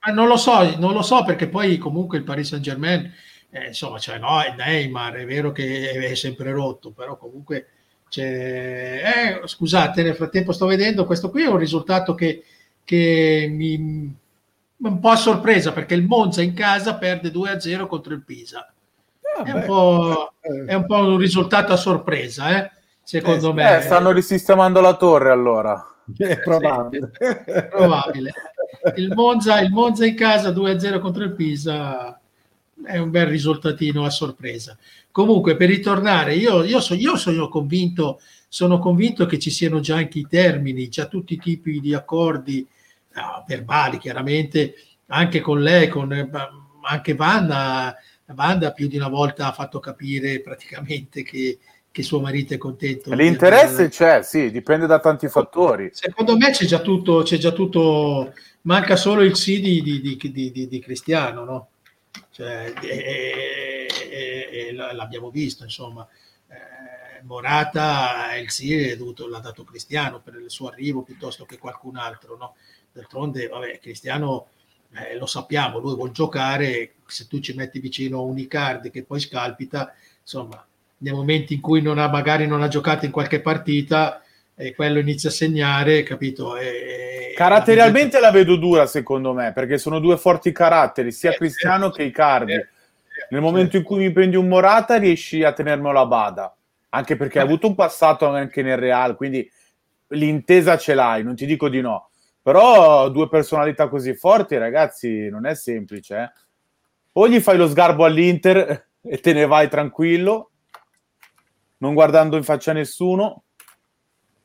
[0.00, 3.08] Ma non lo so, non lo so perché poi comunque il Paris Saint Germain
[3.50, 7.68] eh, insomma, cioè, no, è Neymar, è vero che è sempre rotto, però comunque
[8.08, 9.38] c'è...
[9.40, 12.42] Eh, scusate, nel frattempo sto vedendo, questo qui è un risultato che,
[12.82, 14.12] che mi
[14.82, 18.72] un po' a sorpresa perché il Monza in casa perde 2-0 contro il Pisa.
[19.36, 22.72] Ah, è, un po', è, un po', un risultato a sorpresa, eh?
[23.10, 23.78] Secondo eh, me.
[23.78, 25.84] Eh, stanno risistemando la torre allora.
[26.16, 27.10] È probabile.
[27.18, 28.32] Sì, probabile.
[28.96, 32.18] Il Monza, il Monza in casa 2-0 contro il Pisa
[32.82, 34.78] è un bel risultatino a sorpresa.
[35.10, 39.96] Comunque, per ritornare, io, io, so, io sono, convinto, sono convinto che ci siano già
[39.96, 42.66] anche i termini, già tutti i tipi di accordi
[43.14, 44.74] no, verbali, chiaramente,
[45.08, 46.12] anche con lei, con,
[46.82, 47.94] anche Vanna,
[48.26, 51.58] Vanna più di una volta ha fatto capire praticamente che,
[51.92, 53.12] che suo marito è contento.
[53.14, 55.90] L'interesse c'è, sì, dipende da tanti fattori.
[55.92, 60.16] Secondo me c'è già tutto, c'è già tutto manca solo il sì di, di,
[60.52, 61.68] di, di Cristiano, no?
[62.30, 66.06] Cioè, e, e, e, l'abbiamo visto, insomma.
[66.48, 71.96] Eh, Morata il sì dovuto, l'ha dato Cristiano per il suo arrivo piuttosto che qualcun
[71.96, 72.54] altro, no?
[72.92, 74.46] D'altronde, vabbè, Cristiano
[74.92, 79.20] eh, lo sappiamo, lui vuol giocare, se tu ci metti vicino un Icardi che poi
[79.20, 80.64] scalpita, insomma,
[81.00, 84.22] nei momenti in cui non ha, magari non ha giocato in qualche partita,
[84.54, 86.56] e quello inizia a segnare, capito?
[86.56, 91.84] E, Caratterialmente la vedo dura, secondo me, perché sono due forti caratteri, sia eh, Cristiano
[91.84, 92.52] certo, che Icardi.
[92.52, 92.68] Certo,
[93.30, 96.54] Nel momento in cui mi prendi un Morata, riesci a tenermelo a bada,
[96.90, 99.50] anche perché ha avuto un passato anche nel Real, quindi
[100.08, 102.10] l'intesa ce l'hai, non ti dico di no.
[102.42, 106.16] Però due personalità così forti, ragazzi, non è semplice.
[106.16, 106.30] Eh?
[107.12, 110.49] O gli fai lo sgarbo all'Inter e te ne vai tranquillo,
[111.80, 113.44] non guardando in faccia a nessuno,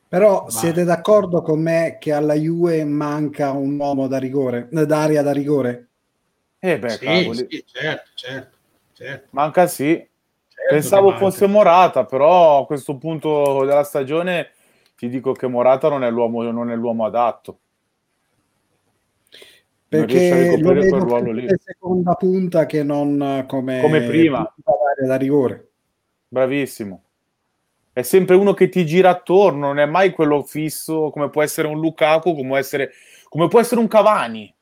[0.08, 0.50] però Ma...
[0.50, 5.88] siete d'accordo con me che alla Juve manca un uomo da rigore, d'aria da rigore?
[6.58, 8.56] Eh beh, sì, sì, certo, certo,
[8.92, 9.28] certo.
[9.30, 9.94] Manca sì.
[10.48, 14.52] Certo Pensavo fosse Morata, però a questo punto della stagione
[14.96, 17.58] ti dico che Morata non è l'uomo, non è l'uomo adatto.
[19.88, 21.46] Perché lo vedo ruolo lì.
[21.62, 24.52] seconda punta che non come, come prima.
[25.06, 25.68] Da rigore.
[26.28, 27.05] Bravissimo
[27.96, 31.66] è sempre uno che ti gira attorno, non è mai quello fisso come può essere
[31.66, 32.90] un Lukaku, come, essere,
[33.26, 34.54] come può essere un Cavani.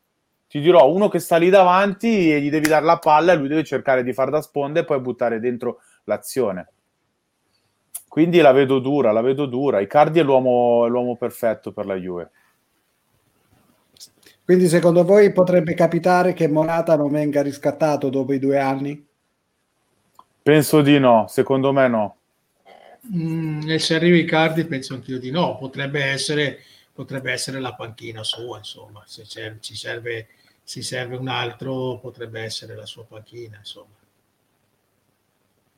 [0.47, 3.49] Ti dirò, uno che sta lì davanti e gli devi dare la palla e lui
[3.49, 6.69] deve cercare di far da sponda e poi buttare dentro l'azione.
[8.07, 9.81] Quindi la vedo dura, la vedo dura.
[9.81, 12.31] Icardi è l'uomo, è l'uomo perfetto per la Juve.
[14.45, 19.05] Quindi secondo voi potrebbe capitare che Morata non venga riscattato dopo i due anni?
[20.41, 22.17] Penso di no, secondo me no.
[23.13, 26.61] Mm, se arriva Icardi penso anch'io di no, potrebbe essere,
[26.93, 29.25] potrebbe essere la panchina sua, insomma, se
[29.61, 30.29] ci serve,
[30.63, 33.93] si serve un altro potrebbe essere la sua panchina, insomma.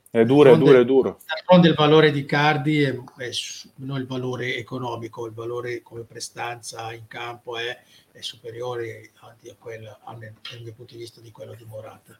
[0.08, 1.18] È duro, è duro, è duro.
[1.26, 3.30] D'altronde il valore di Cardi è, è,
[3.76, 7.82] non il valore economico, il valore come prestanza in campo è,
[8.12, 12.18] è superiore a, a quello, dal mio punto di vista, di quello di Morata.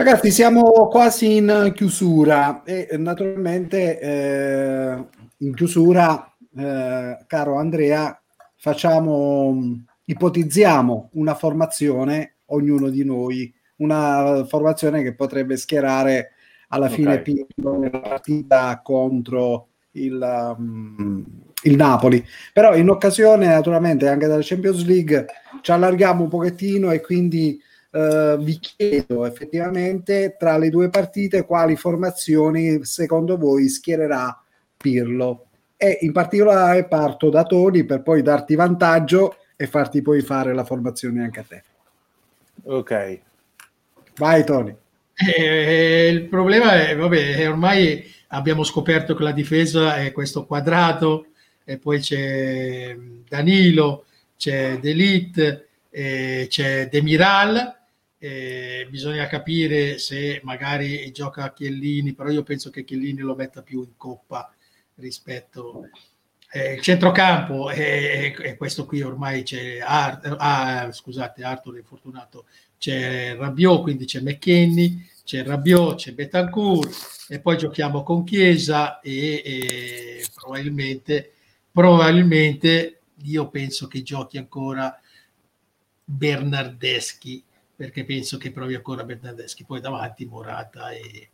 [0.00, 5.04] Ragazzi, siamo quasi in chiusura e naturalmente eh,
[5.38, 8.16] in chiusura, eh, caro Andrea,
[8.54, 9.60] facciamo,
[10.04, 16.30] ipotizziamo una formazione, ognuno di noi, una formazione che potrebbe schierare
[16.68, 16.96] alla okay.
[16.96, 21.24] fine Pinto nella partita contro il, um,
[21.62, 22.24] il Napoli.
[22.52, 25.26] Però in occasione naturalmente anche della Champions League
[25.60, 31.74] ci allarghiamo un pochettino e quindi Uh, vi chiedo effettivamente tra le due partite quali
[31.74, 34.42] formazioni secondo voi schiererà
[34.76, 40.52] Pirlo e in particolare parto da Toni per poi darti vantaggio e farti poi fare
[40.52, 41.62] la formazione anche a te.
[42.64, 43.20] Ok.
[44.16, 44.76] Vai Toni.
[45.14, 51.28] Eh, il problema è, vabbè, ormai abbiamo scoperto che la difesa è questo quadrato
[51.64, 52.96] e poi c'è
[53.28, 54.04] Danilo,
[54.36, 57.76] c'è Delit, eh, c'è Demiral
[58.18, 63.82] eh, bisogna capire se magari gioca Chiellini, però io penso che Chiellini lo metta più
[63.82, 64.52] in coppa
[64.96, 65.88] rispetto
[66.50, 72.46] eh, il centrocampo e, e, questo qui ormai c'è Ar- ah, scusate Arthur è fortunato
[72.78, 79.42] c'è Rabiot quindi c'è McKenny c'è Rabiot c'è Betancourt e poi giochiamo con Chiesa e,
[79.44, 81.32] e probabilmente
[81.70, 84.98] probabilmente io penso che giochi ancora
[86.02, 87.44] Bernardeschi
[87.78, 91.28] perché penso che provi ancora Bernardeschi, poi davanti Morata e,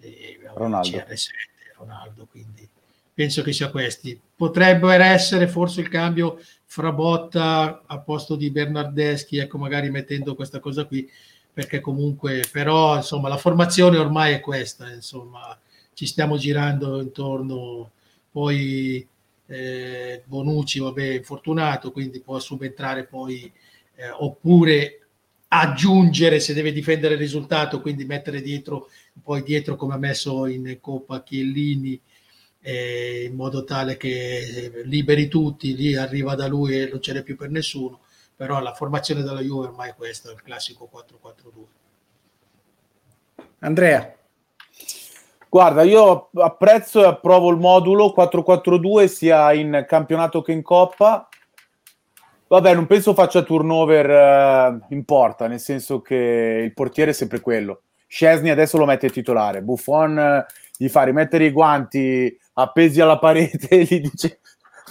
[0.00, 0.88] e Ronaldo.
[0.88, 1.28] CR7,
[1.76, 2.66] Ronaldo, quindi
[3.12, 4.18] penso che sia questi.
[4.34, 10.58] Potrebbe essere forse il cambio fra Botta a posto di Bernardeschi, ecco magari mettendo questa
[10.58, 11.06] cosa qui,
[11.52, 15.54] perché comunque però insomma la formazione ormai è questa, insomma
[15.92, 17.90] ci stiamo girando intorno,
[18.30, 19.06] poi
[19.48, 23.52] eh, Bonucci vabbè infortunato, quindi può subentrare poi
[23.96, 25.00] eh, oppure
[25.60, 28.88] aggiungere se deve difendere il risultato, quindi mettere dietro,
[29.22, 32.00] poi dietro come ha messo in Coppa Chiellini,
[32.60, 37.22] eh, in modo tale che liberi tutti, lì arriva da lui e non ce n'è
[37.22, 38.00] più per nessuno,
[38.34, 41.64] però la formazione della Juve ormai è questa, il classico 4-4-2.
[43.60, 44.12] Andrea.
[45.48, 51.28] Guarda, io apprezzo e approvo il modulo 4-4-2 sia in campionato che in coppa
[52.46, 57.40] Vabbè, non penso faccia turnover uh, in porta, nel senso che il portiere è sempre
[57.40, 57.82] quello.
[58.06, 63.68] Scesni adesso lo mette titolare, Buffon uh, gli fa rimettere i guanti appesi alla parete
[63.68, 64.38] e gli dice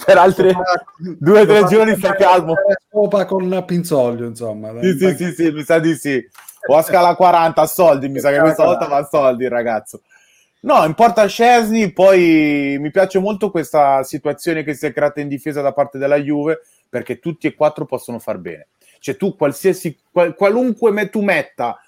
[0.06, 0.52] per altri
[0.98, 2.56] due o tre giorni sta calmo.
[2.90, 4.72] Scopa con Pinzoglio, insomma.
[4.82, 6.22] Sì, sì, sì, sì, mi sa di sì.
[6.66, 10.02] O a scala 40 a soldi, mi sa che questa volta va a soldi, ragazzo.
[10.62, 15.28] No, in porta Scesni, poi mi piace molto questa situazione che si è creata in
[15.28, 16.62] difesa da parte della Juve,
[16.94, 18.68] perché tutti e quattro possono far bene.
[19.00, 21.82] Cioè tu qualsiasi, qual, qualunque me, tu metta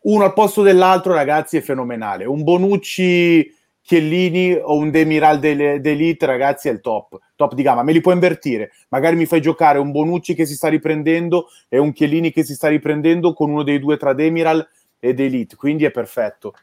[0.00, 2.24] uno al posto dell'altro, ragazzi, è fenomenale.
[2.24, 3.48] Un Bonucci
[3.80, 7.84] Chiellini o un Demiral d'Elite, ragazzi, è il top, top di gamma.
[7.84, 8.72] Me li puoi invertire.
[8.88, 12.54] Magari mi fai giocare un Bonucci che si sta riprendendo e un Chiellini che si
[12.54, 14.68] sta riprendendo con uno dei due tra Demiral
[14.98, 16.54] ed Elite, quindi è perfetto.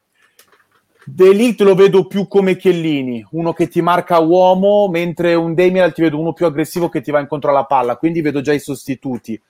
[1.10, 6.02] D'Elite lo vedo più come Chiellini, uno che ti marca uomo, mentre un Demiral ti
[6.02, 9.42] vedo uno più aggressivo che ti va incontro alla palla, quindi vedo già i sostituti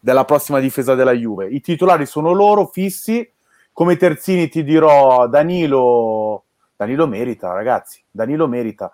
[0.00, 1.46] della prossima difesa della Juve.
[1.46, 3.30] I titolari sono loro, fissi,
[3.72, 6.42] come terzini ti dirò Danilo,
[6.74, 8.92] Danilo merita ragazzi, Danilo merita.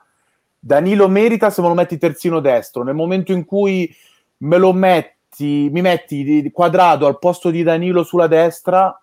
[0.60, 3.90] Danilo merita se me lo metti terzino destro, nel momento in cui
[4.38, 8.94] me lo metti, mi metti quadrato al posto di Danilo sulla destra,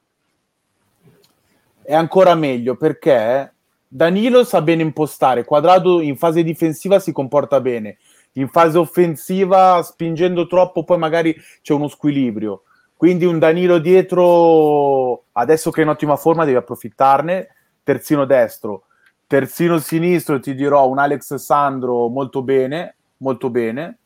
[1.83, 3.53] è ancora meglio perché
[3.87, 7.97] Danilo sa bene impostare, Quadrado in fase difensiva si comporta bene,
[8.33, 12.63] in fase offensiva spingendo troppo poi magari c'è uno squilibrio.
[12.95, 17.47] Quindi un Danilo dietro, adesso che è in ottima forma devi approfittarne,
[17.81, 18.83] terzino destro.
[19.25, 23.97] Terzino sinistro ti dirò un Alex Sandro molto bene, molto bene.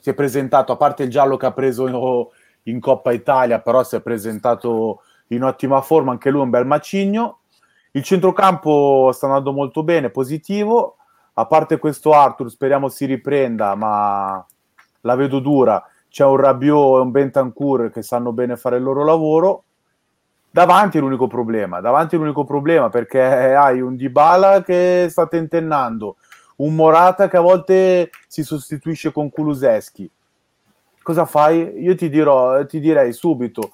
[0.00, 2.32] Si è presentato, a parte il giallo che ha preso
[2.64, 7.38] in Coppa Italia, però si è presentato in ottima forma, anche lui un bel macigno.
[7.92, 10.96] Il centrocampo sta andando molto bene, positivo.
[11.34, 14.44] A parte questo Arthur, speriamo si riprenda, ma
[15.00, 15.84] la vedo dura.
[16.08, 19.64] C'è un Rabiot e un Bentancur che sanno bene fare il loro lavoro.
[20.50, 26.14] Davanti è l'unico problema, davanti è l'unico problema perché hai un Dybala che sta tentennando,
[26.58, 30.08] un Morata che a volte si sostituisce con Kuluseschi.
[31.02, 31.82] Cosa fai?
[31.82, 33.72] Io ti dirò, ti direi subito,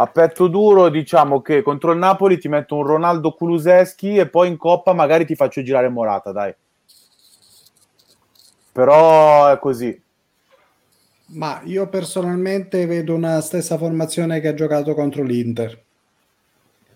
[0.00, 4.48] a petto duro diciamo che contro il Napoli ti metto un Ronaldo Kuluseschi e poi
[4.48, 6.54] in Coppa magari ti faccio girare Morata, dai.
[8.72, 10.00] Però è così.
[11.32, 15.78] Ma io personalmente vedo una stessa formazione che ha giocato contro l'Inter.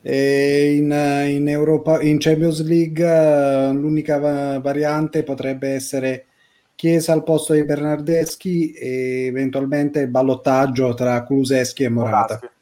[0.01, 0.85] E in,
[1.29, 6.27] in, Europa, in Champions League l'unica variante potrebbe essere
[6.75, 12.39] Chiesa al posto di Bernardeschi e eventualmente ballottaggio tra Kuluseschi e Morata.
[12.41, 12.53] Morata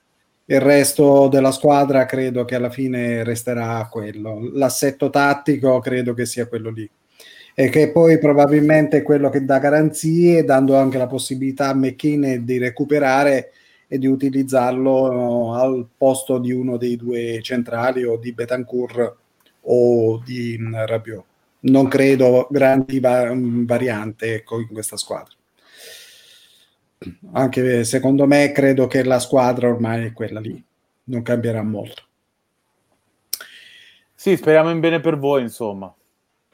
[0.47, 4.51] il resto della squadra credo che alla fine resterà quello.
[4.53, 6.89] L'assetto tattico credo che sia quello lì.
[7.55, 12.45] E che poi probabilmente è quello che dà garanzie, dando anche la possibilità a McKinney
[12.45, 13.53] di recuperare
[13.87, 19.17] e di utilizzarlo al posto di uno dei due centrali o di Betancourt
[19.61, 21.25] o di Rabiot.
[21.61, 25.35] Non credo grandi va- variante ecco, in questa squadra
[27.33, 30.63] anche secondo me credo che la squadra ormai è quella lì,
[31.05, 32.03] non cambierà molto.
[34.15, 35.93] Sì, speriamo in bene per voi, insomma.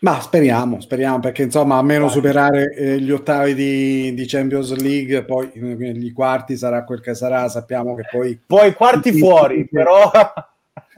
[0.00, 2.14] Ma speriamo, speriamo, perché insomma, almeno Vai.
[2.14, 7.48] superare eh, gli ottavi di, di, Champions League, poi gli quarti sarà quel che sarà,
[7.48, 8.40] sappiamo che poi...
[8.46, 10.10] Poi quarti fuori, però...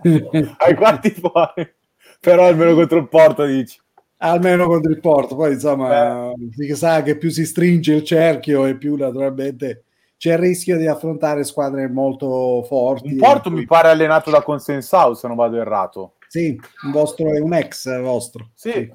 [0.59, 1.73] ai quarti fuori,
[2.21, 3.79] però almeno contro il Porto dici
[4.23, 5.37] almeno contro il Porto.
[5.37, 6.51] Poi insomma, Beh.
[6.53, 9.85] si sa che più si stringe il cerchio e più naturalmente
[10.17, 13.09] c'è il rischio di affrontare squadre molto forti.
[13.09, 16.15] Il Porto mi pare allenato da Consensau, se non vado errato.
[16.29, 18.51] Sì, un vostro è un ex vostro.
[18.55, 18.71] Sì.
[18.71, 18.95] sì.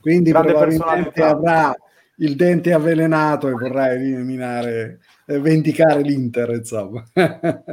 [0.00, 1.74] Quindi Grande probabilmente avrà
[2.18, 7.02] il dente avvelenato e vorrà eliminare, eh, vendicare l'Inter, insomma.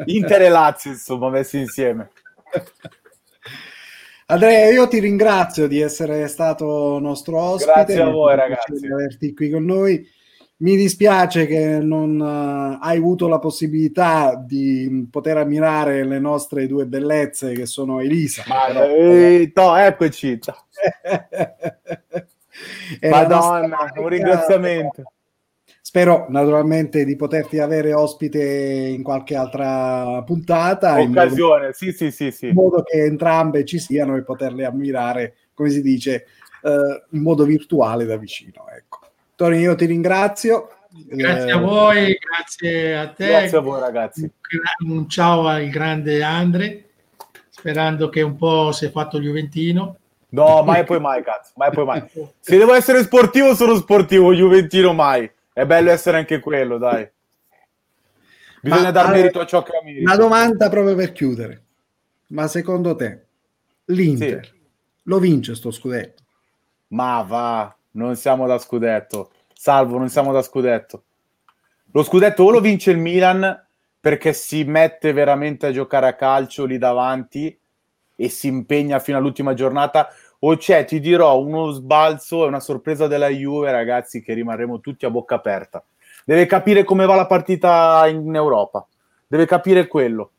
[0.05, 2.09] Inter e Lazio, insomma, messi insieme.
[4.27, 7.73] Andrea, io ti ringrazio di essere stato nostro ospite.
[7.73, 8.79] Grazie a voi, ragazzi.
[8.79, 10.07] Di averti qui con noi.
[10.57, 16.85] Mi dispiace che non uh, hai avuto la possibilità di poter ammirare le nostre due
[16.85, 18.43] bellezze che sono Elisa.
[18.47, 20.39] Ma però, eh, no, eccoci.
[23.09, 25.03] Madonna, un ringraziamento.
[25.93, 30.99] Spero naturalmente di poterti avere ospite in qualche altra puntata.
[30.99, 32.47] Occasione, modo, sì, sì, sì, sì.
[32.47, 36.25] In modo che entrambe ci siano e poterle ammirare, come si dice,
[36.63, 38.65] eh, in modo virtuale da vicino.
[38.75, 39.01] Ecco.
[39.35, 40.69] Tony, io ti ringrazio.
[40.89, 43.27] Grazie eh, a voi, grazie a te.
[43.27, 44.31] Grazie a voi ragazzi.
[44.87, 46.85] Un ciao al grande Andre,
[47.49, 49.97] sperando che un po' si è fatto il Juventino.
[50.29, 52.03] No, mai e poi mai, cazzo, mai poi mai.
[52.39, 57.07] Se devo essere sportivo, sono sportivo, Juventino mai È bello essere anche quello, dai.
[58.61, 60.01] Bisogna dar merito a ciò che ha merito.
[60.01, 61.63] Una domanda proprio per chiudere.
[62.27, 63.25] Ma secondo te
[63.85, 64.61] l'Inter sì.
[65.03, 66.23] lo vince sto scudetto?
[66.87, 69.31] Ma va, non siamo da scudetto.
[69.53, 71.03] Salvo, non siamo da scudetto.
[71.91, 73.65] Lo scudetto o lo vince il Milan
[73.99, 77.57] perché si mette veramente a giocare a calcio lì davanti
[78.15, 80.09] e si impegna fino all'ultima giornata
[80.45, 85.05] o c'è, ti dirò, uno sbalzo e una sorpresa della Juve, ragazzi, che rimarremo tutti
[85.05, 85.81] a bocca aperta.
[86.25, 88.85] Deve capire come va la partita in Europa.
[89.25, 90.31] Deve capire quello.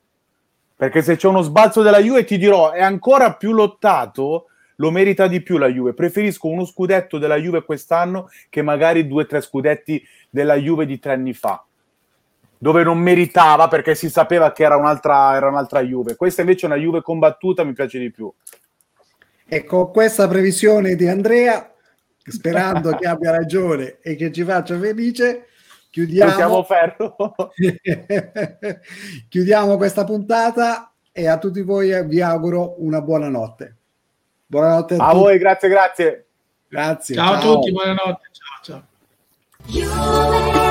[0.76, 5.26] Perché se c'è uno sbalzo della Juve, ti dirò, è ancora più lottato, lo merita
[5.26, 5.94] di più la Juve.
[5.94, 10.98] Preferisco uno scudetto della Juve quest'anno che magari due o tre scudetti della Juve di
[10.98, 11.64] tre anni fa
[12.56, 16.16] dove non meritava perché si sapeva che era un'altra, era un'altra Juve.
[16.16, 18.32] Questa invece è una Juve combattuta, mi piace di più.
[19.46, 21.70] Ecco, questa previsione di Andrea,
[22.24, 25.48] sperando che abbia ragione e che ci faccia felice,
[25.90, 26.66] chiudiamo,
[29.28, 33.76] chiudiamo questa puntata e a tutti voi vi auguro una buona notte.
[34.46, 36.26] Buonanotte a, a voi, grazie, grazie.
[36.68, 37.14] Grazie.
[37.14, 37.36] Ciao, ciao.
[37.36, 38.30] a tutti, buonanotte.
[38.62, 38.82] Ciao,
[39.70, 40.63] ciao.